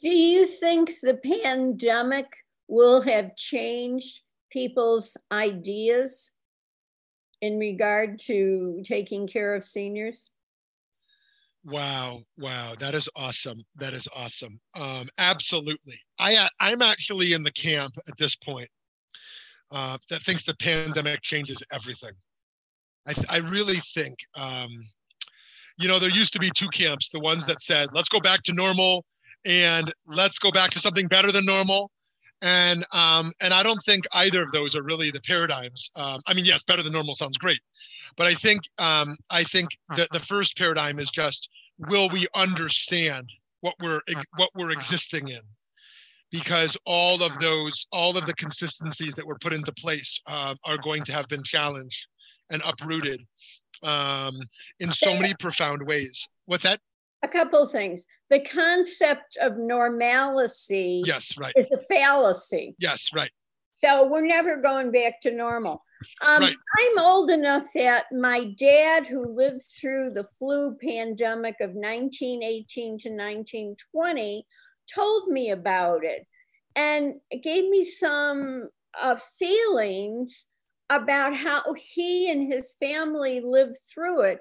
Do 0.00 0.10
you 0.10 0.46
think 0.46 0.90
the 1.02 1.16
pandemic 1.16 2.26
will 2.68 3.00
have 3.02 3.36
changed 3.36 4.20
people's 4.54 5.16
ideas 5.32 6.30
in 7.42 7.58
regard 7.58 8.18
to 8.20 8.80
taking 8.84 9.26
care 9.26 9.54
of 9.54 9.64
seniors? 9.64 10.30
Wow, 11.64 12.22
wow, 12.38 12.74
that 12.78 12.94
is 12.94 13.08
awesome. 13.16 13.62
That 13.76 13.94
is 13.94 14.06
awesome. 14.14 14.60
Um, 14.74 15.08
absolutely. 15.18 15.98
I 16.18 16.36
uh, 16.36 16.48
I'm 16.60 16.82
actually 16.82 17.32
in 17.32 17.42
the 17.42 17.52
camp 17.52 17.96
at 18.06 18.16
this 18.16 18.36
point 18.36 18.68
uh, 19.72 19.98
that 20.08 20.22
thinks 20.22 20.44
the 20.44 20.54
pandemic 20.56 21.20
changes 21.22 21.62
everything. 21.72 22.12
I 23.08 23.14
I 23.28 23.38
really 23.38 23.80
think 23.94 24.18
um, 24.36 24.70
you 25.78 25.88
know 25.88 25.98
there 25.98 26.10
used 26.10 26.34
to 26.34 26.38
be 26.38 26.50
two 26.54 26.68
camps: 26.68 27.08
the 27.08 27.20
ones 27.20 27.44
that 27.46 27.60
said 27.60 27.88
let's 27.92 28.10
go 28.10 28.20
back 28.20 28.42
to 28.44 28.52
normal 28.52 29.04
and 29.46 29.92
let's 30.06 30.38
go 30.38 30.50
back 30.50 30.70
to 30.70 30.78
something 30.78 31.08
better 31.08 31.32
than 31.32 31.44
normal, 31.44 31.90
and 32.42 32.84
um, 32.92 33.32
and 33.40 33.54
I 33.54 33.62
don't 33.62 33.82
think 33.84 34.04
either 34.12 34.42
of 34.42 34.52
those 34.52 34.76
are 34.76 34.82
really 34.82 35.10
the 35.10 35.20
paradigms. 35.20 35.90
Um, 35.96 36.20
I 36.26 36.34
mean, 36.34 36.44
yes, 36.44 36.62
better 36.62 36.82
than 36.82 36.92
normal 36.92 37.14
sounds 37.14 37.38
great, 37.38 37.60
but 38.16 38.26
I 38.26 38.34
think 38.34 38.62
um, 38.78 39.16
I 39.30 39.44
think 39.44 39.70
the 39.96 40.06
the 40.12 40.20
first 40.20 40.56
paradigm 40.56 40.98
is 40.98 41.10
just 41.10 41.48
will 41.78 42.08
we 42.10 42.26
understand 42.34 43.28
what 43.60 43.74
we're 43.80 44.00
what 44.36 44.50
we're 44.54 44.72
existing 44.72 45.28
in, 45.28 45.40
because 46.30 46.76
all 46.84 47.22
of 47.22 47.38
those 47.38 47.86
all 47.92 48.16
of 48.16 48.26
the 48.26 48.34
consistencies 48.34 49.14
that 49.14 49.26
were 49.26 49.38
put 49.38 49.52
into 49.52 49.72
place 49.72 50.20
uh, 50.26 50.54
are 50.64 50.78
going 50.78 51.04
to 51.04 51.12
have 51.12 51.28
been 51.28 51.42
challenged 51.42 52.06
and 52.50 52.62
uprooted 52.64 53.20
um, 53.82 54.38
in 54.80 54.92
so 54.92 55.14
many 55.14 55.32
profound 55.40 55.82
ways. 55.86 56.28
What's 56.46 56.64
that? 56.64 56.80
A 57.24 57.28
couple 57.28 57.62
of 57.62 57.72
things. 57.72 58.06
The 58.30 58.40
concept 58.40 59.36
of 59.40 59.56
normalcy 59.56 61.02
yes, 61.04 61.36
right. 61.36 61.52
is 61.56 61.70
a 61.72 61.78
fallacy. 61.78 62.74
Yes, 62.78 63.10
right. 63.14 63.30
So 63.72 64.08
we're 64.08 64.26
never 64.26 64.56
going 64.60 64.92
back 64.92 65.20
to 65.22 65.32
normal. 65.32 65.82
Um, 66.26 66.42
right. 66.42 66.56
I'm 66.78 66.98
old 66.98 67.30
enough 67.30 67.66
that 67.74 68.06
my 68.12 68.52
dad, 68.58 69.06
who 69.06 69.24
lived 69.24 69.62
through 69.62 70.10
the 70.10 70.28
flu 70.38 70.76
pandemic 70.80 71.56
of 71.60 71.70
1918 71.70 72.98
to 72.98 73.08
1920, 73.10 74.46
told 74.92 75.28
me 75.28 75.50
about 75.50 76.04
it 76.04 76.26
and 76.76 77.14
gave 77.42 77.68
me 77.68 77.84
some 77.84 78.68
uh, 79.00 79.16
feelings 79.38 80.46
about 80.90 81.36
how 81.36 81.62
he 81.74 82.30
and 82.30 82.52
his 82.52 82.74
family 82.78 83.40
lived 83.40 83.76
through 83.92 84.22
it 84.22 84.40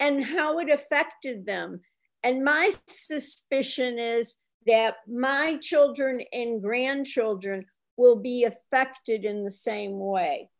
and 0.00 0.24
how 0.24 0.58
it 0.58 0.70
affected 0.70 1.46
them. 1.46 1.80
And 2.26 2.42
my 2.42 2.72
suspicion 2.88 4.00
is 4.00 4.34
that 4.66 4.96
my 5.06 5.58
children 5.62 6.22
and 6.32 6.60
grandchildren 6.60 7.66
will 7.96 8.16
be 8.16 8.42
affected 8.42 9.24
in 9.24 9.44
the 9.44 9.50
same 9.50 9.96
way. 10.00 10.50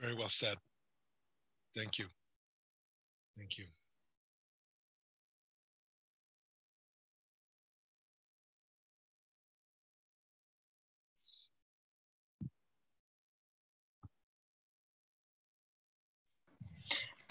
Very 0.00 0.14
well 0.14 0.30
said. 0.30 0.56
Thank 1.76 1.98
you. 1.98 2.06
Thank 3.36 3.58
you. 3.58 3.66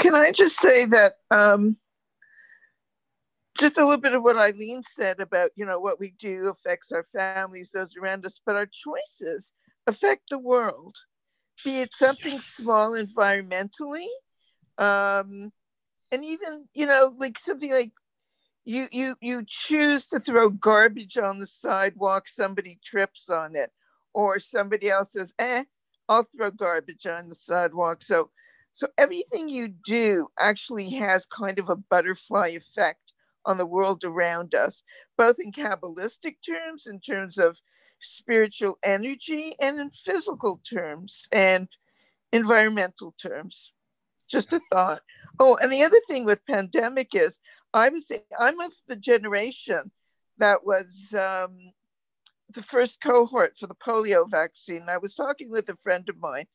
Can 0.03 0.15
I 0.15 0.33
just 0.33 0.59
say 0.59 0.83
that 0.83 1.13
um, 1.31 1.77
just 3.57 3.77
a 3.77 3.85
little 3.85 4.01
bit 4.01 4.13
of 4.13 4.21
what 4.21 4.35
Eileen 4.35 4.83
said 4.83 5.21
about, 5.21 5.51
you 5.55 5.65
know, 5.65 5.79
what 5.79 5.97
we 5.97 6.13
do 6.19 6.49
affects 6.49 6.91
our 6.91 7.05
families, 7.05 7.71
those 7.71 7.95
around 7.95 8.25
us, 8.25 8.41
but 8.45 8.57
our 8.57 8.65
choices 8.65 9.53
affect 9.87 10.29
the 10.29 10.37
world, 10.37 10.97
be 11.63 11.79
it 11.79 11.93
something 11.93 12.41
small 12.41 12.91
environmentally, 12.91 14.07
um, 14.77 15.53
and 16.11 16.25
even, 16.25 16.67
you 16.73 16.85
know, 16.85 17.15
like 17.17 17.39
something 17.39 17.71
like 17.71 17.93
you 18.65 18.89
you 18.91 19.15
you 19.21 19.45
choose 19.47 20.05
to 20.07 20.19
throw 20.19 20.49
garbage 20.49 21.15
on 21.15 21.39
the 21.39 21.47
sidewalk, 21.47 22.27
somebody 22.27 22.77
trips 22.83 23.29
on 23.29 23.55
it, 23.55 23.71
or 24.13 24.37
somebody 24.41 24.89
else 24.89 25.13
says, 25.13 25.33
eh, 25.39 25.63
I'll 26.09 26.27
throw 26.35 26.51
garbage 26.51 27.05
on 27.05 27.29
the 27.29 27.35
sidewalk. 27.35 28.03
So 28.03 28.31
so 28.73 28.87
everything 28.97 29.49
you 29.49 29.67
do 29.67 30.27
actually 30.39 30.89
has 30.91 31.25
kind 31.25 31.59
of 31.59 31.69
a 31.69 31.75
butterfly 31.75 32.47
effect 32.49 33.13
on 33.45 33.57
the 33.57 33.65
world 33.65 34.03
around 34.03 34.55
us, 34.55 34.83
both 35.17 35.35
in 35.39 35.51
Kabbalistic 35.51 36.37
terms, 36.45 36.87
in 36.87 36.99
terms 36.99 37.37
of 37.37 37.59
spiritual 37.99 38.79
energy, 38.83 39.53
and 39.61 39.79
in 39.79 39.91
physical 39.91 40.61
terms 40.67 41.27
and 41.31 41.67
environmental 42.31 43.13
terms. 43.21 43.71
Just 44.27 44.53
a 44.53 44.61
thought. 44.71 45.01
Oh, 45.39 45.57
and 45.61 45.71
the 45.71 45.83
other 45.83 45.99
thing 46.07 46.25
with 46.25 46.45
pandemic 46.45 47.13
is 47.13 47.39
I 47.73 47.89
was 47.89 48.11
I'm 48.39 48.59
of 48.59 48.71
the 48.87 48.95
generation 48.95 49.91
that 50.39 50.65
was 50.65 51.13
um, 51.13 51.73
the 52.49 52.63
first 52.63 53.01
cohort 53.01 53.57
for 53.57 53.67
the 53.67 53.75
polio 53.75 54.29
vaccine. 54.29 54.85
I 54.87 54.97
was 54.97 55.13
talking 55.13 55.51
with 55.51 55.69
a 55.69 55.77
friend 55.83 56.07
of 56.09 56.19
mine, 56.19 56.47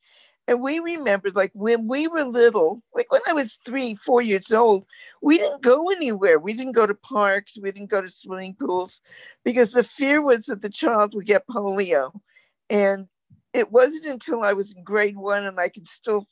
and 0.49 0.63
we 0.63 0.79
remembered, 0.79 1.37
like 1.37 1.51
when 1.53 1.87
we 1.87 2.09
were 2.09 2.25
little, 2.25 2.83
like 2.95 3.13
when 3.13 3.21
I 3.29 3.35
was 3.35 3.59
three, 3.67 3.95
four 3.95 4.23
years 4.23 4.51
old, 4.51 4.87
we 5.21 5.37
didn't 5.37 5.61
go 5.61 5.91
anywhere. 5.91 6.39
We 6.39 6.55
didn't 6.55 6.73
go 6.73 6.87
to 6.87 6.95
parks. 6.95 7.59
We 7.61 7.71
didn't 7.71 7.91
go 7.91 8.01
to 8.01 8.09
swimming 8.09 8.55
pools 8.55 9.03
because 9.45 9.73
the 9.73 9.85
fear 9.85 10.23
was 10.23 10.47
that 10.47 10.63
the 10.63 10.71
child 10.71 11.15
would 11.15 11.27
get 11.27 11.47
polio. 11.47 12.19
And 12.71 13.09
it 13.53 13.71
wasn't 13.71 14.07
until 14.07 14.43
I 14.43 14.55
was 14.55 14.73
in 14.73 14.83
grade 14.83 15.19
one 15.19 15.45
and 15.45 15.61
I 15.61 15.69
could 15.69 15.87
still 15.87 16.27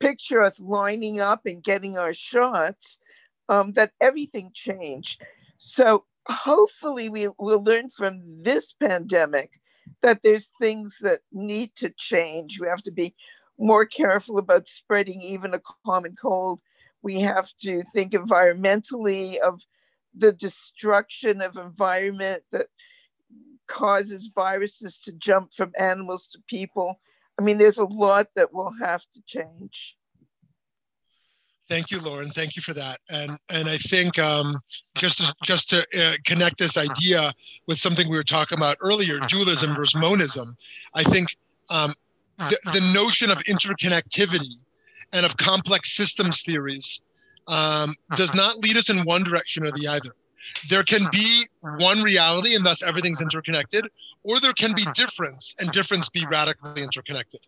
picture 0.00 0.42
us 0.42 0.58
lining 0.58 1.20
up 1.20 1.44
and 1.44 1.62
getting 1.62 1.98
our 1.98 2.14
shots 2.14 2.98
um, 3.50 3.72
that 3.72 3.92
everything 4.00 4.52
changed. 4.54 5.20
So 5.58 6.06
hopefully 6.26 7.10
we 7.10 7.28
will 7.38 7.62
learn 7.62 7.90
from 7.90 8.22
this 8.42 8.72
pandemic 8.72 9.60
that 10.00 10.20
there's 10.22 10.50
things 10.58 10.96
that 11.02 11.20
need 11.30 11.74
to 11.76 11.90
change. 11.90 12.58
We 12.58 12.68
have 12.68 12.82
to 12.84 12.90
be 12.90 13.14
more 13.60 13.84
careful 13.84 14.38
about 14.38 14.68
spreading 14.68 15.20
even 15.20 15.54
a 15.54 15.60
common 15.86 16.16
cold. 16.20 16.60
We 17.02 17.20
have 17.20 17.52
to 17.62 17.82
think 17.94 18.12
environmentally 18.12 19.38
of 19.38 19.62
the 20.16 20.32
destruction 20.32 21.40
of 21.40 21.56
environment 21.56 22.42
that 22.52 22.66
causes 23.68 24.30
viruses 24.34 24.98
to 24.98 25.12
jump 25.12 25.52
from 25.54 25.72
animals 25.78 26.28
to 26.28 26.38
people. 26.48 27.00
I 27.38 27.42
mean, 27.42 27.58
there's 27.58 27.78
a 27.78 27.84
lot 27.84 28.26
that 28.34 28.52
will 28.52 28.72
have 28.80 29.02
to 29.12 29.22
change. 29.24 29.96
Thank 31.68 31.92
you, 31.92 32.00
Lauren. 32.00 32.30
Thank 32.30 32.56
you 32.56 32.62
for 32.62 32.74
that. 32.74 32.98
And 33.08 33.38
and 33.48 33.68
I 33.68 33.78
think 33.78 34.18
um, 34.18 34.58
just 34.96 35.18
to, 35.18 35.34
just 35.44 35.70
to 35.70 35.86
uh, 35.96 36.16
connect 36.26 36.58
this 36.58 36.76
idea 36.76 37.32
with 37.68 37.78
something 37.78 38.10
we 38.10 38.16
were 38.16 38.24
talking 38.24 38.58
about 38.58 38.76
earlier, 38.80 39.20
dualism 39.28 39.76
versus 39.76 39.94
monism. 39.94 40.56
I 40.94 41.04
think 41.04 41.28
um, 41.68 41.94
the, 42.48 42.58
the 42.72 42.80
notion 42.80 43.30
of 43.30 43.38
interconnectivity 43.44 44.62
and 45.12 45.26
of 45.26 45.36
complex 45.36 45.96
systems 45.96 46.42
theories 46.42 47.00
um, 47.48 47.94
does 48.16 48.34
not 48.34 48.58
lead 48.58 48.76
us 48.76 48.90
in 48.90 49.04
one 49.04 49.24
direction 49.24 49.66
or 49.66 49.72
the 49.72 49.86
other. 49.86 50.14
There 50.68 50.82
can 50.82 51.06
be 51.12 51.46
one 51.78 52.02
reality 52.02 52.54
and 52.54 52.64
thus 52.64 52.82
everything's 52.82 53.20
interconnected, 53.20 53.86
or 54.24 54.40
there 54.40 54.52
can 54.52 54.74
be 54.74 54.84
difference 54.94 55.54
and 55.58 55.70
difference 55.72 56.08
be 56.08 56.24
radically 56.30 56.82
interconnected. 56.82 57.40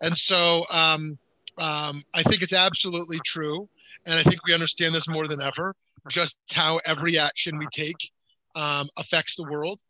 And 0.00 0.16
so 0.16 0.66
um, 0.70 1.18
um, 1.58 2.02
I 2.14 2.22
think 2.22 2.42
it's 2.42 2.52
absolutely 2.52 3.18
true. 3.24 3.68
And 4.04 4.18
I 4.18 4.22
think 4.22 4.44
we 4.46 4.54
understand 4.54 4.94
this 4.94 5.08
more 5.08 5.26
than 5.26 5.40
ever 5.40 5.74
just 6.08 6.36
how 6.52 6.80
every 6.84 7.18
action 7.18 7.58
we 7.58 7.66
take 7.72 8.10
um, 8.54 8.88
affects 8.96 9.34
the 9.36 9.44
world 9.44 9.80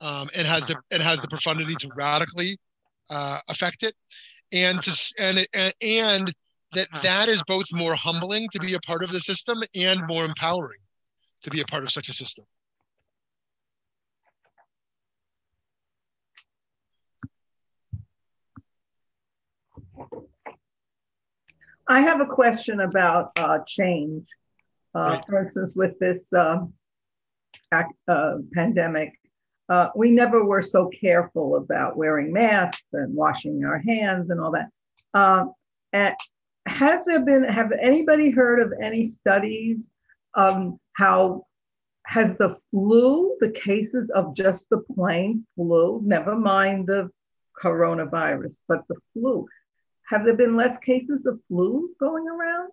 um, 0.00 0.30
and 0.34 0.46
has 0.46 0.64
the 0.66 0.76
it 0.90 1.00
has 1.00 1.20
the 1.20 1.28
profundity 1.28 1.74
to 1.76 1.90
radically 1.96 2.58
uh, 3.10 3.40
affect 3.48 3.82
it 3.82 3.94
and 4.52 4.82
to 4.82 5.12
and 5.18 5.46
and, 5.54 5.74
and 5.82 6.34
that 6.72 6.88
that 7.02 7.28
is 7.28 7.42
both 7.46 7.66
more 7.72 7.94
humbling 7.94 8.48
to 8.52 8.60
be 8.60 8.74
a 8.74 8.80
part 8.80 9.02
of 9.02 9.10
the 9.10 9.20
system 9.20 9.62
and 9.74 10.00
more 10.06 10.24
empowering 10.24 10.80
to 11.42 11.50
be 11.50 11.60
a 11.60 11.64
part 11.64 11.82
of 11.82 11.90
such 11.90 12.08
a 12.08 12.12
system 12.12 12.44
I 21.90 22.02
have 22.02 22.20
a 22.20 22.26
question 22.26 22.78
about 22.80 23.32
uh, 23.36 23.58
change. 23.66 24.24
Uh, 24.94 25.00
right. 25.00 25.24
For 25.26 25.42
instance, 25.42 25.74
with 25.74 25.98
this 25.98 26.32
uh, 26.32 26.58
uh 27.72 28.34
pandemic, 28.54 29.19
uh, 29.70 29.88
we 29.94 30.10
never 30.10 30.44
were 30.44 30.62
so 30.62 30.88
careful 30.88 31.56
about 31.56 31.96
wearing 31.96 32.32
masks 32.32 32.82
and 32.92 33.14
washing 33.14 33.64
our 33.64 33.78
hands 33.78 34.28
and 34.28 34.40
all 34.40 34.50
that. 34.50 34.68
Um, 35.18 35.54
and 35.92 36.16
have 36.66 37.04
there 37.06 37.24
been, 37.24 37.44
have 37.44 37.70
anybody 37.80 38.30
heard 38.30 38.60
of 38.60 38.72
any 38.82 39.04
studies 39.04 39.90
on 40.34 40.78
how 40.94 41.46
has 42.04 42.36
the 42.36 42.58
flu, 42.70 43.36
the 43.40 43.50
cases 43.50 44.10
of 44.10 44.34
just 44.34 44.68
the 44.70 44.78
plain 44.94 45.46
flu, 45.54 46.00
never 46.04 46.34
mind 46.34 46.88
the 46.88 47.08
coronavirus, 47.62 48.60
but 48.66 48.82
the 48.88 48.96
flu, 49.12 49.46
have 50.08 50.24
there 50.24 50.36
been 50.36 50.56
less 50.56 50.78
cases 50.78 51.26
of 51.26 51.38
flu 51.46 51.90
going 52.00 52.26
around? 52.26 52.70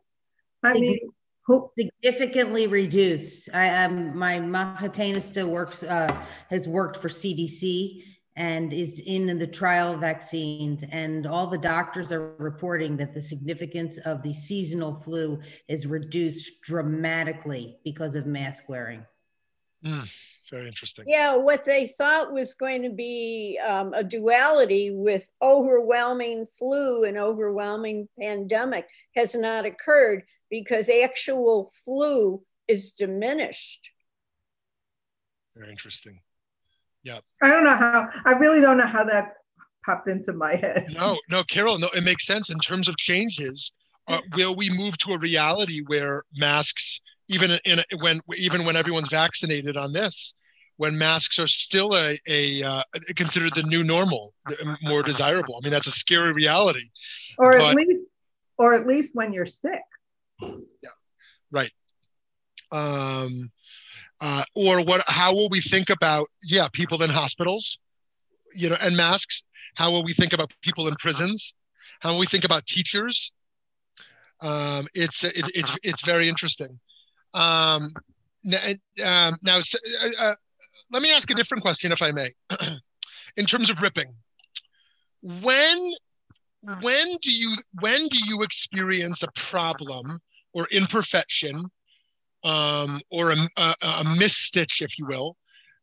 I 0.64 0.74
mean, 0.74 1.00
who- 1.48 1.72
significantly 1.78 2.68
reduced. 2.68 3.50
I 3.54 3.86
um, 3.86 4.16
my 4.18 4.40
Mahatena 4.40 5.22
still 5.22 5.48
works 5.48 5.84
uh, 5.84 6.24
has 6.50 6.68
worked 6.68 6.98
for 6.98 7.10
CDC 7.10 8.04
and 8.36 8.72
is 8.72 9.00
in 9.00 9.36
the 9.40 9.48
trial 9.48 9.94
of 9.94 10.02
vaccines. 10.02 10.84
And 10.92 11.26
all 11.26 11.48
the 11.48 11.58
doctors 11.58 12.12
are 12.12 12.36
reporting 12.38 12.96
that 12.98 13.14
the 13.14 13.22
significance 13.22 13.98
of 14.00 14.22
the 14.22 14.32
seasonal 14.32 14.94
flu 14.94 15.40
is 15.68 15.88
reduced 15.88 16.62
dramatically 16.62 17.80
because 17.84 18.14
of 18.14 18.28
mask 18.28 18.70
wearing. 18.70 19.04
Mm 19.84 20.08
very 20.50 20.68
interesting. 20.68 21.06
Yeah, 21.08 21.36
what 21.36 21.64
they 21.64 21.88
thought 21.88 22.34
was 22.34 22.54
going 22.54 22.84
to 22.84 22.90
be 22.90 23.60
um, 23.66 23.94
a 23.94 24.04
duality 24.04 24.92
with 24.92 25.30
overwhelming 25.42 26.46
flu 26.58 27.04
and 27.04 27.18
overwhelming 27.18 28.08
pandemic 28.20 28.88
has 29.16 29.36
not 29.36 29.66
occurred 29.66 30.24
because 30.50 30.90
actual 30.90 31.72
flu 31.86 32.42
is 32.68 32.92
diminished. 32.92 33.92
Very 35.56 35.70
interesting. 35.70 36.20
Yeah. 37.04 37.20
I 37.42 37.50
don't 37.50 37.64
know 37.64 37.76
how, 37.76 38.10
I 38.26 38.34
really 38.34 38.62
don't 38.62 38.78
know 38.78 38.88
how 38.88 39.04
that 39.06 39.34
popped 39.86 40.10
into 40.10 40.34
my 40.34 40.56
head. 40.56 40.88
No, 40.90 41.18
no, 41.30 41.44
Carol, 41.44 41.80
no, 41.80 41.90
it 41.96 42.04
makes 42.04 42.26
sense 42.26 42.50
in 42.50 42.60
terms 42.60 42.88
of 42.88 42.98
changes. 42.98 43.72
Uh, 44.08 44.22
will 44.36 44.56
we 44.56 44.70
move 44.70 44.98
to 45.00 45.12
a 45.12 45.18
reality 45.20 45.84
where 45.88 46.24
masks 46.36 47.02
even 47.28 47.52
in 47.66 47.84
when 48.00 48.22
even 48.38 48.64
when 48.64 48.78
everyone's 48.78 49.10
vaccinated 49.10 49.76
on 49.76 49.92
this 49.92 50.34
when 50.78 50.98
masks 50.98 51.40
are 51.40 51.48
still 51.48 51.96
a, 51.98 52.20
a 52.28 52.64
uh, 52.64 52.84
considered 53.16 53.54
the 53.56 53.64
new 53.64 53.84
normal, 53.84 54.34
more 54.84 55.04
desirable. 55.04 55.56
I 55.58 55.60
mean, 55.64 55.72
that's 55.72 55.88
a 55.88 55.92
scary 55.92 56.32
reality. 56.32 56.90
Or 57.38 57.58
at 57.58 57.76
least, 57.76 58.06
or 58.58 58.74
at 58.74 58.88
least 58.88 59.12
when 59.14 59.34
you're 59.34 59.46
sick. 59.46 59.82
Yeah, 60.40 60.90
right. 61.52 61.72
Um, 62.72 63.52
uh, 64.20 64.44
or 64.56 64.84
what? 64.84 65.04
How 65.08 65.34
will 65.34 65.50
we 65.50 65.62
think 65.62 65.90
about 65.90 66.28
yeah 66.44 66.68
people 66.72 67.02
in 67.04 67.10
hospitals, 67.10 67.78
you 68.56 68.70
know, 68.70 68.78
and 68.82 68.98
masks? 68.98 69.44
How 69.76 69.92
will 69.92 70.04
we 70.04 70.14
think 70.14 70.34
about 70.34 70.54
people 70.62 70.88
in 70.88 70.96
prisons? 70.96 71.56
How 72.00 72.14
will 72.14 72.20
we 72.20 72.26
think 72.26 72.44
about 72.44 72.66
teachers? 72.66 73.32
Um, 74.42 74.88
it's 74.94 75.24
it, 75.24 75.50
it's 75.54 75.78
it's 75.84 76.06
very 76.06 76.30
interesting. 76.30 76.80
Um, 77.34 77.92
um, 79.04 79.38
now, 79.44 79.58
uh, 79.58 80.10
uh 80.20 80.36
let 80.92 81.02
me 81.02 81.12
ask 81.12 81.30
a 81.30 81.36
different 81.36 81.62
question, 81.62 81.92
if 81.92 82.02
I 82.02 82.12
may. 82.12 82.30
in 83.38 83.46
terms 83.46 83.70
of 83.70 83.82
ripping, 83.82 84.14
when 85.22 85.92
Mm. 86.68 86.84
when 86.84 87.18
do 87.22 87.32
you 87.32 87.56
when 87.80 88.08
do 88.08 88.18
you 88.26 88.44
experience 88.44 89.24
a 89.24 89.32
problem 89.36 90.20
or 90.54 90.68
imperfection 90.72 91.66
um, 92.44 93.02
or 93.10 93.32
a, 93.32 93.38
a, 93.58 93.76
a 93.82 94.04
misstitch, 94.04 94.82
if 94.82 94.98
you 94.98 95.06
will, 95.06 95.36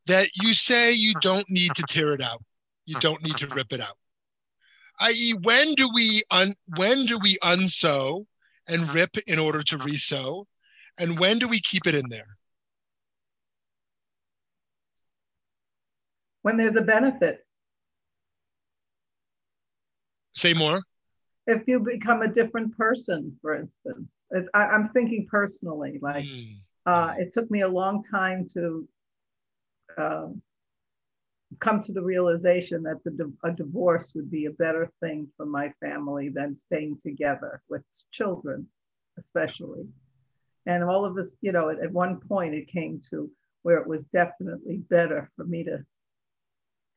that 0.06 0.28
you 0.40 0.54
say 0.54 0.92
you 0.92 1.14
mm. 1.14 1.20
don't 1.20 1.48
need 1.48 1.74
to 1.74 1.82
tear 1.88 2.12
it 2.12 2.20
out, 2.20 2.42
you 2.84 2.98
don't 3.00 3.22
need 3.22 3.36
to 3.38 3.46
rip 3.48 3.72
it 3.72 3.80
out. 3.80 3.96
I.e., 5.00 5.34
when 5.42 5.74
do 5.74 5.88
we 5.92 6.22
un, 6.30 6.54
when 6.76 7.06
do 7.06 7.18
we 7.18 7.38
unsew 7.42 8.26
and 8.68 8.82
mm. 8.82 8.94
rip 8.94 9.16
in 9.26 9.38
order 9.38 9.62
to 9.62 9.78
resew, 9.78 10.44
and 10.98 11.18
when 11.18 11.38
do 11.38 11.48
we 11.48 11.60
keep 11.60 11.86
it 11.86 11.94
in 11.94 12.08
there? 12.08 12.36
when 16.44 16.58
there's 16.58 16.76
a 16.76 16.82
benefit. 16.82 17.43
Say 20.34 20.54
more. 20.54 20.82
If 21.46 21.62
you 21.66 21.80
become 21.80 22.22
a 22.22 22.28
different 22.28 22.76
person, 22.76 23.36
for 23.40 23.54
instance, 23.54 24.08
I, 24.54 24.74
am 24.74 24.90
thinking 24.90 25.26
personally, 25.30 25.98
like 26.02 26.24
mm. 26.24 26.56
uh, 26.86 27.14
it 27.18 27.32
took 27.32 27.50
me 27.50 27.60
a 27.60 27.68
long 27.68 28.02
time 28.02 28.48
to 28.54 28.88
uh, 29.96 30.28
come 31.60 31.80
to 31.82 31.92
the 31.92 32.02
realization 32.02 32.82
that 32.82 33.02
the, 33.04 33.32
a 33.44 33.52
divorce 33.52 34.12
would 34.14 34.30
be 34.30 34.46
a 34.46 34.50
better 34.50 34.90
thing 35.00 35.28
for 35.36 35.46
my 35.46 35.72
family 35.80 36.30
than 36.30 36.56
staying 36.56 36.98
together 37.02 37.62
with 37.68 37.82
children, 38.10 38.66
especially. 39.18 39.86
And 40.66 40.82
all 40.82 41.04
of 41.04 41.16
us, 41.18 41.32
you 41.42 41.52
know, 41.52 41.68
at, 41.68 41.80
at 41.80 41.92
one 41.92 42.20
point 42.20 42.54
it 42.54 42.68
came 42.68 43.02
to 43.10 43.30
where 43.62 43.78
it 43.78 43.86
was 43.86 44.04
definitely 44.04 44.78
better 44.78 45.30
for 45.36 45.44
me 45.44 45.64
to 45.64 45.84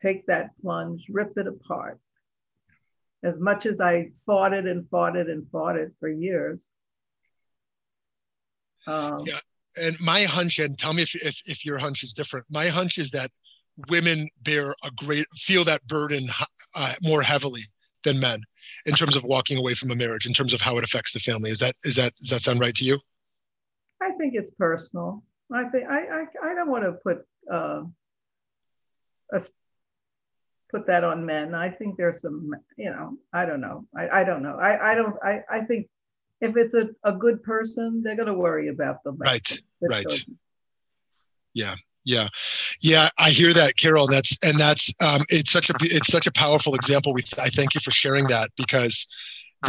take 0.01 0.25
that 0.27 0.51
plunge, 0.61 1.05
rip 1.09 1.37
it 1.37 1.47
apart. 1.47 1.99
As 3.23 3.39
much 3.39 3.65
as 3.65 3.81
I 3.81 4.11
fought 4.25 4.53
it 4.53 4.65
and 4.65 4.87
fought 4.89 5.15
it 5.15 5.27
and 5.27 5.49
fought 5.51 5.75
it 5.75 5.91
for 5.99 6.09
years. 6.09 6.69
Um, 8.85 9.23
yeah, 9.25 9.39
and 9.75 9.99
my 9.99 10.23
hunch, 10.23 10.59
and 10.59 10.77
tell 10.77 10.93
me 10.93 11.03
if, 11.03 11.15
if, 11.15 11.41
if 11.45 11.65
your 11.65 11.77
hunch 11.77 12.03
is 12.03 12.13
different. 12.13 12.45
My 12.49 12.67
hunch 12.67 12.97
is 12.97 13.11
that 13.11 13.31
women 13.89 14.27
bear 14.43 14.75
a 14.83 14.91
great 14.95 15.27
feel 15.35 15.63
that 15.65 15.85
burden 15.87 16.29
uh, 16.75 16.93
more 17.03 17.21
heavily 17.21 17.63
than 18.03 18.19
men 18.19 18.41
in 18.85 18.93
terms 18.93 19.15
of 19.15 19.23
walking 19.23 19.57
away 19.57 19.73
from 19.73 19.91
a 19.91 19.95
marriage, 19.95 20.25
in 20.25 20.33
terms 20.33 20.53
of 20.53 20.61
how 20.61 20.77
it 20.77 20.83
affects 20.83 21.11
the 21.11 21.19
family. 21.19 21.49
Is 21.49 21.59
that 21.59 21.75
is 21.83 21.95
that 21.95 22.13
does 22.19 22.29
that 22.29 22.41
sound 22.41 22.59
right 22.59 22.75
to 22.75 22.85
you? 22.85 22.99
I 24.01 24.11
think 24.17 24.33
it's 24.35 24.51
personal. 24.51 25.23
I 25.53 25.65
think 25.69 25.89
I 25.89 25.97
I, 25.97 26.51
I 26.51 26.55
don't 26.55 26.69
want 26.69 26.83
to 26.85 26.91
put 26.93 27.25
uh, 27.51 27.83
a 29.33 29.39
put 30.69 30.87
that 30.87 31.03
on 31.03 31.25
men. 31.25 31.55
I 31.55 31.69
think 31.69 31.97
there's 31.97 32.21
some, 32.21 32.51
you 32.77 32.89
know, 32.89 33.17
I 33.33 33.45
don't 33.45 33.61
know. 33.61 33.85
I, 33.95 34.21
I 34.21 34.23
don't 34.23 34.43
know. 34.43 34.57
I, 34.57 34.91
I 34.91 34.95
don't, 34.95 35.15
I, 35.23 35.41
I 35.49 35.61
think 35.61 35.87
if 36.41 36.57
it's 36.57 36.75
a, 36.75 36.89
a 37.03 37.13
good 37.13 37.41
person, 37.43 38.01
they're 38.03 38.15
going 38.15 38.27
to 38.27 38.33
worry 38.33 38.67
about 38.67 39.03
them. 39.03 39.17
Right. 39.17 39.61
Right. 39.81 40.07
Children. 40.07 40.37
Yeah. 41.53 41.75
Yeah. 42.03 42.27
Yeah. 42.81 43.09
I 43.17 43.31
hear 43.31 43.53
that 43.53 43.77
Carol. 43.77 44.07
That's, 44.07 44.37
and 44.43 44.59
that's, 44.59 44.93
um, 44.99 45.25
it's 45.29 45.51
such 45.51 45.69
a, 45.69 45.73
it's 45.81 46.11
such 46.11 46.27
a 46.27 46.31
powerful 46.31 46.75
example. 46.75 47.13
We, 47.13 47.21
I 47.37 47.49
thank 47.49 47.73
you 47.73 47.81
for 47.81 47.91
sharing 47.91 48.27
that 48.27 48.51
because 48.57 49.07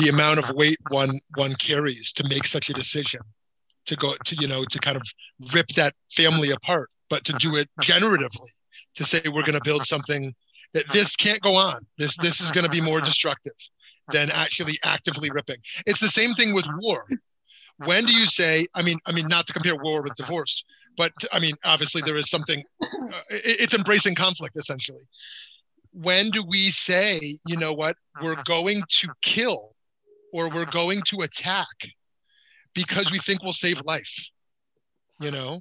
the 0.01 0.09
amount 0.09 0.41
of 0.41 0.51
weight 0.51 0.79
one, 0.91 1.21
one 1.37 1.55
carries 1.55 2.13
to 2.13 2.29
make 2.29 2.47
such 2.47 2.71
a 2.71 2.75
decision 2.75 3.21
to 3.87 3.97
go 3.97 4.15
to, 4.27 4.37
you 4.37 4.47
know, 4.47 4.65
to 4.65 4.79
kind 4.79 4.97
of 4.97 5.03
rip 5.55 5.69
that 5.69 5.95
family 6.13 6.51
apart, 6.51 6.91
but 7.09 7.25
to 7.25 7.33
do 7.35 7.57
it 7.57 7.71
generatively, 7.81 8.51
to 8.97 9.05
say, 9.05 9.23
we're 9.27 9.41
going 9.43 9.55
to 9.55 9.65
build 9.65 9.87
something 9.87 10.35
that 10.75 10.89
this 10.93 11.17
can't 11.17 11.41
go 11.41 11.57
on. 11.57 11.87
This 11.99 12.17
this 12.17 12.41
is 12.41 12.51
going 12.53 12.65
to 12.65 12.71
be 12.71 12.81
more 12.81 13.01
destructive 13.11 13.53
than 14.09 14.31
actually 14.31 14.79
actively 14.85 15.31
ripping. 15.31 15.59
It's 15.87 16.01
the 16.01 16.09
same 16.09 16.35
thing 16.35 16.55
with 16.55 16.67
war. 16.81 17.07
when 17.79 18.05
do 18.05 18.13
you 18.13 18.27
say 18.27 18.67
i 18.75 18.83
mean 18.83 18.99
i 19.07 19.13
mean 19.13 19.27
not 19.29 19.47
to 19.47 19.53
compare 19.53 19.77
war 19.77 20.03
with 20.03 20.15
divorce 20.17 20.65
but 20.97 21.13
i 21.33 21.39
mean 21.39 21.55
obviously 21.65 22.03
there 22.03 22.17
is 22.17 22.31
something 22.31 22.63
uh, 22.83 23.21
it's 23.31 23.75
embracing 23.75 24.15
conflict 24.15 24.57
essentially 24.57 25.05
when 25.93 26.31
do 26.31 26.43
we 26.43 26.71
say 26.71 27.39
you 27.47 27.57
know 27.57 27.73
what 27.73 27.97
we're 28.23 28.43
going 28.45 28.83
to 28.89 29.09
kill 29.23 29.75
or 30.33 30.49
we're 30.51 30.67
going 30.67 31.03
to 31.03 31.23
attack 31.23 31.67
because 32.75 33.11
we 33.13 33.19
think 33.19 33.43
we'll 33.43 33.53
save 33.53 33.81
life 33.85 34.29
you 35.21 35.31
know 35.31 35.61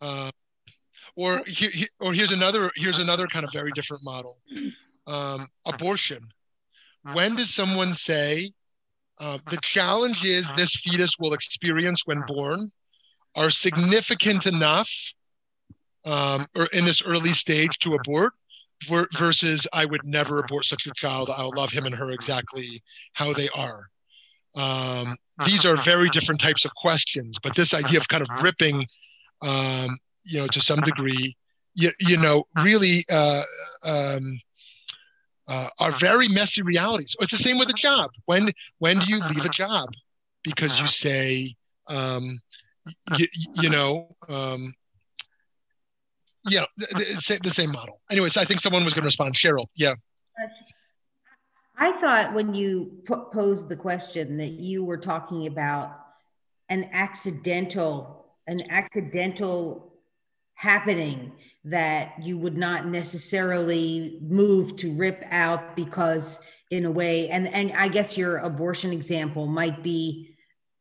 uh, 0.00 0.30
or 1.16 1.42
he, 1.46 1.88
or 2.00 2.12
here's 2.12 2.32
another 2.32 2.70
here's 2.76 2.98
another 2.98 3.26
kind 3.26 3.44
of 3.44 3.52
very 3.52 3.70
different 3.72 4.02
model 4.04 4.38
um, 5.06 5.48
abortion 5.66 6.26
when 7.12 7.36
does 7.36 7.52
someone 7.52 7.94
say 7.94 8.50
uh, 9.18 9.38
the 9.50 9.58
challenge 9.62 10.24
is 10.24 10.52
this 10.54 10.74
fetus 10.76 11.18
will 11.18 11.34
experience 11.34 12.02
when 12.06 12.22
born 12.26 12.70
are 13.36 13.50
significant 13.50 14.46
enough 14.46 14.90
um, 16.04 16.46
or 16.56 16.66
in 16.72 16.84
this 16.84 17.02
early 17.02 17.32
stage 17.32 17.78
to 17.78 17.94
abort 17.94 18.32
versus 18.88 19.66
I 19.72 19.84
would 19.84 20.04
never 20.04 20.40
abort 20.40 20.64
such 20.64 20.86
a 20.86 20.92
child. 20.94 21.30
I'll 21.30 21.52
love 21.54 21.70
him 21.70 21.86
and 21.86 21.94
her 21.94 22.10
exactly 22.10 22.82
how 23.12 23.32
they 23.32 23.48
are. 23.50 23.86
Um, 24.56 25.16
these 25.44 25.64
are 25.64 25.76
very 25.76 26.08
different 26.10 26.40
types 26.40 26.64
of 26.64 26.74
questions, 26.74 27.38
but 27.42 27.54
this 27.54 27.74
idea 27.74 27.98
of 27.98 28.08
kind 28.08 28.22
of 28.22 28.42
ripping, 28.42 28.86
um, 29.42 29.96
you 30.24 30.40
know, 30.40 30.46
to 30.48 30.60
some 30.60 30.80
degree, 30.80 31.36
you, 31.74 31.90
you 31.98 32.16
know, 32.16 32.44
really 32.62 33.04
uh, 33.10 33.42
um, 33.84 34.40
uh, 35.48 35.68
are 35.78 35.92
very 35.92 36.28
messy 36.28 36.62
realities. 36.62 37.16
It's 37.20 37.32
the 37.32 37.38
same 37.38 37.58
with 37.58 37.68
a 37.68 37.74
job. 37.74 38.10
When 38.26 38.52
when 38.78 38.98
do 38.98 39.06
you 39.06 39.20
leave 39.28 39.44
a 39.44 39.48
job 39.48 39.88
because 40.42 40.80
you 40.80 40.86
say, 40.86 41.54
um, 41.88 42.38
you, 43.16 43.26
you 43.54 43.68
know, 43.68 44.14
um, 44.28 44.74
yeah, 46.48 46.64
the, 46.76 47.40
the 47.42 47.50
same 47.50 47.72
model. 47.72 48.00
Anyways, 48.10 48.36
I 48.36 48.44
think 48.44 48.60
someone 48.60 48.84
was 48.84 48.94
going 48.94 49.02
to 49.02 49.08
respond. 49.08 49.34
Cheryl, 49.34 49.66
yeah. 49.74 49.94
I 51.76 51.92
thought 51.92 52.32
when 52.34 52.54
you 52.54 53.02
posed 53.32 53.68
the 53.68 53.76
question 53.76 54.36
that 54.38 54.52
you 54.52 54.84
were 54.84 54.98
talking 54.98 55.46
about 55.46 55.98
an 56.68 56.88
accidental, 56.92 58.36
an 58.46 58.62
accidental 58.70 59.89
happening 60.60 61.32
that 61.64 62.12
you 62.22 62.36
would 62.36 62.58
not 62.58 62.86
necessarily 62.86 64.18
move 64.20 64.76
to 64.76 64.92
rip 64.92 65.24
out 65.30 65.74
because 65.74 66.42
in 66.70 66.84
a 66.84 66.90
way 66.90 67.30
and 67.30 67.48
and 67.48 67.72
i 67.72 67.88
guess 67.88 68.18
your 68.18 68.36
abortion 68.36 68.92
example 68.92 69.46
might 69.46 69.82
be 69.82 70.36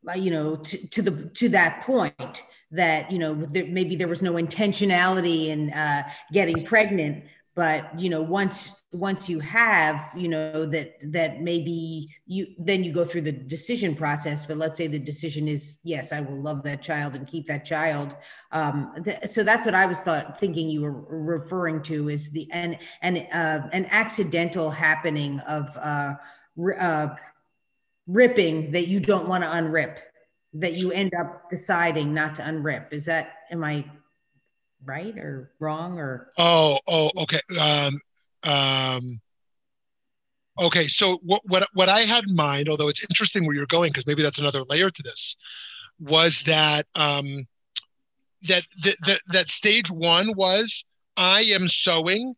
uh, 0.09 0.13
you 0.13 0.31
know 0.31 0.57
to, 0.57 0.89
to 0.89 1.01
the 1.01 1.29
to 1.29 1.47
that 1.47 1.81
point 1.83 2.41
that 2.71 3.09
you 3.09 3.17
know 3.17 3.33
there, 3.33 3.67
maybe 3.67 3.95
there 3.95 4.09
was 4.09 4.21
no 4.21 4.33
intentionality 4.33 5.47
in 5.47 5.71
uh, 5.71 6.03
getting 6.33 6.65
pregnant 6.65 7.23
but 7.59 7.99
you 7.99 8.09
know 8.09 8.21
once 8.21 8.83
once 8.93 9.29
you 9.29 9.37
have 9.41 10.11
you 10.15 10.29
know 10.29 10.65
that 10.65 10.93
that 11.11 11.41
maybe 11.41 12.07
you 12.25 12.47
then 12.57 12.85
you 12.85 12.93
go 12.93 13.03
through 13.03 13.19
the 13.19 13.33
decision 13.33 13.93
process 13.93 14.45
but 14.45 14.55
let's 14.55 14.77
say 14.77 14.87
the 14.87 14.97
decision 14.97 15.45
is 15.45 15.79
yes 15.83 16.13
i 16.13 16.21
will 16.21 16.41
love 16.41 16.63
that 16.63 16.81
child 16.81 17.17
and 17.17 17.27
keep 17.27 17.45
that 17.45 17.65
child 17.65 18.15
um, 18.53 18.93
th- 19.03 19.25
so 19.25 19.43
that's 19.43 19.65
what 19.65 19.75
i 19.75 19.85
was 19.85 19.99
thought 19.99 20.39
thinking 20.39 20.69
you 20.69 20.81
were 20.81 21.01
referring 21.09 21.81
to 21.81 22.07
is 22.07 22.31
the 22.31 22.47
and 22.53 22.77
and 23.01 23.27
uh, 23.33 23.59
an 23.73 23.85
accidental 23.91 24.71
happening 24.71 25.37
of 25.41 25.67
uh, 25.75 26.13
uh, 26.79 27.07
ripping 28.07 28.71
that 28.71 28.87
you 28.87 29.01
don't 29.01 29.27
want 29.27 29.43
to 29.43 29.49
unrip 29.49 29.97
that 30.53 30.75
you 30.75 30.93
end 30.93 31.13
up 31.13 31.47
deciding 31.47 32.11
not 32.11 32.33
to 32.33 32.41
unrip. 32.41 32.91
Is 32.91 33.05
that 33.05 33.33
am 33.51 33.63
i 33.63 33.85
right 34.83 35.17
or 35.17 35.51
wrong 35.59 35.99
or? 35.99 36.31
Oh 36.37 36.79
oh 36.87 37.11
okay. 37.17 37.41
Um 37.59 37.99
um 38.43 39.21
okay. 40.59 40.87
So 40.87 41.19
what 41.23 41.41
what, 41.45 41.67
what 41.73 41.89
i 41.89 42.01
had 42.01 42.23
in 42.25 42.35
mind 42.35 42.69
although 42.69 42.89
it's 42.89 43.03
interesting 43.03 43.45
where 43.45 43.55
you're 43.55 43.65
going 43.65 43.91
because 43.91 44.07
maybe 44.07 44.23
that's 44.23 44.39
another 44.39 44.63
layer 44.63 44.89
to 44.89 45.03
this 45.03 45.35
was 45.99 46.41
that 46.43 46.85
um 46.95 47.45
that 48.43 48.63
that 48.83 48.95
that, 49.05 49.21
that 49.27 49.49
stage 49.49 49.91
one 49.91 50.33
was 50.35 50.85
i 51.17 51.41
am 51.41 51.67
sewing 51.67 52.33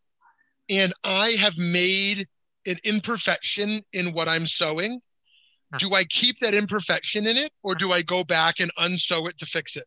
and 0.69 0.93
i 1.03 1.29
have 1.31 1.57
made 1.57 2.27
an 2.65 2.77
imperfection 2.83 3.81
in 3.93 4.13
what 4.13 4.27
i'm 4.27 4.47
sewing 4.47 4.99
do 5.77 5.93
i 5.93 6.03
keep 6.05 6.37
that 6.39 6.53
imperfection 6.53 7.27
in 7.27 7.37
it 7.37 7.51
or 7.63 7.75
do 7.75 7.91
i 7.91 8.01
go 8.01 8.23
back 8.23 8.59
and 8.59 8.71
unsew 8.77 9.27
it 9.27 9.37
to 9.37 9.45
fix 9.45 9.75
it 9.75 9.85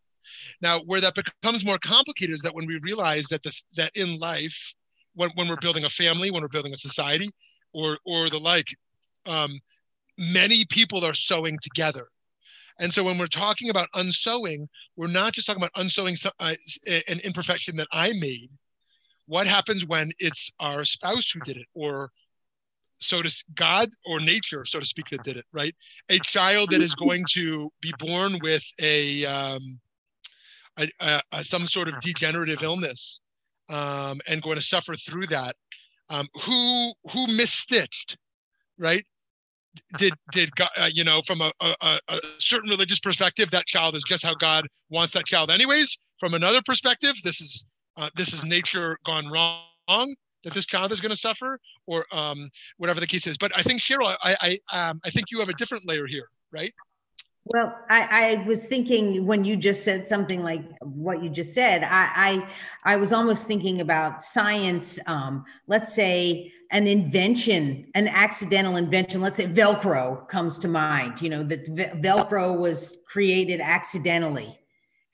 now, 0.61 0.81
where 0.81 1.01
that 1.01 1.15
becomes 1.15 1.65
more 1.65 1.79
complicated 1.79 2.35
is 2.35 2.41
that 2.43 2.55
when 2.55 2.67
we 2.67 2.79
realize 2.83 3.27
that 3.27 3.43
the 3.43 3.53
that 3.77 3.93
in 3.95 4.19
life, 4.19 4.75
when, 5.15 5.31
when 5.35 5.49
we're 5.49 5.57
building 5.57 5.85
a 5.85 5.91
family, 5.91 6.31
when 6.31 6.43
we're 6.43 6.49
building 6.49 6.75
a 6.75 6.77
society, 6.77 7.31
or 7.73 7.99
or 8.05 8.31
the 8.31 8.39
like, 8.39 8.67
um, 9.27 9.61
many 10.19 10.65
people 10.67 11.05
are 11.05 11.15
sewing 11.15 11.59
together. 11.63 12.09
And 12.81 12.93
so 12.93 13.05
when 13.05 13.19
we're 13.19 13.27
talking 13.27 13.71
about 13.71 13.89
unsewing, 13.95 14.69
we're 14.97 15.07
not 15.07 15.33
just 15.33 15.47
talking 15.47 15.63
about 15.63 15.81
unsewing 15.81 16.17
uh, 16.41 16.55
an 16.87 17.21
imperfection 17.21 17.77
that 17.77 17.89
I 17.93 18.13
made. 18.15 18.51
What 19.27 19.47
happens 19.47 19.87
when 19.87 20.11
it's 20.19 20.51
our 20.59 20.85
spouse 20.85 21.31
who 21.31 21.41
did 21.41 21.57
it, 21.57 21.67
or 21.75 22.11
so 22.99 23.23
to 23.23 23.45
God 23.55 23.91
or 24.05 24.21
nature, 24.21 24.65
so 24.65 24.81
to 24.81 24.87
speak, 24.87 25.09
that 25.11 25.23
did 25.23 25.37
it, 25.37 25.45
right? 25.53 25.75
A 26.09 26.19
child 26.21 26.71
that 26.71 26.81
is 26.81 26.95
going 26.95 27.25
to 27.33 27.71
be 27.81 27.93
born 27.99 28.39
with 28.43 28.65
a 28.81 29.25
um, 29.25 29.79
a, 30.79 31.23
a, 31.33 31.45
some 31.45 31.67
sort 31.67 31.89
of 31.89 32.01
degenerative 32.01 32.63
illness 32.63 33.21
um, 33.69 34.21
and 34.29 34.43
going 34.43 34.57
to 34.57 34.63
suffer 34.63 34.95
through 34.95 35.27
that. 35.29 35.57
Um, 36.11 36.29
who 36.43 36.93
who 37.13 37.27
misstitched, 37.29 38.17
right? 38.79 39.05
Did 39.99 40.13
did 40.33 40.55
God, 40.55 40.69
uh, 40.77 40.91
you 40.93 41.03
know 41.05 41.23
from 41.23 41.41
a, 41.41 41.51
a, 41.61 41.99
a 42.09 42.21
certain 42.39 42.69
religious 42.69 43.01
perspective 43.01 43.51
that 43.53 43.67
child 43.67 43.95
is 43.95 44.03
just 44.07 44.23
how 44.23 44.35
God 44.35 44.67
wants 44.91 45.15
that 45.15 45.25
child, 45.25 45.51
anyways. 45.51 45.97
From 46.21 46.35
another 46.35 46.61
perspective, 46.65 47.15
this 47.25 47.41
is 47.41 47.65
uh, 47.97 48.11
this 48.17 48.33
is 48.33 48.45
nature 48.45 48.99
gone 49.05 49.29
wrong 49.29 50.15
that 50.45 50.53
this 50.53 50.67
child 50.67 50.93
is 50.93 51.01
going 51.01 51.11
to 51.11 51.17
suffer, 51.17 51.59
or 51.87 52.05
um, 52.13 52.51
whatever 52.77 53.01
the 53.01 53.07
case 53.07 53.27
is. 53.27 53.39
But 53.39 53.57
I 53.57 53.63
think 53.63 53.81
Cheryl, 53.81 54.15
I 54.23 54.59
I, 54.73 54.89
um, 54.89 55.01
I 55.05 55.11
think 55.11 55.31
you 55.31 55.41
have 55.41 55.49
a 55.49 55.55
different 55.55 55.87
layer 55.87 56.07
here, 56.07 56.29
right? 56.53 56.73
Well, 57.47 57.79
I, 57.91 58.39
I, 58.41 58.45
was 58.47 58.65
thinking 58.65 59.27
when 59.27 59.45
you 59.45 59.55
just 59.57 59.85
said 59.85 60.09
something 60.09 60.43
like 60.43 60.63
what 60.81 61.23
you 61.23 61.29
just 61.29 61.53
said, 61.53 61.85
I 61.85 62.47
I, 62.85 62.95
I 62.95 62.97
was 62.97 63.13
almost 63.13 63.47
thinking 63.47 63.83
about 63.83 64.23
science. 64.23 64.99
Um, 65.07 65.45
let's 65.67 65.93
say 65.93 66.55
an 66.71 66.87
invention, 66.87 67.87
an 67.95 68.09
accidental 68.09 68.77
invention. 68.77 69.21
Let's 69.21 69.37
say 69.37 69.47
Velcro 69.47 70.27
comes 70.27 70.59
to 70.61 70.69
mind. 70.69 71.21
You 71.21 71.29
know 71.29 71.43
that 71.43 71.67
Velcro 72.01 72.57
was 72.57 73.03
created 73.07 73.61
accidentally, 73.61 74.59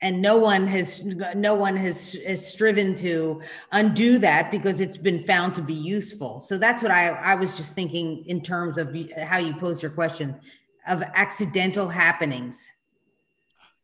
and 0.01 0.21
no 0.21 0.37
one 0.37 0.65
has 0.67 1.03
no 1.35 1.53
one 1.53 1.75
has, 1.75 2.13
has 2.25 2.47
striven 2.47 2.95
to 2.95 3.41
undo 3.73 4.17
that 4.19 4.51
because 4.51 4.79
it's 4.79 4.95
been 4.95 5.27
found 5.27 5.53
to 5.55 5.61
be 5.61 5.73
useful. 5.73 6.39
So 6.39 6.57
that's 6.57 6.81
what 6.81 6.93
I 6.93 7.09
I 7.09 7.35
was 7.35 7.53
just 7.53 7.75
thinking 7.75 8.23
in 8.25 8.41
terms 8.41 8.77
of 8.77 8.95
how 9.21 9.37
you 9.37 9.53
pose 9.55 9.83
your 9.83 9.91
question 9.91 10.39
of 10.87 11.03
accidental 11.13 11.87
happenings. 11.87 12.67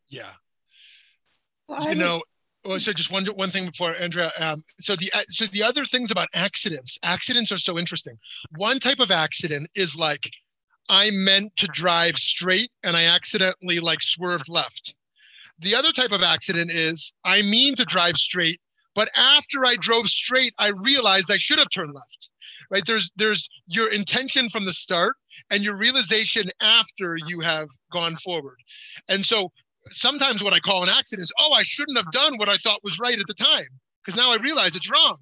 Yeah. 0.08 0.30
Well, 1.68 1.88
you 1.88 1.96
know, 1.96 2.22
well, 2.64 2.78
so 2.78 2.92
just 2.92 3.12
one 3.12 3.24
one 3.26 3.50
thing 3.50 3.66
before 3.66 3.94
Andrea. 3.96 4.32
Um, 4.38 4.64
so 4.80 4.96
the 4.96 5.10
so 5.28 5.46
the 5.52 5.62
other 5.62 5.84
things 5.84 6.10
about 6.10 6.28
accidents. 6.34 6.98
Accidents 7.02 7.52
are 7.52 7.58
so 7.58 7.78
interesting. 7.78 8.18
One 8.56 8.78
type 8.78 9.00
of 9.00 9.10
accident 9.10 9.70
is 9.74 9.96
like 9.96 10.30
I 10.88 11.10
meant 11.10 11.54
to 11.56 11.66
drive 11.68 12.16
straight 12.16 12.70
and 12.82 12.96
I 12.96 13.04
accidentally 13.04 13.80
like 13.80 14.02
swerved 14.02 14.48
left. 14.48 14.94
The 15.60 15.74
other 15.74 15.92
type 15.92 16.12
of 16.12 16.22
accident 16.22 16.70
is 16.70 17.12
I 17.24 17.42
mean 17.42 17.74
to 17.76 17.84
drive 17.84 18.16
straight, 18.16 18.60
but 18.94 19.10
after 19.16 19.64
I 19.64 19.76
drove 19.76 20.08
straight, 20.08 20.54
I 20.58 20.68
realized 20.68 21.30
I 21.30 21.36
should 21.36 21.58
have 21.58 21.70
turned 21.70 21.94
left. 21.94 22.30
Right? 22.70 22.84
There's 22.86 23.10
there's 23.16 23.48
your 23.66 23.90
intention 23.90 24.48
from 24.50 24.64
the 24.64 24.72
start 24.72 25.16
and 25.50 25.62
your 25.62 25.76
realization 25.76 26.50
after 26.60 27.16
you 27.26 27.40
have 27.40 27.68
gone 27.92 28.16
forward. 28.16 28.58
And 29.08 29.24
so 29.24 29.50
sometimes 29.90 30.42
what 30.42 30.52
I 30.52 30.60
call 30.60 30.82
an 30.82 30.88
accident 30.88 31.24
is, 31.24 31.32
oh, 31.38 31.52
I 31.52 31.62
shouldn't 31.62 31.96
have 31.96 32.10
done 32.10 32.36
what 32.36 32.48
I 32.48 32.56
thought 32.56 32.82
was 32.84 32.98
right 32.98 33.18
at 33.18 33.26
the 33.26 33.34
time 33.34 33.66
because 34.04 34.18
now 34.18 34.32
I 34.32 34.36
realize 34.36 34.76
it's 34.76 34.90
wrong. 34.90 35.16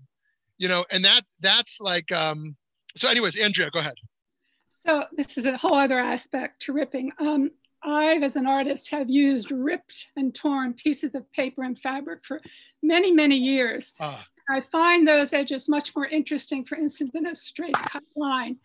You 0.59 0.69
know, 0.69 0.85
and 0.91 1.05
that 1.05 1.23
that's 1.41 1.81
like 1.81 2.11
um 2.13 2.57
so 2.97 3.09
anyways, 3.09 3.37
Andrea, 3.37 3.71
go 3.71 3.81
ahead. 3.81 3.95
So 4.87 5.05
this 5.17 5.37
is 5.37 5.45
a 5.45 5.57
whole 5.57 5.75
other 5.75 5.99
aspect 5.99 6.63
to 6.63 6.73
ripping. 6.73 7.13
Um, 7.19 7.51
I, 7.83 8.17
as 8.17 8.37
an 8.37 8.47
artist, 8.47 8.91
have 8.91 9.11
used 9.11 9.51
ripped 9.51 10.07
and 10.17 10.35
torn 10.35 10.75
pieces 10.75 11.15
of 11.15 11.31
paper 11.33 11.63
and 11.63 11.79
fabric 11.79 12.21
for 12.27 12.41
many, 12.83 13.13
many 13.13 13.37
years. 13.37 13.93
Ah. 14.01 14.25
I 14.49 14.63
find 14.73 15.07
those 15.07 15.33
edges 15.33 15.69
much 15.69 15.95
more 15.95 16.07
interesting, 16.07 16.65
for 16.65 16.77
instance, 16.77 17.11
than 17.13 17.27
a 17.27 17.35
straight 17.35 17.75
cut 17.75 18.05
line. 18.15 18.59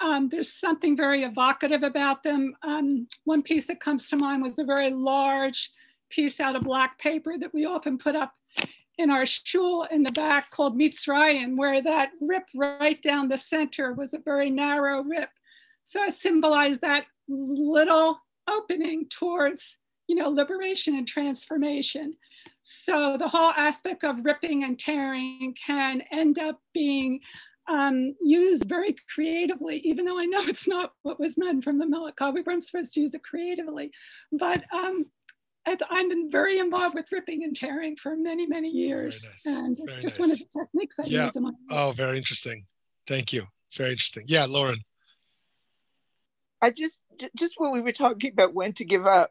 Um, 0.00 0.28
there's 0.28 0.52
something 0.52 0.96
very 0.96 1.24
evocative 1.24 1.82
about 1.82 2.22
them. 2.22 2.54
Um, 2.62 3.08
one 3.24 3.42
piece 3.42 3.66
that 3.66 3.80
comes 3.80 4.08
to 4.08 4.16
mind 4.16 4.42
was 4.42 4.58
a 4.58 4.64
very 4.64 4.90
large 4.90 5.70
piece 6.10 6.40
out 6.40 6.56
of 6.56 6.62
black 6.62 6.98
paper 6.98 7.36
that 7.38 7.52
we 7.52 7.66
often 7.66 7.98
put 7.98 8.14
up 8.16 8.32
in 8.96 9.10
our 9.10 9.26
shul 9.26 9.86
in 9.90 10.02
the 10.02 10.12
back 10.12 10.50
called 10.50 10.76
Mitzrayim, 10.76 11.56
where 11.56 11.80
that 11.82 12.10
rip 12.20 12.44
right 12.54 13.00
down 13.02 13.28
the 13.28 13.38
center 13.38 13.92
was 13.92 14.12
a 14.12 14.18
very 14.18 14.50
narrow 14.50 15.02
rip. 15.02 15.30
So 15.84 16.02
it 16.04 16.14
symbolized 16.14 16.80
that 16.80 17.04
little 17.28 18.18
opening 18.48 19.06
towards, 19.08 19.78
you 20.08 20.16
know, 20.16 20.28
liberation 20.28 20.96
and 20.96 21.06
transformation. 21.06 22.14
So 22.62 23.16
the 23.18 23.28
whole 23.28 23.52
aspect 23.56 24.04
of 24.04 24.24
ripping 24.24 24.64
and 24.64 24.78
tearing 24.78 25.54
can 25.64 26.02
end 26.10 26.38
up 26.38 26.60
being 26.74 27.20
um, 27.68 28.14
used 28.20 28.64
very 28.64 28.96
creatively, 29.14 29.78
even 29.84 30.06
though 30.06 30.18
I 30.18 30.24
know 30.24 30.42
it's 30.42 30.66
not 30.66 30.92
what 31.02 31.20
was 31.20 31.36
meant 31.36 31.64
from 31.64 31.78
the 31.78 31.84
melacha 31.84 32.32
We 32.32 32.42
weren't 32.42 32.64
supposed 32.64 32.94
to 32.94 33.00
use 33.00 33.14
it 33.14 33.22
creatively. 33.22 33.90
But 34.32 34.64
um, 34.72 35.06
I've, 35.66 35.78
I've, 35.90 36.08
been 36.08 36.30
very 36.30 36.58
involved 36.58 36.94
with 36.94 37.06
ripping 37.12 37.44
and 37.44 37.54
tearing 37.54 37.96
for 37.96 38.16
many, 38.16 38.46
many 38.46 38.68
years. 38.68 39.20
Nice. 39.22 39.54
And 39.54 39.72
it's 39.72 39.80
very 39.84 40.02
just 40.02 40.18
nice. 40.18 40.28
one 40.28 40.30
of 40.32 40.38
the 40.38 40.60
techniques 40.60 40.96
I 40.98 41.02
yeah. 41.06 41.26
use 41.26 41.36
in 41.36 41.42
my 41.42 41.52
Oh, 41.70 41.92
very 41.92 42.16
interesting. 42.16 42.64
Thank 43.06 43.32
you. 43.32 43.44
Very 43.76 43.90
interesting. 43.92 44.24
Yeah, 44.26 44.46
Lauren. 44.46 44.78
I 46.62 46.70
just, 46.70 47.02
just 47.36 47.54
when 47.58 47.70
we 47.70 47.80
were 47.80 47.92
talking 47.92 48.32
about 48.32 48.54
when 48.54 48.72
to 48.74 48.84
give 48.84 49.06
up, 49.06 49.30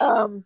um, 0.00 0.44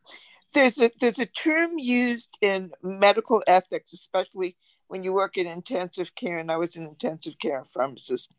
there's 0.54 0.78
a 0.78 0.90
there's 1.00 1.18
a 1.18 1.26
term 1.26 1.78
used 1.78 2.28
in 2.40 2.72
medical 2.82 3.42
ethics, 3.46 3.92
especially 3.92 4.56
when 4.88 5.04
you 5.04 5.12
work 5.12 5.36
in 5.36 5.46
intensive 5.46 6.14
care, 6.14 6.38
and 6.38 6.50
I 6.50 6.56
was 6.56 6.76
an 6.76 6.84
intensive 6.84 7.38
care 7.38 7.64
pharmacist 7.72 8.30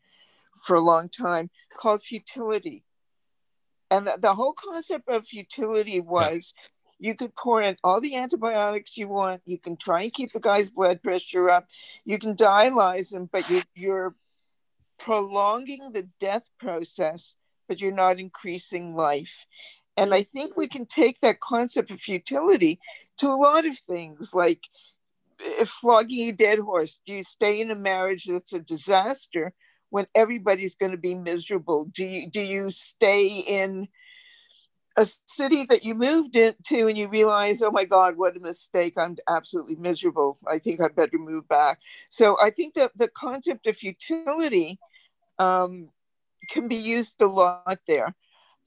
for 0.62 0.76
a 0.76 0.80
long 0.80 1.08
time, 1.08 1.50
called 1.76 2.02
futility. 2.02 2.84
And 3.90 4.06
the, 4.06 4.18
the 4.20 4.34
whole 4.34 4.52
concept 4.52 5.08
of 5.08 5.26
futility 5.26 6.00
was 6.00 6.54
yeah. 6.98 7.10
you 7.10 7.14
could 7.16 7.34
pour 7.36 7.62
in 7.62 7.76
all 7.84 8.00
the 8.00 8.16
antibiotics 8.16 8.96
you 8.96 9.08
want, 9.08 9.42
you 9.44 9.58
can 9.58 9.76
try 9.76 10.02
and 10.02 10.12
keep 10.12 10.32
the 10.32 10.40
guy's 10.40 10.70
blood 10.70 11.02
pressure 11.02 11.50
up, 11.50 11.66
you 12.04 12.18
can 12.18 12.34
dialyze 12.34 13.12
him, 13.12 13.28
but 13.30 13.48
you, 13.50 13.62
you're 13.74 14.14
prolonging 14.98 15.92
the 15.92 16.08
death 16.20 16.48
process, 16.58 17.36
but 17.68 17.80
you're 17.80 17.92
not 17.92 18.18
increasing 18.18 18.94
life. 18.94 19.46
And 19.96 20.12
I 20.12 20.22
think 20.22 20.56
we 20.56 20.66
can 20.66 20.86
take 20.86 21.20
that 21.20 21.40
concept 21.40 21.90
of 21.90 22.00
futility 22.00 22.80
to 23.18 23.28
a 23.28 23.36
lot 23.36 23.64
of 23.64 23.78
things 23.78 24.34
like 24.34 24.60
flogging 25.66 26.28
a 26.28 26.32
dead 26.32 26.58
horse, 26.58 27.00
do 27.06 27.14
you 27.14 27.22
stay 27.22 27.60
in 27.60 27.70
a 27.70 27.76
marriage 27.76 28.24
that's 28.26 28.52
a 28.52 28.60
disaster 28.60 29.52
when 29.90 30.06
everybody's 30.14 30.74
going 30.74 30.92
to 30.92 30.98
be 30.98 31.14
miserable? 31.14 31.84
Do 31.86 32.06
you 32.06 32.30
do 32.30 32.40
you 32.40 32.70
stay 32.70 33.26
in 33.26 33.88
a 34.96 35.06
city 35.26 35.64
that 35.66 35.84
you 35.84 35.94
moved 35.94 36.36
into 36.36 36.86
and 36.86 36.96
you 36.96 37.08
realize, 37.08 37.62
oh 37.62 37.70
my 37.70 37.84
God, 37.84 38.16
what 38.16 38.36
a 38.36 38.40
mistake. 38.40 38.94
I'm 38.96 39.16
absolutely 39.28 39.76
miserable. 39.76 40.38
I 40.48 40.58
think 40.58 40.80
I'd 40.80 40.94
better 40.94 41.18
move 41.18 41.48
back. 41.48 41.80
So 42.10 42.36
I 42.40 42.50
think 42.50 42.74
that 42.74 42.92
the 42.96 43.08
concept 43.08 43.66
of 43.66 43.76
futility 43.76 44.78
um, 45.38 45.88
can 46.50 46.68
be 46.68 46.76
used 46.76 47.20
a 47.20 47.26
lot 47.26 47.78
there. 47.88 48.14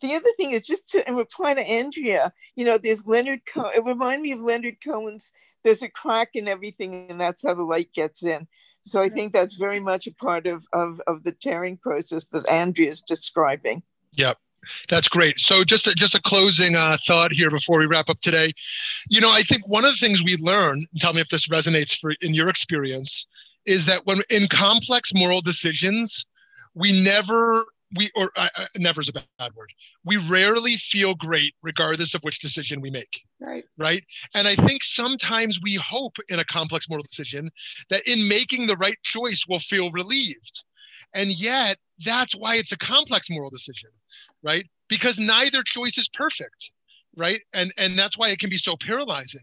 The 0.01 0.13
other 0.13 0.29
thing 0.35 0.51
is 0.51 0.61
just 0.61 0.89
to 0.89 1.07
in 1.07 1.15
reply 1.15 1.53
to 1.53 1.61
Andrea, 1.61 2.31
you 2.55 2.65
know, 2.65 2.77
there's 2.77 3.07
Leonard 3.07 3.45
Cohen. 3.45 3.71
It 3.75 3.85
reminded 3.85 4.21
me 4.21 4.31
of 4.33 4.41
Leonard 4.41 4.77
Cohen's 4.83 5.31
there's 5.63 5.81
a 5.81 5.89
crack 5.89 6.29
in 6.33 6.47
everything 6.47 7.07
and 7.09 7.19
that's 7.19 7.45
how 7.45 7.53
the 7.53 7.63
light 7.63 7.91
gets 7.93 8.23
in 8.23 8.47
so 8.85 9.01
i 9.01 9.09
think 9.09 9.33
that's 9.33 9.55
very 9.55 9.79
much 9.79 10.07
a 10.07 10.13
part 10.13 10.47
of 10.47 10.65
of, 10.73 11.01
of 11.07 11.23
the 11.23 11.31
tearing 11.31 11.77
process 11.77 12.27
that 12.27 12.47
andrea 12.49 12.91
is 12.91 13.01
describing 13.01 13.81
yep 14.11 14.37
that's 14.89 15.09
great. 15.09 15.39
So 15.39 15.63
just 15.63 15.87
a, 15.87 15.93
just 15.93 16.15
a 16.15 16.21
closing 16.21 16.75
uh, 16.75 16.97
thought 17.05 17.31
here 17.31 17.49
before 17.49 17.79
we 17.79 17.85
wrap 17.85 18.09
up 18.09 18.19
today. 18.21 18.51
You 19.09 19.21
know, 19.21 19.31
I 19.31 19.43
think 19.43 19.67
one 19.67 19.85
of 19.85 19.91
the 19.91 19.97
things 19.97 20.23
we 20.23 20.37
learn, 20.37 20.85
tell 20.97 21.13
me 21.13 21.21
if 21.21 21.29
this 21.29 21.47
resonates 21.47 21.97
for 21.97 22.13
in 22.21 22.33
your 22.33 22.49
experience, 22.49 23.25
is 23.65 23.85
that 23.85 24.05
when 24.05 24.21
in 24.29 24.47
complex 24.47 25.13
moral 25.13 25.41
decisions, 25.41 26.25
we 26.73 27.03
never 27.03 27.65
we 27.95 28.09
or 28.15 28.31
uh, 28.35 28.49
never 28.77 29.01
is 29.01 29.09
a 29.09 29.13
bad 29.13 29.53
word. 29.55 29.71
We 30.03 30.17
rarely 30.17 30.75
feel 30.75 31.15
great 31.15 31.53
regardless 31.61 32.13
of 32.13 32.21
which 32.23 32.39
decision 32.39 32.81
we 32.81 32.89
make. 32.89 33.21
Right. 33.39 33.63
Right? 33.77 34.03
And 34.33 34.47
i 34.47 34.55
think 34.55 34.83
sometimes 34.83 35.59
we 35.61 35.75
hope 35.75 36.17
in 36.29 36.39
a 36.39 36.45
complex 36.45 36.89
moral 36.89 37.05
decision 37.09 37.49
that 37.89 38.07
in 38.07 38.27
making 38.27 38.67
the 38.67 38.75
right 38.77 38.97
choice 39.03 39.45
we'll 39.47 39.59
feel 39.59 39.91
relieved. 39.91 40.63
And 41.13 41.31
yet 41.31 41.77
that's 42.05 42.33
why 42.33 42.55
it's 42.55 42.71
a 42.71 42.77
complex 42.77 43.29
moral 43.29 43.49
decision 43.49 43.89
right? 44.43 44.65
Because 44.87 45.17
neither 45.17 45.63
choice 45.63 45.97
is 45.97 46.09
perfect 46.09 46.71
right? 47.15 47.41
And 47.53 47.73
and 47.77 47.97
that's 47.97 48.17
why 48.17 48.29
it 48.29 48.39
can 48.39 48.49
be 48.49 48.57
so 48.57 48.75
paralyzing. 48.77 49.41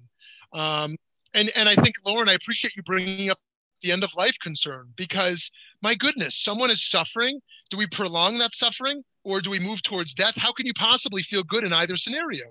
Um 0.53 0.97
and 1.35 1.51
and 1.57 1.69
i 1.69 1.75
think 1.75 1.97
lauren 2.07 2.29
i 2.29 2.33
appreciate 2.33 2.75
you 2.77 2.83
bringing 2.83 3.31
up 3.31 3.39
the 3.85 3.93
end 3.93 4.03
of 4.03 4.15
life 4.15 4.37
concern 4.43 4.89
because 4.97 5.51
my 5.83 5.95
goodness 5.95 6.37
someone 6.37 6.71
is 6.71 6.85
suffering. 6.85 7.41
Do 7.71 7.77
we 7.77 7.87
prolong 7.87 8.39
that 8.39 8.55
suffering 8.55 9.03
or 9.25 9.41
do 9.41 9.51
we 9.51 9.59
move 9.59 9.83
towards 9.83 10.15
death? 10.15 10.37
How 10.37 10.53
can 10.53 10.67
you 10.67 10.75
possibly 10.75 11.23
feel 11.23 11.45
good 11.45 11.65
in 11.65 11.73
either 11.73 11.97
scenario 11.97 12.47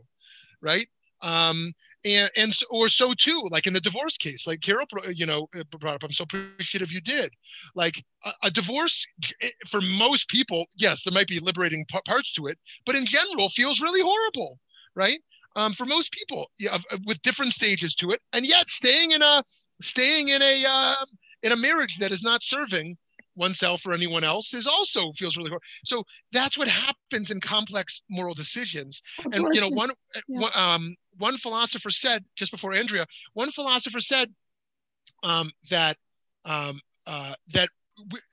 right? 0.61 0.87
Um, 1.21 1.73
and 2.05 2.29
and 2.35 2.53
or 2.69 2.89
so 2.89 3.13
too 3.13 3.41
like 3.49 3.65
in 3.65 3.73
the 3.73 3.79
divorce 3.79 4.17
case 4.17 4.45
like 4.45 4.59
carol 4.59 4.85
you 5.13 5.25
know 5.25 5.47
uh, 5.57 5.63
brought 5.79 5.95
up 5.95 6.03
i'm 6.03 6.11
so 6.11 6.25
appreciative 6.25 6.91
you 6.91 6.99
did. 7.01 7.31
Like 7.75 8.03
a, 8.25 8.31
a 8.43 8.51
divorce 8.51 9.05
eh, 9.41 9.49
for 9.69 9.81
most 9.81 10.27
people 10.27 10.65
yes 10.75 11.03
there 11.03 11.13
might 11.13 11.27
be 11.27 11.39
liberating 11.39 11.85
parts 12.05 12.33
to 12.33 12.47
it 12.47 12.59
but 12.85 12.95
in 12.95 13.05
general 13.05 13.49
feels 13.49 13.79
really 13.79 14.01
horrible 14.01 14.59
right? 14.95 15.19
Um, 15.55 15.73
for 15.73 15.85
most 15.85 16.11
people 16.11 16.49
yeah, 16.59 16.77
with 17.05 17.21
different 17.21 17.53
stages 17.53 17.95
to 17.95 18.11
it. 18.11 18.21
And 18.33 18.45
yet 18.45 18.69
staying 18.69 19.11
in 19.11 19.21
a 19.21 19.43
staying 19.81 20.29
in 20.29 20.41
a 20.41 20.65
uh, 20.67 21.05
in 21.43 21.51
a 21.51 21.55
marriage 21.55 21.97
that 21.99 22.11
is 22.11 22.23
not 22.23 22.41
serving 22.43 22.97
oneself 23.35 23.85
or 23.85 23.93
anyone 23.93 24.23
else 24.23 24.53
is 24.53 24.67
also 24.67 25.11
feels 25.13 25.37
really 25.37 25.49
hard. 25.49 25.61
So 25.83 26.03
that's 26.31 26.57
what 26.57 26.67
happens 26.67 27.31
in 27.31 27.39
complex 27.39 28.01
moral 28.09 28.33
decisions. 28.33 29.01
And 29.31 29.47
you 29.53 29.61
know, 29.61 29.69
one 29.69 29.91
yeah. 30.27 30.47
um, 30.55 30.95
one 31.17 31.37
philosopher 31.37 31.91
said 31.91 32.23
just 32.35 32.51
before 32.51 32.73
Andrea, 32.73 33.05
one 33.33 33.51
philosopher 33.51 33.99
said 33.99 34.31
um, 35.23 35.51
that 35.69 35.97
um, 36.45 36.79
uh, 37.07 37.35
that 37.53 37.69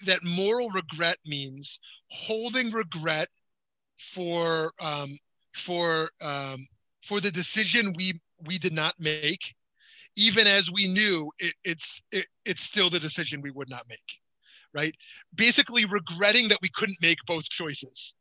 that 0.06 0.24
moral 0.24 0.70
regret 0.70 1.18
means 1.26 1.78
holding 2.10 2.70
regret 2.70 3.28
for 4.12 4.72
um, 4.80 5.18
for 5.54 6.10
um, 6.20 6.66
for 7.04 7.20
the 7.20 7.30
decision 7.30 7.94
we 7.96 8.20
we 8.46 8.58
did 8.58 8.72
not 8.72 8.94
make, 8.98 9.54
even 10.16 10.46
as 10.46 10.70
we 10.70 10.88
knew 10.88 11.30
it, 11.38 11.54
it's 11.64 12.02
it, 12.12 12.26
it's 12.44 12.62
still 12.62 12.90
the 12.90 13.00
decision 13.00 13.40
we 13.40 13.50
would 13.50 13.70
not 13.70 13.88
make 13.88 13.98
right? 14.74 14.94
Basically, 15.34 15.84
regretting 15.84 16.48
that 16.48 16.58
we 16.62 16.68
couldn't 16.74 16.98
make 17.00 17.18
both 17.26 17.44
choices. 17.44 18.14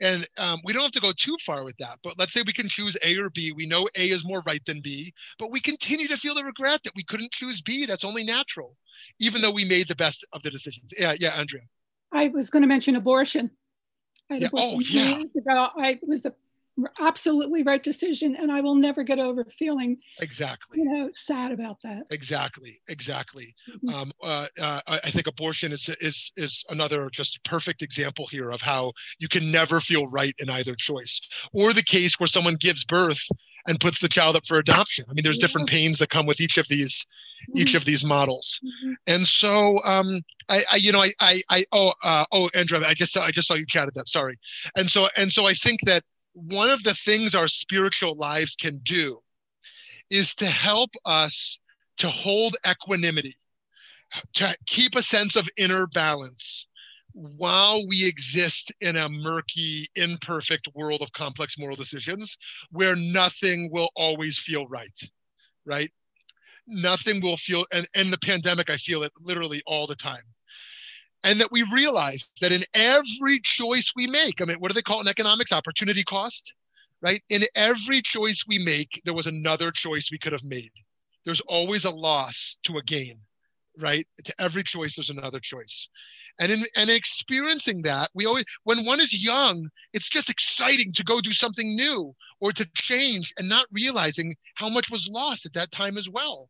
And 0.00 0.26
um, 0.36 0.60
we 0.64 0.72
don't 0.72 0.82
have 0.82 0.92
to 0.92 1.00
go 1.00 1.12
too 1.16 1.36
far 1.44 1.64
with 1.64 1.76
that. 1.78 1.98
But 2.02 2.18
let's 2.18 2.32
say 2.32 2.42
we 2.44 2.52
can 2.52 2.68
choose 2.68 2.96
A 3.04 3.16
or 3.18 3.30
B. 3.30 3.52
We 3.52 3.66
know 3.66 3.88
A 3.96 4.10
is 4.10 4.24
more 4.24 4.42
right 4.46 4.64
than 4.66 4.80
B, 4.80 5.12
but 5.38 5.52
we 5.52 5.60
continue 5.60 6.08
to 6.08 6.16
feel 6.16 6.34
the 6.34 6.42
regret 6.42 6.80
that 6.84 6.94
we 6.96 7.04
couldn't 7.04 7.30
choose 7.30 7.60
B. 7.60 7.86
That's 7.86 8.04
only 8.04 8.24
natural, 8.24 8.76
even 9.20 9.40
though 9.42 9.52
we 9.52 9.64
made 9.64 9.86
the 9.86 9.94
best 9.94 10.26
of 10.32 10.42
the 10.42 10.50
decisions. 10.50 10.92
Yeah, 10.98 11.14
yeah, 11.18 11.30
Andrea. 11.30 11.62
I 12.10 12.28
was 12.28 12.50
going 12.50 12.62
to 12.62 12.68
mention 12.68 12.96
abortion. 12.96 13.50
Yeah. 14.28 14.48
Oh, 14.54 14.80
yeah. 14.80 15.22
I 15.46 15.98
was 16.02 16.22
the 16.22 16.34
absolutely 17.00 17.62
right 17.62 17.82
decision 17.82 18.34
and 18.36 18.50
i 18.50 18.60
will 18.60 18.74
never 18.74 19.04
get 19.04 19.18
over 19.18 19.46
feeling 19.58 19.98
exactly 20.20 20.78
you 20.78 20.84
know 20.84 21.10
sad 21.14 21.52
about 21.52 21.76
that 21.82 22.04
exactly 22.10 22.80
exactly 22.88 23.54
mm-hmm. 23.68 23.94
um, 23.94 24.12
uh, 24.22 24.46
uh, 24.58 24.80
i 24.86 25.10
think 25.10 25.26
abortion 25.26 25.70
is 25.70 25.88
is 26.00 26.32
is 26.36 26.64
another 26.70 27.10
just 27.10 27.42
perfect 27.44 27.82
example 27.82 28.26
here 28.30 28.50
of 28.50 28.60
how 28.60 28.92
you 29.18 29.28
can 29.28 29.50
never 29.50 29.80
feel 29.80 30.06
right 30.08 30.34
in 30.38 30.48
either 30.48 30.74
choice 30.74 31.20
or 31.52 31.72
the 31.72 31.82
case 31.82 32.18
where 32.18 32.26
someone 32.26 32.56
gives 32.56 32.84
birth 32.84 33.22
and 33.68 33.78
puts 33.78 34.00
the 34.00 34.08
child 34.08 34.34
up 34.34 34.46
for 34.46 34.58
adoption 34.58 35.04
i 35.10 35.12
mean 35.12 35.22
there's 35.22 35.36
yeah. 35.36 35.46
different 35.46 35.68
pains 35.68 35.98
that 35.98 36.08
come 36.08 36.24
with 36.24 36.40
each 36.40 36.56
of 36.56 36.66
these 36.68 37.06
mm-hmm. 37.50 37.60
each 37.60 37.74
of 37.74 37.84
these 37.84 38.02
models 38.02 38.60
mm-hmm. 38.64 38.92
and 39.08 39.26
so 39.26 39.78
um 39.84 40.22
I, 40.48 40.64
I 40.72 40.76
you 40.76 40.90
know 40.90 41.02
i 41.02 41.12
i, 41.20 41.42
I 41.50 41.64
oh 41.72 41.92
uh, 42.02 42.24
oh 42.32 42.48
andrew 42.54 42.82
i 42.82 42.94
just 42.94 43.14
i 43.18 43.30
just 43.30 43.46
saw 43.46 43.54
you 43.54 43.66
chatted 43.66 43.94
that 43.94 44.08
sorry 44.08 44.38
and 44.74 44.90
so 44.90 45.08
and 45.18 45.30
so 45.30 45.46
i 45.46 45.52
think 45.52 45.80
that 45.82 46.02
one 46.34 46.70
of 46.70 46.82
the 46.82 46.94
things 46.94 47.34
our 47.34 47.48
spiritual 47.48 48.16
lives 48.16 48.56
can 48.56 48.78
do 48.84 49.20
is 50.10 50.34
to 50.36 50.46
help 50.46 50.90
us 51.04 51.60
to 51.98 52.08
hold 52.08 52.56
equanimity, 52.68 53.36
to 54.34 54.56
keep 54.66 54.94
a 54.94 55.02
sense 55.02 55.36
of 55.36 55.48
inner 55.56 55.86
balance 55.86 56.66
while 57.14 57.86
we 57.86 58.06
exist 58.06 58.72
in 58.80 58.96
a 58.96 59.08
murky, 59.08 59.86
imperfect 59.96 60.68
world 60.74 61.02
of 61.02 61.12
complex 61.12 61.58
moral 61.58 61.76
decisions 61.76 62.38
where 62.70 62.96
nothing 62.96 63.70
will 63.70 63.90
always 63.94 64.38
feel 64.38 64.66
right, 64.68 64.98
right? 65.66 65.90
Nothing 66.66 67.20
will 67.20 67.36
feel, 67.36 67.66
and 67.72 67.86
in 67.94 68.10
the 68.10 68.18
pandemic, 68.18 68.70
I 68.70 68.76
feel 68.76 69.02
it 69.02 69.12
literally 69.20 69.62
all 69.66 69.86
the 69.86 69.96
time. 69.96 70.22
And 71.24 71.40
that 71.40 71.52
we 71.52 71.64
realize 71.72 72.28
that 72.40 72.52
in 72.52 72.64
every 72.74 73.40
choice 73.40 73.92
we 73.94 74.06
make, 74.06 74.40
I 74.40 74.44
mean, 74.44 74.56
what 74.58 74.68
do 74.68 74.74
they 74.74 74.82
call 74.82 75.00
in 75.00 75.08
economics? 75.08 75.52
Opportunity 75.52 76.02
cost, 76.02 76.52
right? 77.00 77.22
In 77.28 77.44
every 77.54 78.00
choice 78.00 78.44
we 78.46 78.58
make, 78.58 79.00
there 79.04 79.14
was 79.14 79.26
another 79.26 79.70
choice 79.70 80.10
we 80.10 80.18
could 80.18 80.32
have 80.32 80.44
made. 80.44 80.70
There's 81.24 81.40
always 81.42 81.84
a 81.84 81.90
loss 81.90 82.58
to 82.64 82.78
a 82.78 82.82
gain, 82.82 83.18
right? 83.78 84.06
To 84.24 84.34
every 84.40 84.64
choice, 84.64 84.96
there's 84.96 85.10
another 85.10 85.40
choice. 85.40 85.88
And 86.40 86.50
in 86.50 86.64
and 86.76 86.88
in 86.88 86.96
experiencing 86.96 87.82
that, 87.82 88.10
we 88.14 88.26
always 88.26 88.44
when 88.64 88.84
one 88.84 89.00
is 89.00 89.22
young, 89.22 89.68
it's 89.92 90.08
just 90.08 90.30
exciting 90.30 90.92
to 90.94 91.04
go 91.04 91.20
do 91.20 91.32
something 91.32 91.76
new 91.76 92.14
or 92.40 92.52
to 92.52 92.68
change 92.74 93.34
and 93.38 93.48
not 93.48 93.66
realizing 93.70 94.34
how 94.54 94.68
much 94.68 94.90
was 94.90 95.08
lost 95.08 95.46
at 95.46 95.52
that 95.52 95.70
time 95.70 95.98
as 95.98 96.08
well. 96.08 96.48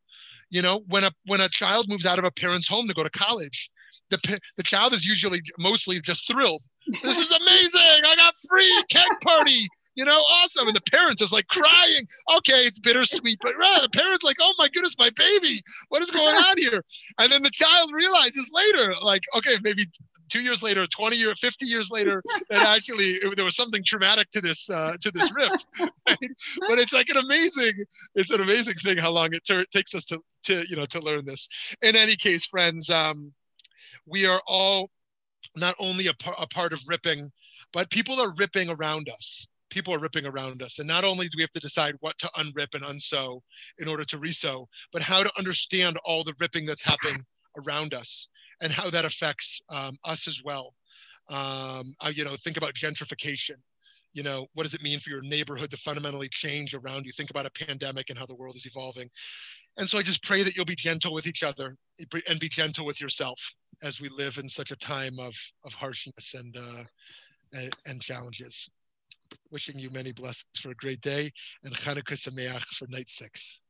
You 0.51 0.63
know, 0.63 0.83
when 0.87 1.05
a 1.05 1.13
when 1.27 1.41
a 1.41 1.49
child 1.49 1.89
moves 1.89 2.07
out 2.07 2.19
of 2.19 2.25
a 2.25 2.31
parent's 2.31 2.69
home 2.69 2.87
to 2.89 2.95
go 2.95 3.03
to 3.03 3.11
college, 3.11 3.71
the 4.11 4.39
the 4.57 4.63
child 4.63 4.93
is 4.93 5.05
usually 5.05 5.41
mostly 5.59 6.01
just 6.01 6.31
thrilled. 6.31 6.63
This 7.03 7.19
is 7.19 7.31
amazing! 7.31 8.05
I 8.07 8.15
got 8.17 8.35
free 8.49 8.85
keg 8.91 9.09
party. 9.23 9.67
You 9.95 10.07
know, 10.07 10.19
awesome. 10.19 10.69
And 10.69 10.75
the 10.75 10.91
parents 10.91 11.21
is 11.21 11.33
like 11.33 11.47
crying. 11.49 12.09
Okay, 12.39 12.65
it's 12.65 12.79
bittersweet, 12.79 13.39
but 13.43 13.55
right, 13.59 13.81
the 13.83 13.91
parents 13.91 14.25
like, 14.25 14.39
oh 14.41 14.55
my 14.57 14.69
goodness, 14.69 14.97
my 14.99 15.11
baby, 15.11 15.61
what 15.91 16.01
is 16.01 16.11
going 16.11 16.35
on 16.35 16.57
here? 16.57 16.83
And 17.19 17.31
then 17.31 17.43
the 17.43 17.51
child 17.51 17.91
realizes 17.93 18.49
later, 18.55 18.95
like, 19.03 19.21
okay, 19.37 19.57
maybe 19.63 19.85
two 20.33 20.41
years 20.41 20.63
later, 20.63 20.87
20 20.87 21.17
years, 21.17 21.39
50 21.39 21.67
years 21.67 21.91
later, 21.91 22.23
that 22.49 22.67
actually 22.67 23.17
it, 23.17 23.37
there 23.37 23.45
was 23.45 23.55
something 23.55 23.83
traumatic 23.85 24.31
to 24.31 24.41
this 24.41 24.71
uh, 24.71 24.97
to 25.01 25.11
this 25.11 25.31
rift. 25.33 25.67
Right? 26.09 26.31
But 26.69 26.79
it's 26.81 26.93
like 26.93 27.09
an 27.11 27.19
amazing, 27.19 27.73
it's 28.15 28.31
an 28.31 28.41
amazing 28.41 28.75
thing 28.83 28.99
how 28.99 29.11
long 29.11 29.33
it 29.33 29.45
ter- 29.47 29.65
takes 29.73 29.95
us 29.95 30.05
to 30.07 30.19
to 30.45 30.65
you 30.69 30.75
know 30.75 30.87
to 30.87 31.01
learn 31.01 31.25
this. 31.25 31.49
In 31.83 31.95
any 31.95 32.17
case, 32.17 32.47
friends, 32.47 32.91
um, 32.91 33.33
we 34.07 34.27
are 34.27 34.41
all 34.47 34.91
not 35.57 35.75
only 35.79 36.07
a, 36.07 36.15
par- 36.15 36.37
a 36.39 36.47
part 36.47 36.73
of 36.73 36.81
ripping, 36.87 37.31
but 37.73 37.91
people 37.91 38.21
are 38.21 38.33
ripping 38.37 38.69
around 38.69 39.09
us. 39.09 39.47
People 39.71 39.95
are 39.95 39.99
ripping 39.99 40.27
around 40.27 40.63
us. 40.63 40.79
And 40.79 40.89
not 40.89 41.05
only 41.05 41.29
do 41.29 41.37
we 41.37 41.43
have 41.43 41.53
to 41.53 41.61
decide 41.61 41.95
what 42.01 42.19
to 42.19 42.31
unrip 42.37 42.75
and 42.75 42.85
unsew 42.85 43.41
in 43.79 43.89
order 43.89 44.05
to 44.05 44.19
resew, 44.19 44.67
but 44.93 45.03
how 45.03 45.23
to 45.23 45.33
understand 45.39 45.99
all 46.05 46.25
the 46.25 46.35
ripping 46.39 46.67
that's 46.67 46.83
happening 46.83 47.25
around 47.65 47.95
us 47.95 48.29
and 48.61 48.73
how 48.73 48.91
that 48.91 49.05
affects 49.05 49.63
um, 49.71 49.97
us 50.05 50.29
as 50.29 50.43
well. 50.45 50.75
Um, 51.31 51.95
I, 52.01 52.11
you 52.15 52.25
know, 52.25 52.37
think 52.37 52.57
about 52.57 52.75
gentrification. 52.75 53.57
You 54.13 54.23
know, 54.23 54.47
what 54.53 54.65
does 54.65 54.75
it 54.75 54.83
mean 54.83 55.01
for 55.01 55.09
your 55.09 55.23
neighborhood 55.23 55.71
to 55.71 55.79
fundamentally 55.79 56.29
change 56.29 56.75
around 56.75 57.07
you? 57.07 57.13
Think 57.13 57.31
about 57.31 57.47
a 57.47 57.65
pandemic 57.67 58.11
and 58.11 58.19
how 58.19 58.27
the 58.27 58.35
world 58.35 58.57
is 58.57 58.67
evolving. 58.67 59.09
And 59.79 59.89
so 59.89 59.97
I 59.97 60.03
just 60.03 60.23
pray 60.23 60.43
that 60.43 60.55
you'll 60.55 60.67
be 60.67 60.77
gentle 60.77 61.15
with 61.15 61.27
each 61.27 61.43
other 61.43 61.77
and 62.29 62.39
be 62.39 62.51
gentle 62.51 62.85
with 62.85 63.01
yourself 63.01 63.41
as 63.83 64.01
we 64.01 64.09
live 64.09 64.39
in 64.39 64.49
such 64.49 64.71
a 64.71 64.77
time 64.77 65.19
of, 65.19 65.35
of 65.65 65.75
harshness 65.75 66.35
and, 66.35 66.57
uh, 66.57 66.85
and, 67.87 68.01
challenges. 68.01 68.69
Wishing 69.51 69.79
you 69.79 69.91
many 69.91 70.13
blessings 70.13 70.59
for 70.59 70.71
a 70.71 70.75
great 70.75 71.01
day 71.01 71.33
and 71.65 71.75
Chanukah 71.75 72.17
Sameach 72.17 72.65
for 72.75 72.87
night 72.89 73.09
six. 73.09 73.61